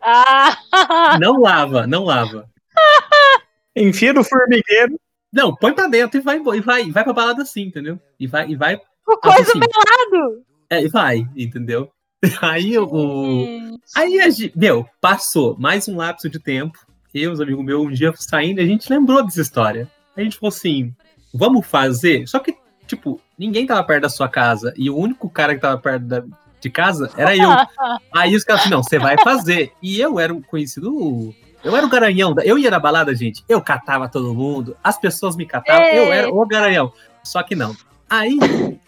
Ah, 0.00 0.56
não 1.20 1.40
lava, 1.40 1.86
não 1.86 2.04
lava. 2.04 2.48
Enfia 3.76 4.12
no 4.12 4.22
formigueiro. 4.22 4.98
Não, 5.32 5.54
põe 5.54 5.72
pra 5.72 5.88
dentro 5.88 6.20
e 6.20 6.22
vai, 6.22 6.38
e 6.38 6.60
vai, 6.60 6.84
e 6.84 6.90
vai 6.92 7.02
pra 7.04 7.12
balada 7.12 7.42
assim, 7.42 7.62
entendeu? 7.62 7.98
E 8.20 8.26
vai, 8.26 8.48
e 8.48 8.54
vai, 8.54 8.76
o 9.06 9.16
coisa 9.16 9.40
assim. 9.42 9.58
melado. 9.58 10.42
é, 10.70 10.82
e 10.84 10.88
vai, 10.88 11.26
entendeu? 11.36 11.90
Aí 12.40 12.78
o. 12.78 13.78
Aí 13.96 14.20
a 14.20 14.30
gente, 14.30 14.56
meu, 14.56 14.88
passou 15.00 15.56
mais 15.58 15.88
um 15.88 15.96
lapso 15.96 16.28
de 16.28 16.38
tempo. 16.38 16.78
Eu, 17.12 17.32
os 17.32 17.40
amigos 17.40 17.64
meus, 17.64 17.82
um 17.86 17.90
dia 17.90 18.12
saindo, 18.16 18.60
a 18.60 18.64
gente 18.66 18.90
lembrou 18.90 19.22
dessa 19.24 19.40
história. 19.40 19.90
A 20.16 20.20
gente 20.22 20.38
falou 20.38 20.48
assim: 20.54 20.94
vamos 21.32 21.66
fazer. 21.66 22.26
Só 22.28 22.38
que, 22.38 22.56
tipo, 22.86 23.20
ninguém 23.38 23.66
tava 23.66 23.82
perto 23.84 24.02
da 24.02 24.08
sua 24.08 24.28
casa. 24.28 24.72
E 24.76 24.88
o 24.88 24.96
único 24.96 25.28
cara 25.28 25.54
que 25.54 25.60
tava 25.60 25.78
perto 25.80 26.04
da- 26.06 26.24
de 26.64 26.70
casa 26.70 27.10
era 27.16 27.36
eu. 27.36 27.48
Aí 28.12 28.34
os 28.34 28.44
caras 28.44 28.62
falaram, 28.62 28.78
não, 28.78 28.82
você 28.82 28.98
vai 28.98 29.16
fazer. 29.22 29.72
E 29.82 30.00
eu 30.00 30.18
era 30.18 30.32
um 30.32 30.40
conhecido. 30.40 31.34
Eu 31.62 31.76
era 31.76 31.86
o 31.86 31.88
garanhão. 31.88 32.34
Eu 32.42 32.58
ia 32.58 32.70
na 32.70 32.78
balada, 32.78 33.14
gente. 33.14 33.44
Eu 33.48 33.60
catava 33.60 34.08
todo 34.08 34.34
mundo. 34.34 34.76
As 34.82 34.98
pessoas 34.98 35.36
me 35.36 35.46
catavam. 35.46 35.84
Eu 35.86 36.12
era 36.12 36.28
o 36.30 36.46
garanhão. 36.46 36.92
Só 37.22 37.42
que 37.42 37.54
não. 37.54 37.76
Aí, 38.08 38.38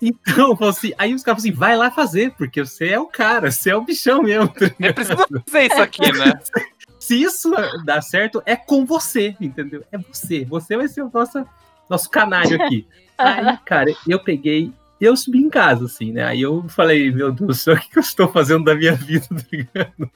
então, 0.01 0.57
assim, 0.69 0.93
aí 0.99 1.15
os 1.15 1.23
caras 1.23 1.43
falaram 1.43 1.51
assim, 1.51 1.53
vai 1.53 1.77
lá 1.77 1.91
fazer, 1.91 2.33
porque 2.33 2.63
você 2.63 2.91
é 2.91 3.01
o 3.01 3.07
cara, 3.07 3.51
você 3.51 3.71
é 3.71 3.77
o 3.77 3.81
bichão 3.81 4.23
mesmo. 4.23 4.49
tá 4.49 4.67
É 4.79 4.93
preciso 4.93 5.17
fazer 5.17 5.67
isso 5.67 5.83
aqui, 5.83 6.13
né? 6.13 6.39
Se 7.01 7.23
isso 7.23 7.51
dar 7.85 8.03
certo, 8.03 8.43
é 8.45 8.57
com 8.57 8.85
você, 8.85 9.37
entendeu? 9.41 9.85
É 9.93 9.99
você. 9.99 10.45
Você 10.45 10.77
vai 10.77 10.89
ser 10.89 11.03
o 11.03 11.11
nosso, 11.13 11.47
nosso 11.89 12.11
canário 12.11 12.61
aqui. 12.63 12.87
Aí, 13.17 13.59
cara, 13.65 13.95
eu 14.07 14.19
peguei. 14.19 14.73
Eu 15.01 15.17
subi 15.17 15.39
em 15.39 15.51
casa, 15.51 15.85
assim, 15.85 16.13
né? 16.13 16.25
Aí 16.25 16.41
eu 16.43 16.65
falei, 16.69 17.11
meu 17.11 17.31
Deus 17.33 17.49
do 17.49 17.55
céu, 17.55 17.75
o 17.75 17.79
que 17.79 17.99
eu 17.99 18.01
estou 18.01 18.29
fazendo 18.29 18.65
da 18.65 18.75
minha 18.75 18.95
vida, 18.95 19.27
tá 19.29 19.45
ligado? 19.53 20.11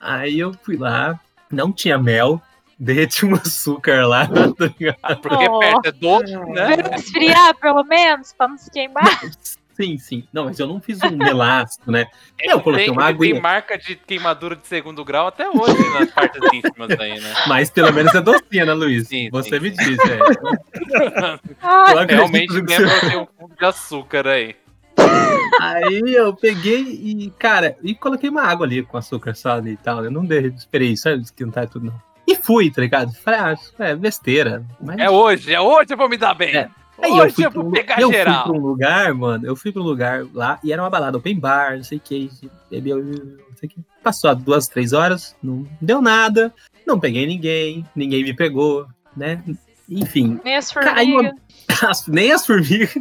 Aí 0.00 0.38
eu 0.38 0.52
fui 0.62 0.76
lá, 0.76 1.18
não 1.50 1.72
tinha 1.72 1.96
mel, 1.98 2.40
derreti 2.78 3.24
um 3.26 3.34
açúcar 3.34 4.06
lá, 4.06 4.26
tá 4.56 4.66
ligado? 4.78 4.96
Ah, 5.02 5.16
Porque 5.16 5.48
Oh. 5.48 5.58
perto 5.60 5.86
é 5.86 5.92
doce, 5.92 6.36
né? 6.36 6.76
Pra 6.78 6.96
esfriar, 6.96 7.54
pelo 7.60 7.84
menos, 7.84 8.32
pra 8.32 8.48
não 8.48 8.58
se 8.58 8.70
queimar. 8.70 9.20
Sim, 9.80 9.96
sim. 9.96 10.24
Não, 10.30 10.44
mas 10.44 10.58
eu 10.60 10.66
não 10.66 10.78
fiz 10.78 11.02
um 11.02 11.16
melástico, 11.16 11.90
né? 11.90 12.04
Eu 12.38 12.60
coloquei 12.60 12.84
Tem- 12.86 12.94
uma 12.94 13.08
ele 13.08 13.18
tem 13.18 13.40
marca 13.40 13.78
de 13.78 13.96
queimadura 13.96 14.54
de 14.54 14.66
segundo 14.66 15.02
grau 15.02 15.26
até 15.28 15.48
hoje 15.48 15.82
nas 15.94 16.10
partes 16.10 16.40
íntimas 16.52 16.90
aí, 17.00 17.18
né? 17.18 17.32
Mas 17.48 17.70
pelo 17.70 17.90
menos 17.92 18.14
é 18.14 18.20
docinha, 18.20 18.66
né, 18.66 18.74
Luiz? 18.74 19.08
Sim, 19.08 19.30
Você 19.30 19.58
sim, 19.58 19.60
me 19.60 19.70
sim. 19.74 19.84
diz, 19.84 19.98
é. 20.00 20.18
Realmente 22.12 22.52
lembra 22.52 23.00
ter 23.00 23.16
um 23.16 23.26
fundo 23.38 23.54
de 23.58 23.64
açúcar 23.64 24.26
aí. 24.26 24.54
Aí 25.60 26.02
eu 26.14 26.34
peguei 26.34 26.82
e, 26.82 27.32
cara, 27.38 27.74
e 27.82 27.94
coloquei 27.94 28.28
uma 28.28 28.42
água 28.42 28.66
ali 28.66 28.82
com 28.82 28.98
açúcar 28.98 29.34
só 29.34 29.52
ali 29.52 29.72
e 29.72 29.76
tal. 29.78 30.04
Eu 30.04 30.10
não 30.10 30.24
dei, 30.26 30.46
esperei, 30.48 30.94
sabe, 30.96 31.22
esquentar 31.22 31.68
tudo 31.68 31.86
não. 31.86 32.02
E 32.26 32.36
fui, 32.36 32.70
tá 32.70 32.82
ligado? 32.82 33.12
Falei, 33.14 33.40
ah, 33.40 33.54
é 33.78 33.96
besteira. 33.96 34.64
Mas... 34.80 34.98
É 34.98 35.08
hoje, 35.10 35.54
é 35.54 35.60
hoje 35.60 35.86
eu 35.90 35.96
vou 35.96 36.08
me 36.08 36.18
dar 36.18 36.34
bem. 36.34 36.54
É. 36.54 36.70
Aí 37.02 37.12
hoje 37.12 37.22
eu 37.28 37.32
fui, 37.32 37.44
eu 37.46 37.50
pra 37.50 37.60
um, 37.62 37.70
pegar 37.70 38.00
eu 38.00 38.08
fui 38.10 38.22
pra 38.24 38.52
um 38.52 38.58
lugar, 38.60 39.14
mano. 39.14 39.46
Eu 39.46 39.56
fui 39.56 39.72
pra 39.72 39.82
um 39.82 39.84
lugar 39.84 40.24
lá 40.34 40.58
e 40.62 40.72
era 40.72 40.82
uma 40.82 40.90
balada 40.90 41.16
open 41.18 41.38
bar, 41.38 41.76
não 41.76 41.84
sei 41.84 41.98
o 41.98 42.00
que. 42.00 42.30
Bebeu, 42.70 43.02
não 43.02 43.56
sei 43.56 43.68
o 43.68 43.72
que. 43.72 43.80
Passou 44.02 44.34
duas, 44.34 44.68
três 44.68 44.92
horas, 44.92 45.34
não 45.42 45.66
deu 45.80 46.00
nada. 46.02 46.52
Não 46.86 46.98
peguei 46.98 47.26
ninguém, 47.26 47.84
ninguém 47.94 48.22
me 48.24 48.34
pegou, 48.34 48.86
né? 49.16 49.42
Enfim, 49.88 50.38
nem 50.44 50.56
as 50.56 50.70
formigas. 50.72 51.32
as- 51.82 52.06
nem 52.06 52.32
as 52.32 52.46
formigas. 52.46 52.94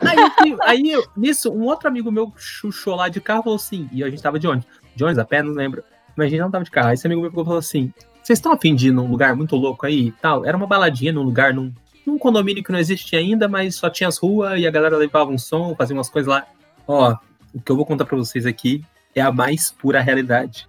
Aí, 0.00 0.50
eu 0.50 0.58
aí 0.62 0.90
eu- 0.90 1.06
nisso, 1.16 1.50
um 1.52 1.62
outro 1.64 1.88
amigo 1.88 2.10
meu 2.10 2.32
chuchou 2.36 2.96
lá 2.96 3.08
de 3.08 3.20
carro 3.20 3.42
falou 3.44 3.56
assim, 3.56 3.88
e 3.92 4.02
a 4.02 4.10
gente 4.10 4.22
tava 4.22 4.38
de 4.38 4.48
onde? 4.48 4.66
De 4.94 5.04
ônibus 5.04 5.18
a 5.20 5.24
pé, 5.24 5.42
não 5.42 5.52
lembro. 5.52 5.82
Mas 6.16 6.26
a 6.26 6.30
gente 6.30 6.40
não 6.40 6.50
tava 6.50 6.64
de 6.64 6.70
carro. 6.70 6.88
Aí 6.88 6.94
esse 6.94 7.06
amigo 7.06 7.22
meu 7.22 7.30
pegou 7.30 7.44
e 7.44 7.46
falou 7.46 7.58
assim: 7.58 7.92
vocês 8.22 8.38
estão 8.38 8.52
afim 8.52 8.74
de 8.74 8.88
ir 8.88 8.92
num 8.92 9.08
lugar 9.10 9.34
muito 9.34 9.56
louco 9.56 9.86
aí 9.86 10.08
e 10.08 10.12
tal? 10.12 10.44
Era 10.44 10.56
uma 10.56 10.66
baladinha 10.66 11.12
num 11.12 11.22
lugar, 11.22 11.54
num, 11.54 11.72
num 12.06 12.18
condomínio 12.18 12.62
que 12.64 12.72
não 12.72 12.78
existia 12.78 13.18
ainda, 13.18 13.48
mas 13.48 13.76
só 13.76 13.88
tinha 13.90 14.08
as 14.08 14.18
ruas 14.18 14.58
e 14.60 14.66
a 14.66 14.70
galera 14.70 14.96
levava 14.96 15.30
um 15.30 15.38
som, 15.38 15.74
fazia 15.76 15.94
umas 15.96 16.08
coisas 16.10 16.28
lá. 16.32 16.44
Ó, 16.86 17.14
o 17.54 17.60
que 17.60 17.70
eu 17.70 17.76
vou 17.76 17.86
contar 17.86 18.04
pra 18.04 18.16
vocês 18.16 18.44
aqui 18.46 18.84
é 19.14 19.20
a 19.20 19.30
mais 19.32 19.70
pura 19.70 20.00
realidade. 20.00 20.66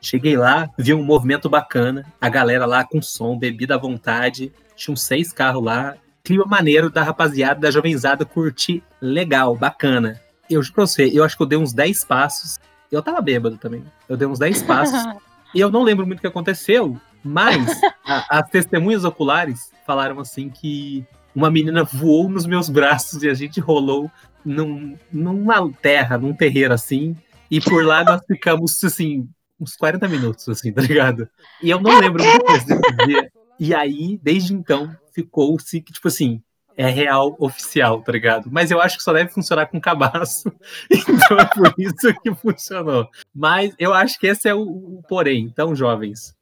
Cheguei 0.00 0.36
lá, 0.36 0.70
vi 0.78 0.94
um 0.94 1.02
movimento 1.02 1.48
bacana, 1.48 2.04
a 2.20 2.28
galera 2.28 2.66
lá 2.66 2.84
com 2.84 3.02
som, 3.02 3.36
bebida 3.36 3.74
à 3.74 3.78
vontade, 3.78 4.52
tinha 4.76 4.92
uns 4.92 5.02
seis 5.02 5.32
carros 5.32 5.64
lá, 5.64 5.96
clima 6.22 6.44
maneiro 6.44 6.90
da 6.90 7.02
rapaziada, 7.02 7.60
da 7.60 7.70
jovenzada, 7.70 8.24
curti 8.24 8.82
legal, 9.00 9.56
bacana. 9.56 10.20
Eu 10.48 10.62
juro 10.62 10.74
pra 10.74 10.86
você, 10.86 11.10
eu 11.12 11.24
acho 11.24 11.36
que 11.36 11.42
eu 11.42 11.46
dei 11.46 11.58
uns 11.58 11.72
10 11.72 12.04
passos, 12.04 12.60
eu 12.92 13.02
tava 13.02 13.20
bêbado 13.20 13.56
também, 13.56 13.82
eu 14.08 14.16
dei 14.16 14.28
uns 14.28 14.38
10 14.38 14.62
passos, 14.62 15.00
e 15.52 15.58
eu 15.60 15.70
não 15.72 15.82
lembro 15.82 16.06
muito 16.06 16.18
o 16.18 16.20
que 16.20 16.26
aconteceu, 16.28 16.96
mas 17.24 17.80
a- 18.06 18.38
as 18.38 18.48
testemunhas 18.50 19.02
oculares 19.04 19.72
falaram 19.86 20.18
assim 20.20 20.50
que 20.50 21.06
uma 21.34 21.50
menina 21.50 21.84
voou 21.84 22.28
nos 22.28 22.46
meus 22.46 22.68
braços 22.68 23.22
e 23.22 23.28
a 23.28 23.34
gente 23.34 23.60
rolou 23.60 24.10
num, 24.44 24.96
numa 25.12 25.70
terra, 25.80 26.18
num 26.18 26.34
terreiro 26.34 26.72
assim, 26.72 27.16
e 27.50 27.60
por 27.60 27.84
lá 27.84 28.04
nós 28.04 28.22
ficamos 28.26 28.82
assim, 28.82 29.28
uns 29.60 29.76
40 29.76 30.08
minutos, 30.08 30.48
assim, 30.48 30.72
tá 30.72 30.82
ligado? 30.82 31.28
E 31.62 31.70
eu 31.70 31.80
não 31.80 31.98
lembro 31.98 32.24
muito 32.24 32.46
desse 32.46 33.06
dia. 33.06 33.30
E 33.58 33.74
aí, 33.74 34.18
desde 34.22 34.52
então, 34.52 34.94
ficou-se 35.12 35.80
que, 35.80 35.92
tipo 35.92 36.08
assim, 36.08 36.42
é 36.76 36.88
real 36.88 37.34
oficial, 37.38 38.02
tá 38.02 38.12
ligado? 38.12 38.50
Mas 38.52 38.70
eu 38.70 38.80
acho 38.80 38.98
que 38.98 39.02
só 39.02 39.12
deve 39.12 39.30
funcionar 39.30 39.66
com 39.66 39.80
cabaço. 39.80 40.52
Então 40.90 41.38
é 41.38 41.44
por 41.46 41.74
isso 41.78 42.14
que 42.22 42.34
funcionou. 42.34 43.08
Mas 43.34 43.74
eu 43.78 43.94
acho 43.94 44.18
que 44.18 44.26
esse 44.26 44.48
é 44.48 44.54
o, 44.54 44.60
o 44.60 45.02
porém. 45.08 45.44
Então, 45.44 45.74
jovens, 45.74 46.34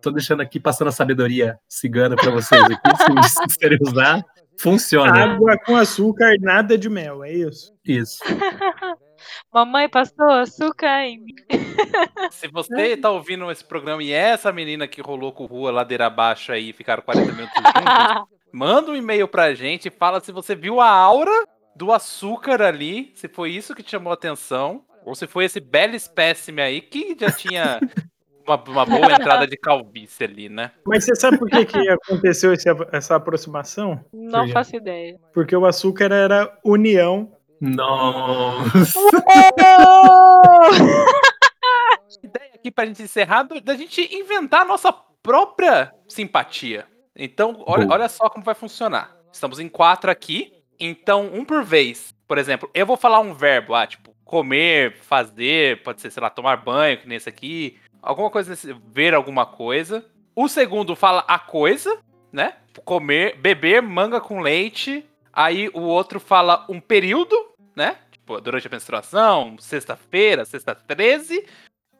tô 0.00 0.10
deixando 0.10 0.40
aqui 0.40 0.60
passando 0.60 0.88
a 0.88 0.92
sabedoria 0.92 1.58
cigana 1.68 2.16
pra 2.16 2.30
vocês 2.30 2.62
aqui. 2.62 2.96
Se 2.96 3.12
vocês 3.12 3.56
querem 3.56 3.78
usar, 3.80 4.22
funciona. 4.58 5.34
Água 5.34 5.56
com 5.64 5.76
açúcar, 5.76 6.34
nada 6.40 6.76
de 6.76 6.88
mel, 6.88 7.24
é 7.24 7.32
isso. 7.32 7.72
Isso. 7.84 8.18
Mamãe 9.52 9.88
passou 9.88 10.30
açúcar 10.30 11.04
em 11.04 11.18
mim. 11.18 11.34
Se 12.30 12.48
você 12.48 12.96
tá 12.96 13.10
ouvindo 13.10 13.50
esse 13.50 13.64
programa 13.64 14.02
e 14.02 14.12
é 14.12 14.30
essa 14.30 14.52
menina 14.52 14.86
que 14.86 15.00
rolou 15.00 15.32
com 15.32 15.46
rua 15.46 15.70
ladeira 15.70 16.06
abaixo 16.06 16.52
aí 16.52 16.70
e 16.70 16.72
ficaram 16.72 17.02
40 17.02 17.32
minutos 17.32 17.54
juntos, 17.54 18.28
manda 18.52 18.90
um 18.90 18.96
e-mail 18.96 19.26
pra 19.28 19.54
gente 19.54 19.88
e 19.88 19.90
fala 19.90 20.20
se 20.20 20.32
você 20.32 20.54
viu 20.54 20.80
a 20.80 20.88
aura 20.88 21.32
do 21.74 21.92
açúcar 21.92 22.62
ali, 22.62 23.12
se 23.14 23.28
foi 23.28 23.50
isso 23.50 23.74
que 23.74 23.82
te 23.82 23.92
chamou 23.92 24.10
a 24.10 24.14
atenção, 24.14 24.84
ou 25.04 25.14
se 25.14 25.26
foi 25.26 25.44
esse 25.44 25.60
belo 25.60 25.94
espécime 25.94 26.60
aí 26.60 26.80
que 26.80 27.16
já 27.18 27.30
tinha 27.30 27.80
uma, 28.48 28.62
uma 28.66 28.86
boa 28.86 29.12
entrada 29.12 29.46
de 29.46 29.56
calvície 29.56 30.24
ali, 30.24 30.48
né? 30.48 30.72
Mas 30.86 31.04
você 31.04 31.14
sabe 31.14 31.38
por 31.38 31.48
que, 31.50 31.64
que 31.66 31.88
aconteceu 31.90 32.52
esse- 32.52 32.68
essa 32.92 33.16
aproximação? 33.16 34.02
Não 34.12 34.48
faço 34.48 34.76
ideia. 34.76 35.18
Porque 35.32 35.54
o 35.54 35.66
açúcar 35.66 36.12
era 36.12 36.50
união. 36.64 37.32
Nossa. 37.60 38.98
ideia 42.22 42.50
aqui 42.54 42.70
pra 42.70 42.86
gente 42.86 43.02
encerrar 43.02 43.42
do- 43.44 43.60
da 43.60 43.74
gente 43.74 44.00
inventar 44.14 44.62
a 44.62 44.64
nossa 44.64 44.92
própria 45.22 45.92
simpatia. 46.08 46.86
Então, 47.16 47.62
olha, 47.66 47.84
Boa. 47.84 47.98
olha 47.98 48.08
só 48.08 48.28
como 48.30 48.44
vai 48.44 48.54
funcionar. 48.54 49.16
Estamos 49.32 49.58
em 49.58 49.68
quatro 49.68 50.10
aqui, 50.10 50.52
então 50.78 51.28
um 51.32 51.44
por 51.44 51.64
vez. 51.64 52.14
Por 52.26 52.38
exemplo, 52.38 52.70
eu 52.72 52.86
vou 52.86 52.96
falar 52.96 53.20
um 53.20 53.34
verbo, 53.34 53.74
ah, 53.74 53.86
tipo, 53.86 54.14
comer, 54.24 54.96
fazer, 54.98 55.82
pode 55.82 56.00
ser, 56.00 56.10
sei 56.10 56.22
lá, 56.22 56.30
tomar 56.30 56.56
banho, 56.58 56.98
que 56.98 57.08
nem 57.08 57.16
esse 57.16 57.28
aqui. 57.28 57.78
Alguma 58.08 58.30
coisa, 58.30 58.48
nesse, 58.50 58.72
ver 58.90 59.12
alguma 59.12 59.44
coisa. 59.44 60.02
O 60.34 60.48
segundo 60.48 60.96
fala 60.96 61.22
a 61.28 61.38
coisa, 61.38 61.98
né? 62.32 62.54
Comer, 62.86 63.36
beber 63.36 63.82
manga 63.82 64.18
com 64.18 64.40
leite. 64.40 65.04
Aí 65.30 65.68
o 65.74 65.80
outro 65.82 66.18
fala 66.18 66.64
um 66.70 66.80
período, 66.80 67.36
né? 67.76 67.98
Tipo, 68.10 68.40
durante 68.40 68.66
a 68.66 68.70
menstruação, 68.70 69.56
sexta-feira, 69.58 70.46
sexta 70.46 70.74
13. 70.74 71.46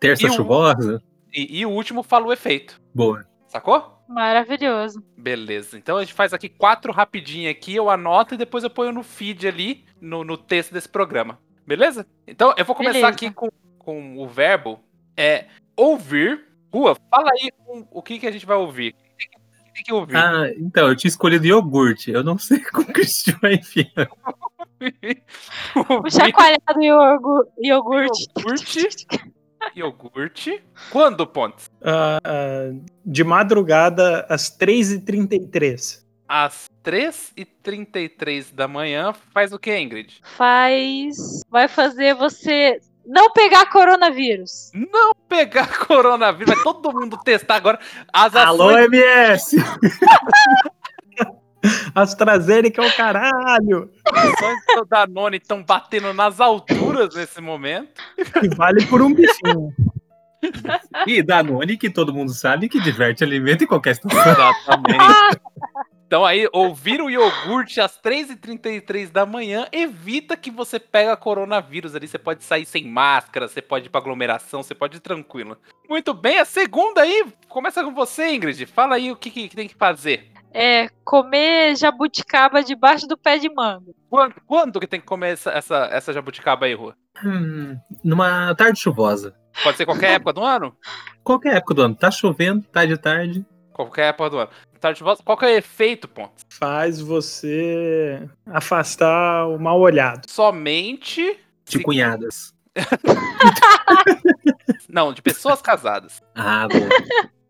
Terça 0.01 0.27
E 0.27 0.31
o- 0.31 0.33
chuvosa? 0.33 1.03
E, 1.31 1.59
e 1.61 1.67
o 1.67 1.71
último 1.71 2.03
fala 2.03 2.27
o 2.27 2.33
efeito. 2.33 2.81
Boa. 2.95 3.27
Sacou? 3.47 4.03
Maravilhoso. 4.09 5.03
Beleza. 5.15 5.77
Então 5.77 5.99
a 5.99 6.01
gente 6.01 6.15
faz 6.15 6.33
aqui 6.33 6.49
quatro 6.49 6.91
rapidinho 6.91 7.51
aqui, 7.51 7.75
eu 7.75 7.91
anoto 7.91 8.33
e 8.35 8.39
depois 8.39 8.65
eu 8.65 8.71
ponho 8.71 8.93
no 8.93 9.03
feed 9.03 9.47
ali, 9.47 9.85
no, 10.01 10.25
no 10.25 10.39
texto 10.39 10.73
desse 10.73 10.89
programa. 10.89 11.39
Beleza? 11.67 12.07
Então 12.27 12.55
eu 12.57 12.65
vou 12.65 12.75
começar 12.75 12.95
Beleza. 12.95 13.09
aqui 13.09 13.31
com, 13.31 13.49
com 13.79 14.17
o 14.17 14.27
verbo 14.27 14.81
é 15.15 15.45
ouvir. 15.79 16.45
Rua, 16.73 16.97
fala 17.11 17.31
aí 17.33 17.51
um- 17.69 17.87
o 17.91 18.03
que, 18.03 18.19
que 18.19 18.27
a 18.27 18.31
gente 18.31 18.45
vai 18.45 18.57
ouvir. 18.57 18.95
O 18.95 19.17
que, 19.17 19.29
que 19.29 19.73
tem 19.75 19.83
que 19.85 19.93
ouvir? 19.93 20.17
Ah, 20.17 20.53
então, 20.59 20.89
eu 20.89 20.97
tinha 20.97 21.09
escolhido 21.09 21.47
iogurte. 21.47 22.11
Eu 22.11 22.23
não 22.23 22.37
sei 22.39 22.61
como 22.61 22.93
que 22.93 23.01
a 23.01 23.05
gente 23.05 23.33
vai 23.41 23.55
enfiar. 23.55 24.09
O 26.05 26.11
chacoalhado 26.11 26.83
iogu- 26.83 27.47
iogurte. 27.63 28.27
Iogurte. 28.37 29.07
iogurte. 29.75 30.63
Quando, 30.91 31.27
Pontes? 31.27 31.71
ah, 31.83 32.19
ah, 32.23 32.71
de 33.05 33.25
madrugada 33.25 34.27
às 34.29 34.51
3h33. 34.57 36.05
Às 36.29 36.67
3h33 36.85 38.53
da 38.55 38.69
manhã, 38.69 39.13
faz 39.33 39.53
o 39.53 39.59
que, 39.59 39.77
Ingrid? 39.79 40.21
Faz. 40.23 41.41
Vai 41.51 41.67
fazer 41.69 42.15
você 42.15 42.79
não 43.09 43.33
pegar 43.33 43.65
coronavírus. 43.71 44.71
Não 44.75 45.13
pegar 45.27 45.67
coronavírus, 45.87 46.55
vai 46.55 46.63
todo 46.63 46.93
mundo 46.93 47.19
testar 47.25 47.57
agora 47.57 47.81
as 48.13 48.37
Alô, 48.37 48.69
ações. 48.69 48.87
MS! 48.87 49.57
AstraZeneca 51.95 52.85
é 52.85 52.87
o 52.87 52.97
caralho! 52.97 53.91
As 54.13 54.77
do 54.77 54.85
Danone 54.85 55.39
estão 55.39 55.65
batendo 55.65 56.13
nas 56.13 56.39
alturas 56.39 57.15
nesse 57.15 57.41
momento. 57.41 58.01
Que 58.41 58.55
vale 58.55 58.87
por 58.87 59.01
um 59.03 59.13
bichinho. 59.13 59.73
E 61.07 61.21
Danone, 61.23 61.77
que 61.77 61.91
todo 61.91 62.15
mundo 62.15 62.33
sabe 62.33 62.69
que 62.69 62.81
diverte 62.81 63.25
alimento 63.25 63.65
em 63.65 63.67
qualquer 63.67 63.95
situação. 63.95 64.33
Exatamente. 64.33 65.41
Então 66.09 66.25
aí, 66.25 66.49
ouvir 66.55 67.03
o 67.03 67.11
iogurte 67.11 67.83
às 67.83 68.01
3h33 68.01 69.13
da 69.13 69.27
manhã 69.27 69.69
evita 69.71 70.39
que 70.39 70.51
você 70.51 70.81
pegue 70.81 71.15
coronavírus 71.19 71.95
ali. 71.95 72.09
Você 72.09 72.19
pode 72.19 72.43
sair 72.43 72.65
sem 72.65 72.89
máscara, 72.89 73.47
você 73.47 73.61
pode 73.61 73.89
ir 73.89 73.91
pra 73.91 74.01
aglomeração, 74.01 74.63
você 74.63 74.75
pode 74.75 74.97
ir 74.97 75.01
tranquilo. 75.01 75.59
Muito 75.87 76.15
bem, 76.15 76.39
a 76.39 76.47
segunda 76.47 77.03
aí, 77.03 77.27
começa 77.47 77.85
com 77.85 77.93
você, 77.93 78.35
Ingrid. 78.35 78.65
Fala 78.65 78.95
aí 78.95 79.13
o 79.13 79.17
que, 79.17 79.31
que 79.31 79.55
tem 79.55 79.69
que 79.69 79.75
fazer. 79.75 80.33
É 80.51 80.89
comer 81.05 81.77
jabuticaba 81.77 82.65
debaixo 82.65 83.07
do 83.07 83.19
pé 83.19 83.37
de 83.37 83.51
manga. 83.51 83.93
Quando, 84.09 84.35
quando 84.47 84.81
que 84.81 84.87
tem 84.87 85.01
que 85.01 85.07
comer 85.07 85.35
essa, 85.35 85.51
essa, 85.51 85.91
essa 85.93 86.11
jabuticaba 86.11 86.65
aí, 86.65 86.73
Rua? 86.73 86.97
Hum, 87.23 87.79
numa 88.03 88.55
tarde 88.55 88.81
chuvosa. 88.81 89.37
Pode 89.63 89.77
ser 89.77 89.85
qualquer 89.85 90.13
época 90.13 90.33
do 90.33 90.43
ano? 90.43 90.75
Qualquer 91.23 91.57
época 91.57 91.75
do 91.75 91.83
ano. 91.83 91.95
Tá 91.95 92.11
chovendo, 92.11 92.63
tá 92.63 92.87
de 92.87 92.97
tarde. 92.97 93.45
Qualquer 93.79 94.09
época 94.09 94.31
do 94.31 94.39
ano. 94.39 94.51
Tarde 94.81 94.99
de 94.99 95.05
voz, 95.05 95.21
qual 95.21 95.37
que 95.37 95.45
é 95.45 95.49
o 95.49 95.59
efeito, 95.59 96.07
ponto? 96.09 96.33
Faz 96.51 97.01
você 97.01 98.29
afastar 98.47 99.47
o 99.49 99.59
mal 99.59 99.79
olhado. 99.81 100.29
Somente. 100.31 101.39
De 101.65 101.79
se- 101.79 101.83
cunhadas. 101.83 102.55
Não, 104.89 105.13
de 105.13 105.21
pessoas 105.23 105.61
casadas. 105.61 106.23
Ah, 106.35 106.67
boa. 106.69 106.89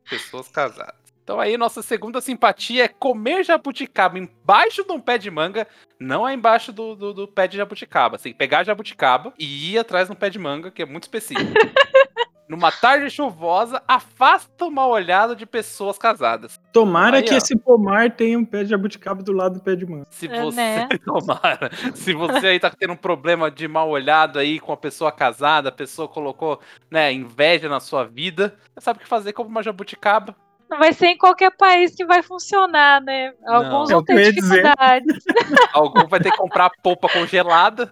Pessoas 0.09 0.49
casadas. 0.49 0.95
Então 1.23 1.39
aí, 1.39 1.59
nossa 1.59 1.83
segunda 1.83 2.21
simpatia 2.23 2.85
é 2.85 2.89
comer 2.89 3.45
jabuticaba 3.45 4.19
embaixo 4.19 4.83
de 4.83 4.91
um 4.93 4.99
pé 5.01 5.19
de 5.19 5.31
manga, 5.31 5.69
não 6.01 6.27
é 6.27 6.33
embaixo 6.33 6.73
do, 6.73 6.97
do, 6.97 7.13
do 7.13 7.29
pé 7.29 7.47
de 7.47 7.59
jabuticaba. 7.59 8.17
Você 8.17 8.25
tem 8.25 8.33
que 8.33 8.39
pegar 8.39 8.61
a 8.61 8.65
jabuticaba 8.65 9.35
e 9.39 9.73
ir 9.75 9.79
atrás 9.79 10.09
no 10.09 10.17
pé 10.17 10.31
de 10.31 10.39
manga, 10.39 10.71
que 10.71 10.81
é 10.81 10.87
muito 10.87 11.03
específico. 11.03 11.53
Numa 12.49 12.73
tarde 12.73 13.11
chuvosa, 13.11 13.83
afasta 13.87 14.65
o 14.65 14.71
mal 14.71 14.91
olhado 14.91 15.37
de 15.37 15.45
pessoas 15.45 15.99
casadas. 15.99 16.59
Tomara 16.73 17.19
Aí, 17.19 17.23
que 17.23 17.35
ó. 17.35 17.37
esse 17.37 17.55
pomar 17.57 18.11
tenha 18.11 18.39
um 18.39 18.45
pé 18.45 18.65
de 18.65 18.71
jabuticaba 18.71 19.23
do 19.23 19.33
lado 19.33 19.55
do 19.55 19.61
pé 19.61 19.77
de 19.77 19.85
manga. 19.85 20.07
Se 20.11 20.27
É, 20.27 20.43
você. 20.43 20.57
né? 20.57 20.89
Tomara. 21.05 21.71
Se 21.95 22.15
você 22.15 22.47
aí 22.47 22.59
tá 22.61 22.71
tendo 22.71 22.95
um 22.95 22.97
problema 22.97 23.51
de 23.51 23.69
mal 23.69 23.91
olhado 23.91 24.39
aí 24.39 24.59
com 24.59 24.73
a 24.73 24.77
pessoa 24.79 25.13
casada, 25.13 25.69
a 25.69 25.73
pessoa 25.73 26.09
colocou, 26.09 26.59
né, 26.91 27.13
inveja 27.13 27.69
na 27.69 27.81
sua 27.81 28.05
vida, 28.05 28.55
você 28.75 28.81
sabe 28.85 28.99
o 28.99 29.03
que 29.03 29.09
fazer 29.09 29.35
como 29.35 29.51
uma 29.51 29.63
jabuticaba. 29.63 30.35
Não 30.71 30.79
vai 30.79 30.93
ser 30.93 31.07
em 31.07 31.17
qualquer 31.17 31.51
país 31.57 31.95
que 31.95 32.05
vai 32.05 32.23
funcionar, 32.23 33.01
né? 33.01 33.33
Alguns 33.47 33.89
é 33.89 33.95
vão 33.95 34.05
ter 34.05 34.33
dificuldades. 34.35 35.25
Algum 35.73 36.07
vai 36.07 36.21
ter 36.21 36.31
que 36.31 36.37
comprar 36.37 36.71
polpa 36.83 37.09
congelada. 37.09 37.91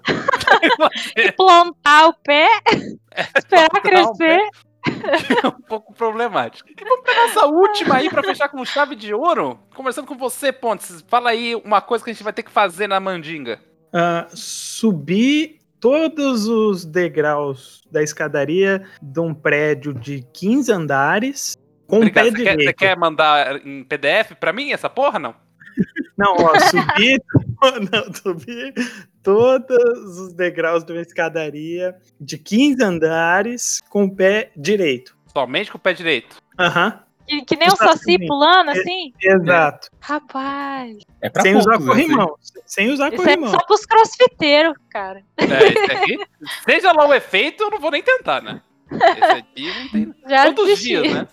Plantar 1.37 2.09
o 2.09 2.15
pé, 2.23 2.49
esperar 3.37 3.71
plantar 3.71 3.79
o 3.79 3.81
crescer. 4.17 4.49
É 5.43 5.49
um 5.49 5.61
pouco 5.63 5.93
problemático. 5.95 6.69
E 6.71 6.85
vamos 6.85 7.03
pra 7.05 7.27
nossa 7.27 7.47
última 7.47 7.97
aí 7.97 8.09
pra 8.09 8.23
fechar 8.23 8.49
com 8.49 8.65
chave 8.65 8.95
de 8.95 9.13
ouro. 9.13 9.59
Conversando 9.75 10.07
com 10.07 10.17
você, 10.17 10.53
Pontes. 10.53 11.05
Fala 11.09 11.31
aí 11.31 11.57
uma 11.57 11.81
coisa 11.81 12.05
que 12.05 12.11
a 12.11 12.13
gente 12.15 12.23
vai 12.23 12.33
ter 12.33 12.45
que 12.45 12.51
fazer 12.53 12.87
na 12.87 13.01
mandinga. 13.01 13.61
Ah, 13.93 14.27
subir 14.33 15.59
todos 15.81 16.47
os 16.47 16.85
degraus 16.85 17.83
da 17.91 18.03
escadaria 18.03 18.87
de 19.03 19.21
um 19.21 19.35
prédio 19.35 19.93
de 19.93 20.25
15 20.33 20.73
andares 20.73 21.57
com 21.87 21.97
o 21.97 21.99
Obrigado. 21.99 22.25
pé 22.27 22.31
Você 22.31 22.37
quer, 22.45 22.51
direito. 22.57 22.69
você 22.69 22.73
quer 22.75 22.97
mandar 22.97 23.67
em 23.67 23.83
PDF 23.85 24.33
pra 24.39 24.53
mim 24.53 24.73
essa 24.73 24.89
porra, 24.89 25.19
não? 25.19 25.35
Não, 26.17 26.35
ó, 26.35 26.59
subir, 26.61 27.23
não, 27.93 28.15
subir 28.15 28.73
todos 29.23 30.19
os 30.19 30.33
degraus 30.33 30.85
de 30.85 30.93
uma 30.93 31.03
escadaria 31.03 31.95
de 32.21 32.39
15 32.39 32.83
andares 32.83 33.81
com 33.91 34.05
o 34.05 34.15
pé 34.15 34.51
direito. 34.57 35.17
Somente 35.33 35.71
com 35.71 35.77
o 35.77 35.81
pé 35.81 35.93
direito. 35.93 36.37
Aham, 36.59 37.01
Que, 37.27 37.45
que 37.45 37.57
nem 37.57 37.69
o. 37.69 37.77
Saci 37.77 38.19
pulando, 38.27 38.71
assim. 38.71 39.13
exato. 39.21 39.89
Rapaz. 40.01 40.97
É 41.21 41.29
pra 41.29 41.43
Sem 41.43 41.53
poucos, 41.53 41.75
usar 41.75 41.85
corrimão. 41.87 42.35
Sem 42.65 42.89
usar 42.91 43.13
Isso 43.13 43.23
é 43.23 43.25
corrimão. 43.25 43.51
só 43.51 43.59
pros 43.67 43.85
crossfiteiros, 43.85 44.75
cara. 44.91 45.23
É, 45.37 45.45
esse 45.67 45.93
aqui, 45.93 46.19
seja 46.65 46.93
lá 46.93 47.07
o 47.07 47.13
efeito, 47.13 47.63
eu 47.65 47.71
não 47.71 47.81
vou 47.81 47.91
nem 47.91 48.03
tentar, 48.03 48.41
né? 48.41 48.63
Esse 48.91 49.25
aqui 49.25 49.67
não 49.69 49.89
tem 49.91 50.15
Já 50.29 50.45
Todos 50.55 50.73
os 50.75 50.79
dias, 50.79 51.13
né? 51.13 51.29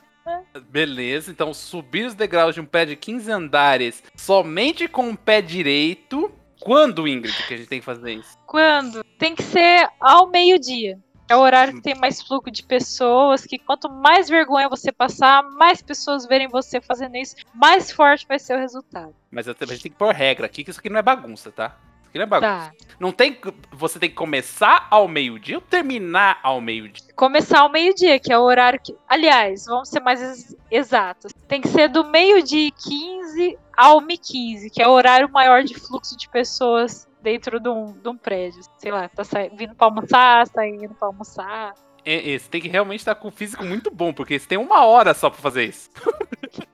Beleza, 0.69 1.31
então 1.31 1.53
subir 1.53 2.05
os 2.05 2.13
degraus 2.13 2.55
de 2.55 2.61
um 2.61 2.65
pé 2.65 2.85
de 2.85 2.95
15 2.95 3.31
andares 3.31 4.03
somente 4.15 4.87
com 4.87 5.09
o 5.09 5.17
pé 5.17 5.41
direito. 5.41 6.31
Quando, 6.59 7.07
Ingrid, 7.07 7.35
que 7.47 7.53
a 7.53 7.57
gente 7.57 7.67
tem 7.67 7.79
que 7.79 7.85
fazer 7.85 8.13
isso? 8.13 8.37
Quando? 8.45 9.03
Tem 9.17 9.35
que 9.35 9.43
ser 9.43 9.89
ao 9.99 10.27
meio-dia. 10.27 10.97
É 11.29 11.35
o 11.35 11.39
horário 11.39 11.73
que 11.73 11.81
tem 11.81 11.95
mais 11.95 12.21
fluxo 12.21 12.51
de 12.51 12.63
pessoas, 12.63 13.45
que 13.45 13.57
quanto 13.57 13.89
mais 13.89 14.29
vergonha 14.29 14.69
você 14.69 14.91
passar, 14.91 15.41
mais 15.43 15.81
pessoas 15.81 16.25
verem 16.25 16.47
você 16.47 16.79
fazendo 16.79 17.15
isso, 17.17 17.35
mais 17.53 17.91
forte 17.91 18.25
vai 18.27 18.37
ser 18.39 18.55
o 18.55 18.59
resultado. 18.59 19.13
Mas 19.31 19.47
eu- 19.47 19.55
a 19.59 19.65
gente 19.65 19.83
tem 19.83 19.91
que 19.91 19.97
pôr 19.97 20.13
regra 20.13 20.45
aqui, 20.45 20.63
que 20.63 20.69
isso 20.69 20.79
aqui 20.79 20.89
não 20.89 20.99
é 20.99 21.01
bagunça, 21.01 21.51
tá? 21.51 21.77
Isso 22.13 22.17
aqui 22.17 22.17
não 22.19 22.23
é 22.23 22.27
bagunça. 22.27 22.71
Tá. 22.71 22.71
Não 22.99 23.11
tem. 23.11 23.37
Você 23.71 23.97
tem 23.99 24.09
que 24.09 24.15
começar 24.15 24.87
ao 24.91 25.07
meio-dia 25.07 25.55
ou 25.57 25.61
terminar 25.61 26.39
ao 26.43 26.61
meio-dia. 26.61 27.13
Começar 27.15 27.61
ao 27.61 27.69
meio-dia, 27.71 28.19
que 28.19 28.31
é 28.31 28.37
o 28.37 28.43
horário 28.43 28.79
que. 28.81 28.95
Aliás, 29.07 29.65
vamos 29.65 29.89
ser 29.89 29.99
mais 29.99 30.21
ex- 30.21 30.55
exatos. 30.69 31.33
Tem 31.47 31.59
que 31.59 31.67
ser 31.67 31.89
do 31.89 32.05
meio-dia 32.05 32.67
e 32.67 32.71
15 32.71 33.57
ao 33.75 33.99
15, 34.01 34.69
que 34.69 34.81
é 34.81 34.87
o 34.87 34.91
horário 34.91 35.27
maior 35.29 35.63
de 35.63 35.73
fluxo 35.73 36.15
de 36.17 36.29
pessoas 36.29 37.07
dentro 37.21 37.59
de 37.59 37.67
um, 37.69 37.93
de 37.93 38.07
um 38.07 38.15
prédio. 38.17 38.61
Sei 38.77 38.91
lá, 38.91 39.09
tá 39.09 39.23
sa- 39.23 39.47
vindo 39.55 39.73
pra 39.75 39.87
almoçar, 39.87 40.47
saindo 40.47 40.93
pra 40.93 41.07
almoçar. 41.07 41.73
É, 42.05 42.33
é, 42.33 42.37
você 42.37 42.49
tem 42.49 42.61
que 42.61 42.67
realmente 42.67 42.99
estar 42.99 43.15
com 43.15 43.29
o 43.29 43.31
físico 43.31 43.63
muito 43.65 43.89
bom, 43.89 44.13
porque 44.13 44.37
você 44.37 44.45
tem 44.47 44.57
uma 44.57 44.85
hora 44.85 45.13
só 45.13 45.29
pra 45.29 45.41
fazer 45.41 45.65
isso. 45.65 45.89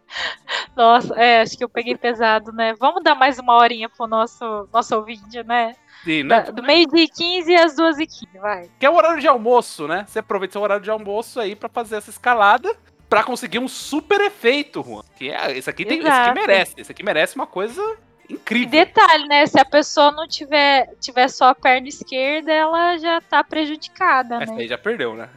Nossa, 0.76 1.14
é, 1.16 1.42
acho 1.42 1.58
que 1.58 1.64
eu 1.64 1.70
peguei 1.70 1.96
pesado, 1.98 2.52
né? 2.52 2.74
Vamos 2.80 3.04
dar 3.04 3.16
mais 3.16 3.38
uma 3.40 3.56
horinha 3.56 3.90
pro 3.90 4.08
nosso, 4.08 4.68
nosso 4.72 4.96
ouvinte, 4.96 5.44
né? 5.44 5.76
Sim, 6.04 6.24
né? 6.24 6.42
Da- 6.44 6.52
do 6.52 6.64
meio-dia 6.64 7.04
e 7.04 7.08
15 7.08 7.54
às 7.56 7.76
2 7.76 8.00
e 8.00 8.08
15 8.08 8.38
vai. 8.40 8.70
Que 8.80 8.86
é 8.86 8.90
o 8.90 8.96
horário 8.96 9.20
de 9.20 9.28
almoço, 9.28 9.88
né? 9.88 10.06
Você 10.08 10.20
aproveita 10.20 10.54
seu 10.54 10.62
horário 10.62 10.84
de 10.84 10.90
almoço 10.90 11.40
aí 11.40 11.56
pra 11.56 11.68
fazer 11.70 11.98
essa 11.98 12.10
escalada 12.10 12.74
pra 13.10 13.24
conseguir 13.24 13.60
um 13.60 13.68
super 13.68 14.22
efeito, 14.22 14.84
Juan. 14.84 15.02
Que 15.16 15.30
é, 15.32 15.58
esse 15.58 15.70
aqui 15.70 15.84
tem, 15.84 16.00
esse 16.00 16.08
aqui 16.08 16.20
Exato. 16.22 16.40
merece. 16.40 16.74
Esse 16.78 16.92
aqui 16.92 17.04
merece 17.04 17.36
uma 17.36 17.48
coisa 17.48 17.98
E 18.30 18.34
incrível. 18.34 18.70
detalhe, 18.70 19.28
né? 19.28 19.46
Se 19.48 19.60
a 19.60 19.66
pessoa 19.66 20.12
não 20.12 20.28
tiver, 20.28 20.96
tiver 21.00 21.28
só 21.28 21.50
a 21.50 21.56
perna 21.56 21.88
esquerda, 21.88 22.52
ela 22.52 22.98
já 22.98 23.20
tá 23.22 23.44
prejudicada, 23.44 24.42
Essa 24.42 24.54
né? 24.54 24.62
aí 24.62 24.68
já 24.68 24.78
perdeu, 24.78 25.16
né? 25.16 25.30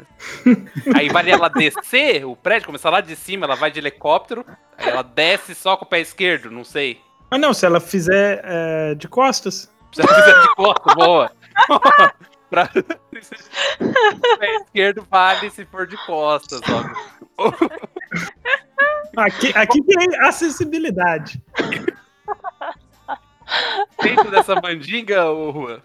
aí 0.95 1.09
vale 1.09 1.31
ela 1.31 1.49
descer 1.49 2.25
o 2.27 2.37
prédio, 2.37 2.67
começar 2.67 2.91
lá 2.91 3.01
de 3.01 3.17
cima, 3.17 3.47
ela 3.47 3.57
vai 3.57 3.71
de 3.71 3.79
helicóptero, 3.79 4.45
aí 4.77 4.91
ela 4.91 5.03
desce 5.03 5.55
só 5.55 5.77
com 5.77 5.85
o 5.85 5.89
pé 5.89 6.01
esquerdo, 6.01 6.51
não 6.51 6.65
sei. 6.65 7.01
Mas 7.31 7.41
não, 7.41 7.55
se 7.55 7.65
ela 7.65 7.81
fizer 7.81 8.43
é, 8.45 8.95
de 8.95 9.09
costas. 9.09 9.73
Se 9.93 10.03
ela 10.03 10.15
fizer 10.15 10.43
de 10.43 10.55
costas, 10.55 10.95
boa. 10.95 11.33
pra... 12.51 12.71
o 13.81 14.39
pé 14.39 14.57
esquerdo 14.57 15.07
vale 15.11 15.49
se 15.51 15.65
for 15.65 15.87
de 15.87 15.97
costas, 16.05 16.61
ó. 16.69 17.53
Aqui, 19.17 19.53
aqui 19.55 19.83
tem 19.83 20.21
acessibilidade. 20.21 21.43
Dentro 24.03 24.31
dessa 24.31 24.55
mandinga, 24.61 25.31
ô 25.31 25.53
Juan. 25.53 25.81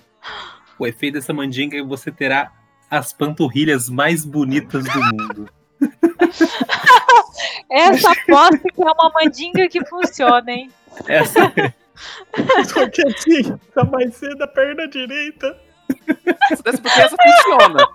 O 0.79 0.85
efeito 0.85 1.15
dessa 1.15 1.33
mandinga 1.33 1.77
é 1.77 1.81
que 1.81 1.87
você 1.87 2.11
terá 2.11 2.51
as 2.89 3.11
panturrilhas 3.11 3.89
mais 3.89 4.25
bonitas 4.25 4.83
do 4.85 4.99
mundo. 4.99 5.49
Essa 7.69 8.11
aposta 8.11 8.59
que 8.59 8.81
é 8.81 8.91
uma 8.91 9.11
mandinga 9.13 9.67
que 9.67 9.85
funciona, 9.85 10.49
hein? 10.51 10.71
Essa 11.07 11.51
Só 12.73 12.87
que 12.89 13.05
assim, 13.07 13.57
tá 13.73 13.83
mais 13.83 14.15
cedo 14.15 14.41
a 14.43 14.47
perna 14.47 14.87
direita. 14.87 15.57
Essa 16.51 16.81
porque 16.81 17.01
essa 17.01 17.15
funciona. 17.15 17.87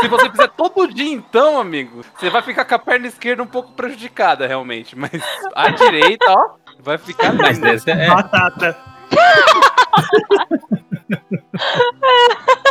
Se 0.00 0.08
você 0.08 0.30
fizer 0.30 0.48
todo 0.48 0.92
dia, 0.92 1.12
então, 1.12 1.58
amigo, 1.58 2.02
você 2.18 2.30
vai 2.30 2.42
ficar 2.42 2.64
com 2.64 2.74
a 2.74 2.78
perna 2.78 3.06
esquerda 3.06 3.42
um 3.42 3.46
pouco 3.46 3.72
prejudicada, 3.72 4.46
realmente. 4.46 4.96
Mas 4.96 5.22
a 5.54 5.70
direita, 5.70 6.24
ó, 6.28 6.56
vai 6.80 6.98
ficar 6.98 7.32
Mas 7.32 7.58
linda. 7.58 7.74
essa 7.74 7.90
é. 7.90 8.08
Batata. 8.08 8.76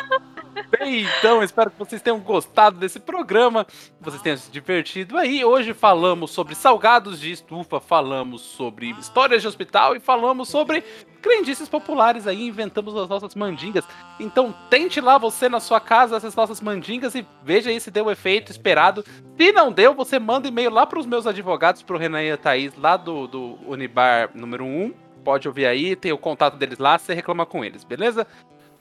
Bem, 0.70 1.08
então, 1.18 1.42
espero 1.42 1.72
que 1.72 1.80
vocês 1.80 2.00
tenham 2.00 2.20
gostado 2.20 2.78
desse 2.78 3.00
programa, 3.00 3.66
que 3.66 4.04
vocês 4.04 4.22
tenham 4.22 4.38
se 4.38 4.52
divertido 4.52 5.18
aí. 5.18 5.44
Hoje 5.44 5.74
falamos 5.74 6.30
sobre 6.30 6.54
salgados 6.54 7.20
de 7.20 7.32
estufa, 7.32 7.80
falamos 7.80 8.42
sobre 8.42 8.92
histórias 8.92 9.42
de 9.42 9.48
hospital 9.48 9.96
e 9.96 10.00
falamos 10.00 10.48
sobre 10.48 10.84
crendices 11.24 11.68
populares 11.68 12.28
aí, 12.28 12.48
inventamos 12.48 12.96
as 12.96 13.10
nossas 13.10 13.34
mandingas. 13.34 13.84
Então 14.20 14.54
tente 14.70 15.02
lá 15.02 15.18
você 15.18 15.50
na 15.50 15.60
sua 15.60 15.80
casa 15.80 16.18
essas 16.18 16.36
nossas 16.36 16.62
mandingas 16.62 17.16
e 17.16 17.26
veja 17.44 17.72
aí 17.72 17.80
se 17.82 17.90
deu 17.90 18.06
o 18.06 18.12
efeito 18.12 18.52
esperado. 18.52 19.04
Se 19.38 19.52
não 19.52 19.72
deu, 19.72 19.96
você 19.96 20.20
manda 20.20 20.48
e-mail 20.48 20.70
lá 20.70 20.86
para 20.86 21.00
os 21.00 21.06
meus 21.08 21.26
advogados, 21.26 21.82
pro 21.82 21.98
Renan 21.98 22.22
e 22.22 22.32
a 22.32 22.38
Thaís, 22.38 22.76
lá 22.78 22.96
do, 22.96 23.26
do 23.26 23.58
Unibar 23.66 24.30
número 24.36 24.66
1. 24.66 24.94
Pode 25.24 25.48
ouvir 25.48 25.66
aí, 25.66 25.96
tem 25.96 26.12
o 26.12 26.18
contato 26.18 26.58
deles 26.58 26.78
lá, 26.78 26.98
você 26.98 27.14
reclama 27.14 27.46
com 27.46 27.66
eles, 27.66 27.84
beleza? 27.84 28.26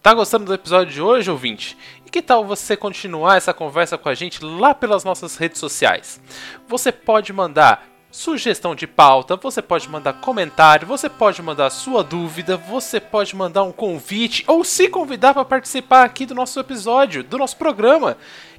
Tá 0.01 0.15
gostando 0.15 0.45
do 0.45 0.55
episódio 0.55 0.95
de 0.95 1.03
hoje, 1.03 1.31
ouvinte? 1.31 1.77
E 2.07 2.11
que 2.11 2.23
tal 2.23 2.45
você 2.45 2.77
continuar 2.77 3.37
essa 3.37 3.53
conversa 3.53 3.99
com 3.99 4.09
a 4.09 4.15
gente 4.15 4.43
lá 4.45 4.73
pelas 4.73 5.03
nossas 5.03 5.37
redes 5.37 5.59
sociais? 5.59 6.21
Você 6.69 6.93
pode 6.93 7.33
mandar 7.33 7.85
sugestão 8.11 8.77
de 8.77 8.87
pauta, 8.87 9.37
você 9.37 9.61
pode 9.61 9.89
mandar 9.89 10.15
comentário, 10.15 10.87
você 10.87 11.09
pode 11.09 11.43
mandar 11.43 11.69
sua 11.71 12.05
dúvida, 12.05 12.57
você 12.57 13.01
pode 13.01 13.35
mandar 13.35 13.65
um 13.65 13.73
convite 13.73 14.45
ou 14.47 14.63
se 14.63 14.89
convidar 14.89 15.35
para 15.35 15.45
participar 15.45 16.05
aqui 16.05 16.25
do 16.25 16.35
nosso 16.35 16.59
episódio, 16.61 17.25
do 17.25 17.37
nosso 17.37 17.57
programa. 17.57 18.17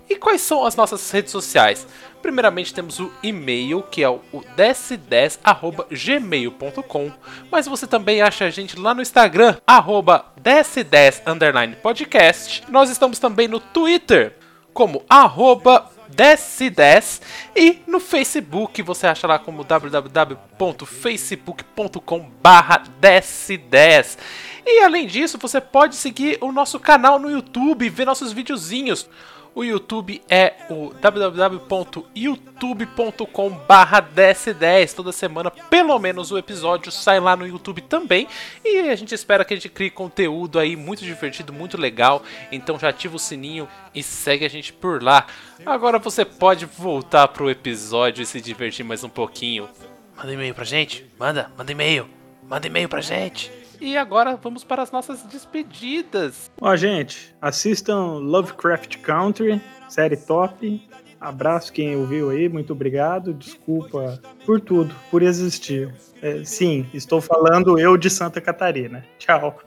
E 0.10 0.16
quais 0.16 0.42
são 0.42 0.66
as 0.66 0.76
nossas 0.76 1.12
redes 1.12 1.32
sociais? 1.32 1.86
Primeiramente 2.22 2.74
temos 2.74 3.00
o 3.00 3.12
e-mail, 3.22 3.84
que 3.84 4.02
é 4.04 4.10
o 4.10 4.20
ds10@gmail.com, 4.58 7.12
mas 7.52 7.68
você 7.68 7.86
também 7.88 8.22
acha 8.22 8.46
a 8.46 8.50
gente 8.50 8.78
lá 8.78 8.94
no 8.94 9.02
Instagram, 9.02 9.58
arroba 9.66 10.26
ds10 10.42 11.22
underline 11.28 11.76
podcast. 11.76 12.64
Nós 12.70 12.90
estamos 12.90 13.20
também 13.20 13.48
no 13.48 13.60
Twitter, 13.60 14.36
como 14.74 15.06
arroba 15.08 15.90
DS10 16.16 17.22
e 17.56 17.82
no 17.86 18.00
Facebook 18.00 18.82
você 18.82 19.06
acha 19.08 19.28
lá 19.28 19.38
como 19.38 19.64
www.facebook.com 19.64 22.32
barra 22.42 22.82
DS10 23.02 24.18
e 24.66 24.82
além 24.84 25.06
disso 25.08 25.38
você 25.38 25.62
pode 25.62 25.96
seguir 25.96 26.40
o 26.42 26.52
nosso 26.52 26.80
canal 26.80 27.20
no 27.20 27.30
YouTube 27.30 27.86
e 27.86 27.90
ver 27.90 28.06
nossos 28.06 28.34
videozinhos 28.34 29.08
o 29.56 29.64
YouTube 29.64 30.22
é 30.30 30.54
o 30.70 30.94
www.youtube.com 30.94 33.50
barra 33.68 34.00
DS10 34.02 34.94
Toda 34.94 35.12
semana, 35.12 35.52
pelo 35.52 36.00
menos, 36.00 36.32
o 36.32 36.38
episódio 36.38 36.90
sai 36.92 37.20
lá 37.20 37.36
no 37.36 37.48
YouTube 37.48 37.82
também. 37.82 38.28
E 38.64 38.90
a 38.90 38.96
gente 38.96 39.14
espera 39.14 39.44
que 39.44 39.54
a 39.54 39.58
gente 39.58 39.68
crie 39.70 39.90
conteúdo 39.90 40.60
aí 40.60 40.76
muito 40.76 41.04
divertido, 41.04 41.52
muito 41.52 41.78
legal. 41.78 42.24
Então 42.52 42.80
já 42.80 42.90
ativa 42.90 43.16
o 43.16 43.20
sininho 43.20 43.68
e 43.94 44.04
segue 44.04 44.46
a 44.46 44.50
gente 44.50 44.72
por 44.74 45.02
lá. 45.02 45.26
Agora 45.66 45.98
você 46.00 46.24
pode 46.24 46.66
voltar 46.66 47.28
pro 47.30 47.50
episódio 47.50 48.22
e 48.22 48.26
se 48.26 48.40
divertir 48.40 48.86
mais 48.86 49.04
um 49.04 49.10
pouquinho. 49.10 49.68
Manda 50.16 50.34
e-mail 50.34 50.54
pra 50.54 50.66
gente, 50.66 51.06
manda, 51.18 51.52
manda 51.58 51.72
e-mail. 51.72 52.08
Manda 52.44 52.68
e-mail 52.68 52.90
pra 52.90 53.02
gente 53.02 53.52
e 53.80 53.98
agora 53.98 54.36
vamos 54.36 54.64
para 54.64 54.82
as 54.82 54.92
nossas 54.92 55.24
despedidas. 55.24 56.52
Ó, 56.60 56.76
gente, 56.76 57.36
assistam 57.42 58.20
Lovecraft 58.20 58.98
Country, 58.98 59.62
série 59.88 60.18
top. 60.18 60.88
Abraço 61.20 61.74
quem 61.74 61.96
ouviu 61.96 62.30
aí, 62.30 62.48
muito 62.48 62.72
obrigado. 62.72 63.34
Desculpa 63.34 64.22
por 64.46 64.62
tudo, 64.62 64.96
por 65.12 65.22
existir. 65.22 65.94
É, 66.22 66.44
sim, 66.44 66.88
estou 66.94 67.20
falando 67.20 67.78
eu 67.78 67.98
de 67.98 68.10
Santa 68.10 68.40
Catarina. 68.40 69.06
Tchau. 69.18 69.60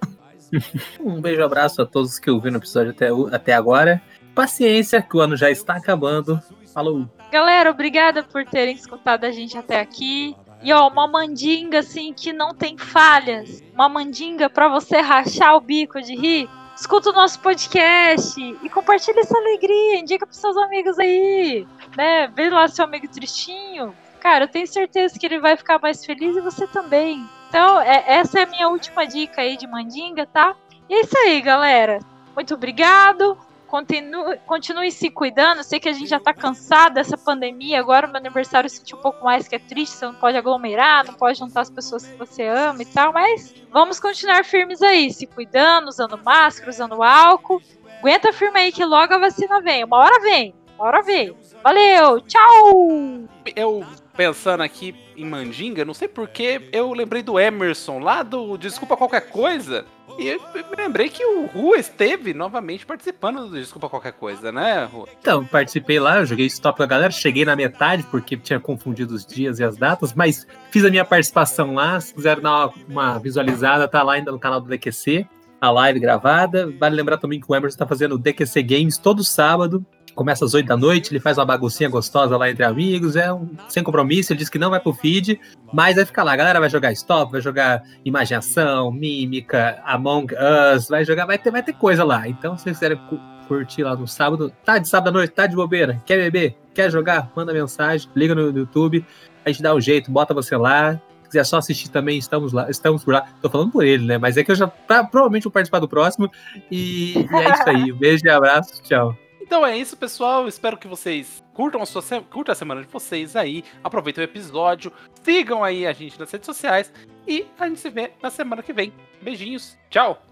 Um 1.01 1.19
beijo 1.19 1.43
abraço 1.43 1.81
a 1.81 1.87
todos 1.87 2.19
que 2.19 2.31
ouviram 2.31 2.57
o 2.57 2.59
episódio 2.59 2.91
até, 2.91 3.09
até 3.35 3.55
agora. 3.55 4.03
Paciência, 4.35 5.01
que 5.01 5.17
o 5.17 5.21
ano 5.21 5.35
já 5.35 5.51
está 5.51 5.77
acabando. 5.77 6.39
Falou! 6.75 7.09
Galera, 7.31 7.71
obrigada 7.71 8.23
por 8.23 8.45
terem 8.45 8.75
escutado 8.75 9.25
a 9.25 9.31
gente 9.31 9.57
até 9.57 9.81
aqui. 9.81 10.37
E 10.63 10.73
ó, 10.73 10.89
uma 10.89 11.07
mandinga 11.07 11.81
assim 11.81 12.13
que 12.13 12.33
não 12.33 12.55
tem 12.55 12.79
falhas. 12.79 13.63
Uma 13.75 13.89
mandinga 13.89 14.49
pra 14.49 14.69
você 14.69 15.01
rachar 15.01 15.57
o 15.57 15.61
bico 15.61 16.01
de 16.01 16.15
rir. 16.15 16.49
Escuta 16.77 17.11
o 17.11 17.13
nosso 17.13 17.39
podcast 17.41 18.41
e 18.41 18.69
compartilha 18.69 19.21
essa 19.21 19.37
alegria. 19.37 19.99
Indica 19.99 20.27
pros 20.27 20.39
seus 20.39 20.57
amigos 20.57 20.99
aí. 20.99 21.67
Né? 21.97 22.29
Vê 22.29 22.49
lá 22.49 22.69
seu 22.69 22.85
amigo 22.85 23.09
tristinho. 23.09 23.95
Cara, 24.21 24.45
eu 24.45 24.49
tenho 24.49 24.67
certeza 24.67 25.19
que 25.19 25.27
ele 25.27 25.41
vai 25.41 25.57
ficar 25.57 25.81
mais 25.81 26.05
feliz 26.05 26.37
e 26.37 26.41
você 26.41 26.67
também. 26.69 27.27
Então, 27.49 27.81
é- 27.81 28.05
essa 28.07 28.41
é 28.41 28.43
a 28.45 28.47
minha 28.47 28.69
última 28.69 29.05
dica 29.05 29.43
aí 29.43 29.57
de 29.57 29.67
mandinga, 29.67 30.27
tá? 30.27 30.55
E 30.89 30.95
é 30.95 31.01
isso 31.01 31.19
aí, 31.19 31.41
galera. 31.41 31.99
Muito 32.35 32.55
obrigado. 32.55 33.37
Continue, 33.73 34.39
continue 34.45 34.93
se 34.93 35.09
cuidando. 35.09 35.65
Sei 35.65 35.81
que 35.81 35.89
a 35.89 35.95
gente 35.95 36.07
já 36.07 36.21
tá 36.21 36.35
cansado 36.35 36.93
dessa 36.93 37.17
pandemia. 37.17 37.81
Agora, 37.81 38.07
meu 38.07 38.19
aniversário 38.19 38.67
eu 38.67 38.71
senti 38.71 38.95
um 38.95 38.99
pouco 38.99 39.25
mais 39.25 39.49
que 39.49 39.55
é 39.55 39.59
triste. 39.59 39.97
Você 39.97 40.05
não 40.05 40.13
pode 40.13 40.37
aglomerar, 40.37 41.07
não 41.07 41.15
pode 41.15 41.39
juntar 41.39 41.63
as 41.63 41.71
pessoas 41.71 42.05
que 42.05 42.15
você 42.19 42.47
ama 42.47 42.83
e 42.83 42.85
tal. 42.85 43.15
Mas 43.15 43.55
vamos 43.73 43.99
continuar 43.99 44.45
firmes 44.45 44.83
aí, 44.83 45.11
se 45.11 45.27
cuidando, 45.27 45.89
usando 45.89 46.23
máscara, 46.23 46.69
usando 46.69 47.03
álcool. 47.03 47.63
Aguenta 47.99 48.31
firme 48.31 48.61
aí 48.61 48.73
que 48.73 48.85
logo 48.85 49.15
a 49.15 49.19
vacina 49.19 49.59
vem. 49.63 49.85
Uma 49.85 49.97
hora 49.97 50.21
vem. 50.21 50.55
Uma 50.77 50.89
hora 50.89 51.03
vem. 51.03 51.35
Valeu, 51.65 52.21
tchau! 52.21 53.27
Eu 53.57 53.87
pensando 54.15 54.63
aqui 54.63 54.95
em 55.17 55.25
Mandinga, 55.25 55.85
não 55.85 55.95
sei 55.95 56.09
porque 56.09 56.69
eu 56.73 56.93
lembrei 56.93 57.23
do 57.23 57.41
Emerson 57.41 58.01
lá 58.01 58.23
do 58.23 58.59
Desculpa 58.59 58.99
Qualquer 58.99 59.31
Coisa. 59.31 59.87
E 60.19 60.29
eu 60.29 60.41
lembrei 60.77 61.09
que 61.09 61.25
o 61.25 61.47
Rua 61.47 61.79
esteve 61.79 62.35
novamente 62.35 62.85
participando 62.85 63.49
do 63.49 63.59
Desculpa 63.59 63.89
Qualquer 63.89 64.13
Coisa, 64.13 64.53
né, 64.53 64.85
Rua? 64.85 65.09
Então, 65.19 65.45
participei 65.45 65.99
lá, 65.99 66.19
eu 66.19 66.27
joguei 66.27 66.47
stop 66.47 66.77
com 66.77 66.83
a 66.83 66.87
galera, 66.87 67.11
cheguei 67.11 67.45
na 67.45 67.57
metade 67.57 68.03
porque 68.05 68.37
tinha 68.37 68.61
confundido 68.61 69.15
os 69.15 69.25
dias 69.25 69.59
e 69.59 69.65
as 69.65 69.77
datas, 69.77 70.13
mas 70.13 70.47
fiz 70.71 70.85
a 70.85 70.91
minha 70.91 71.05
participação 71.05 71.75
lá. 71.75 72.01
Se 72.01 72.15
quiserem 72.15 72.43
dar 72.43 72.67
uma, 72.67 72.75
uma 72.89 73.19
visualizada, 73.19 73.89
tá 73.89 74.03
lá 74.03 74.15
ainda 74.15 74.31
no 74.31 74.39
canal 74.39 74.61
do 74.61 74.69
DQC, 74.69 75.27
a 75.61 75.71
live 75.71 76.01
gravada. 76.01 76.71
Vale 76.79 76.97
lembrar 76.97 77.19
também 77.19 77.41
que 77.41 77.47
o 77.49 77.55
Emerson 77.55 77.79
tá 77.79 77.87
fazendo 77.87 78.17
o 78.17 78.19
DQC 78.19 78.63
Games 78.63 78.99
todo 78.99 79.25
sábado. 79.25 79.85
Começa 80.15 80.45
às 80.45 80.55
8 80.55 80.67
da 80.67 80.77
noite, 80.77 81.13
ele 81.13 81.21
faz 81.21 81.39
uma 81.39 81.45
baguncinha 81.45 81.89
gostosa 81.89 82.37
lá 82.37 82.51
entre 82.51 82.65
amigos, 82.65 83.17
é 83.17 83.33
um 83.33 83.49
sem 83.69 83.83
compromisso, 83.83 84.33
ele 84.33 84.39
diz 84.39 84.49
que 84.49 84.59
não 84.59 84.71
vai 84.71 84.81
pro 84.81 84.93
feed, 84.93 85.41
mas 85.73 85.97
vai 85.97 86.05
ficar 86.05 86.23
lá. 86.23 86.33
A 86.33 86.37
galera 86.37 86.61
vai 86.61 86.69
jogar 86.71 86.93
stop, 86.93 87.33
vai 87.33 87.41
jogar 87.41 87.83
imaginação, 88.05 88.91
mímica, 88.93 89.81
Among 89.85 90.35
Us, 90.77 90.89
vai 90.89 91.05
jogar, 91.05 91.27
vai 91.27 91.39
ter, 91.39 91.51
vai 91.51 91.63
ter 91.63 91.73
coisa 91.75 92.05
lá. 92.05 92.29
Então, 92.29 92.57
se 92.57 92.65
vocês 92.65 92.77
quiserem 92.77 92.99
cu- 93.09 93.19
curtir 93.49 93.83
lá 93.83 93.95
no 93.97 94.07
sábado, 94.07 94.53
tá 94.65 94.79
de 94.79 94.89
sábado 94.89 95.09
à 95.09 95.13
noite, 95.19 95.33
tá 95.33 95.47
de 95.47 95.57
bobeira, 95.57 96.01
quer 96.07 96.17
beber, 96.19 96.57
quer 96.75 96.91
jogar, 96.91 97.31
manda 97.37 97.53
mensagem, 97.53 98.09
liga 98.15 98.35
no 98.35 98.51
YouTube, 98.57 99.05
a 99.45 99.51
gente 99.51 99.63
dá 99.63 99.75
um 99.75 99.81
jeito, 99.81 100.11
bota 100.11 100.33
você 100.33 100.57
lá. 100.57 101.01
Se 101.23 101.29
quiser 101.39 101.45
só 101.45 101.57
assistir 101.59 101.89
também, 101.91 102.19
estamos 102.19 102.53
lá, 102.53 102.69
estamos 102.71 103.03
por 103.05 103.15
lá. 103.15 103.27
Tô 103.41 103.49
falando 103.49 103.73
por 103.73 103.85
ele, 103.85 104.05
né? 104.07 104.19
Mas 104.19 104.37
é 104.37 104.45
que 104.45 104.51
eu 104.53 104.55
já 104.55 104.67
pra- 104.69 105.03
provavelmente 105.05 105.45
vou 105.45 105.53
participar 105.53 105.79
do 105.81 105.89
próximo. 105.89 106.31
E, 106.71 107.15
e 107.15 107.35
é 107.35 107.51
isso 107.51 107.63
aí. 107.69 107.91
Um 107.93 107.97
beijo 107.97 108.23
e 108.25 108.29
abraço. 108.31 108.83
Tchau. 108.83 109.17
Então 109.53 109.67
é 109.67 109.77
isso, 109.77 109.99
pessoal. 109.99 110.49
Espero 110.49 110.79
que 110.79 110.89
vocês 110.89 111.45
curtam 111.53 111.83
a, 111.83 111.85
sua 111.85 112.01
se- 112.01 112.23
curtam 112.23 112.53
a 112.55 112.57
semana 112.57 112.81
de 112.81 112.87
vocês 112.87 113.37
aí. 113.37 113.63
Aproveitem 113.85 114.25
o 114.25 114.27
episódio. 114.27 114.91
Sigam 115.23 115.63
aí 115.63 115.87
a 115.87 115.93
gente 115.93 116.19
nas 116.19 116.33
redes 116.33 116.47
sociais. 116.47 116.91
E 117.29 117.45
a 117.59 117.69
gente 117.69 117.79
se 117.79 117.91
vê 117.91 118.13
na 118.23 118.31
semana 118.31 118.63
que 118.63 118.73
vem. 118.73 118.95
Beijinhos. 119.21 119.77
Tchau. 119.91 120.23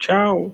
Tchau. 0.00 0.52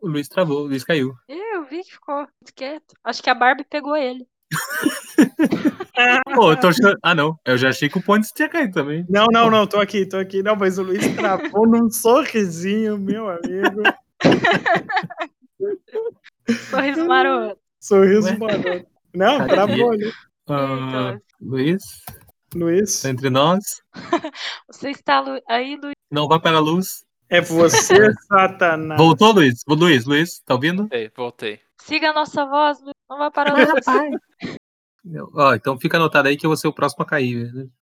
O 0.00 0.08
Luiz 0.08 0.28
travou, 0.28 0.60
o 0.62 0.66
Luiz 0.68 0.84
caiu. 0.84 1.14
Eu 1.28 1.64
vi 1.64 1.82
que 1.82 1.92
ficou 1.92 2.16
muito 2.16 2.54
quieto. 2.54 2.94
Acho 3.04 3.22
que 3.22 3.28
a 3.30 3.34
Barbie 3.34 3.64
pegou 3.64 3.96
ele. 3.96 4.26
Pô, 6.34 6.52
eu 6.52 6.60
tô 6.60 6.68
achando... 6.68 6.96
Ah, 7.02 7.14
não. 7.14 7.38
Eu 7.44 7.58
já 7.58 7.68
achei 7.68 7.88
que 7.88 7.98
o 7.98 8.02
Pontes 8.02 8.32
tinha 8.32 8.48
caído 8.48 8.72
também. 8.72 9.04
Não, 9.08 9.26
não, 9.30 9.50
não, 9.50 9.66
tô 9.66 9.80
aqui, 9.80 10.06
tô 10.06 10.16
aqui. 10.16 10.42
Não, 10.42 10.56
mas 10.56 10.78
o 10.78 10.82
Luiz 10.82 11.06
travou 11.16 11.66
num 11.66 11.90
sorrisinho, 11.90 12.98
meu 12.98 13.28
amigo. 13.28 13.82
Sorriso 16.70 17.06
maroto. 17.06 17.60
Sorriso 17.80 18.28
Ué? 18.28 18.36
maroto. 18.36 18.86
Não, 19.14 19.38
Tadinho. 19.38 19.54
travou 19.54 19.92
ali. 19.92 20.12
Ah, 20.48 21.18
Luiz, 21.40 21.82
Luiz, 22.54 23.02
tá 23.02 23.10
entre 23.10 23.28
nós. 23.28 23.82
Você 24.70 24.90
está 24.90 25.22
aí, 25.48 25.76
Luiz? 25.76 25.94
Não 26.10 26.26
vai 26.26 26.40
para 26.40 26.56
a 26.56 26.60
luz. 26.60 27.04
é 27.28 27.40
você, 27.40 28.12
Satanás. 28.26 28.98
Voltou, 28.98 29.32
Luiz? 29.32 29.62
Luiz, 29.68 30.06
Luiz, 30.06 30.40
tá 30.40 30.54
ouvindo? 30.54 30.88
Ei, 30.90 31.10
voltei. 31.14 31.60
Siga 31.82 32.10
a 32.10 32.14
nossa 32.14 32.46
voz, 32.46 32.80
Luiz. 32.80 32.97
Não 33.08 33.18
vai 33.18 33.30
parar. 33.30 33.54
Ó, 35.34 35.54
então 35.54 35.78
fica 35.78 35.96
anotado 35.96 36.28
aí 36.28 36.36
que 36.36 36.44
eu 36.44 36.50
vou 36.50 36.56
ser 36.56 36.68
o 36.68 36.72
próximo 36.72 37.02
a 37.02 37.06
cair. 37.06 37.52
né? 37.52 37.68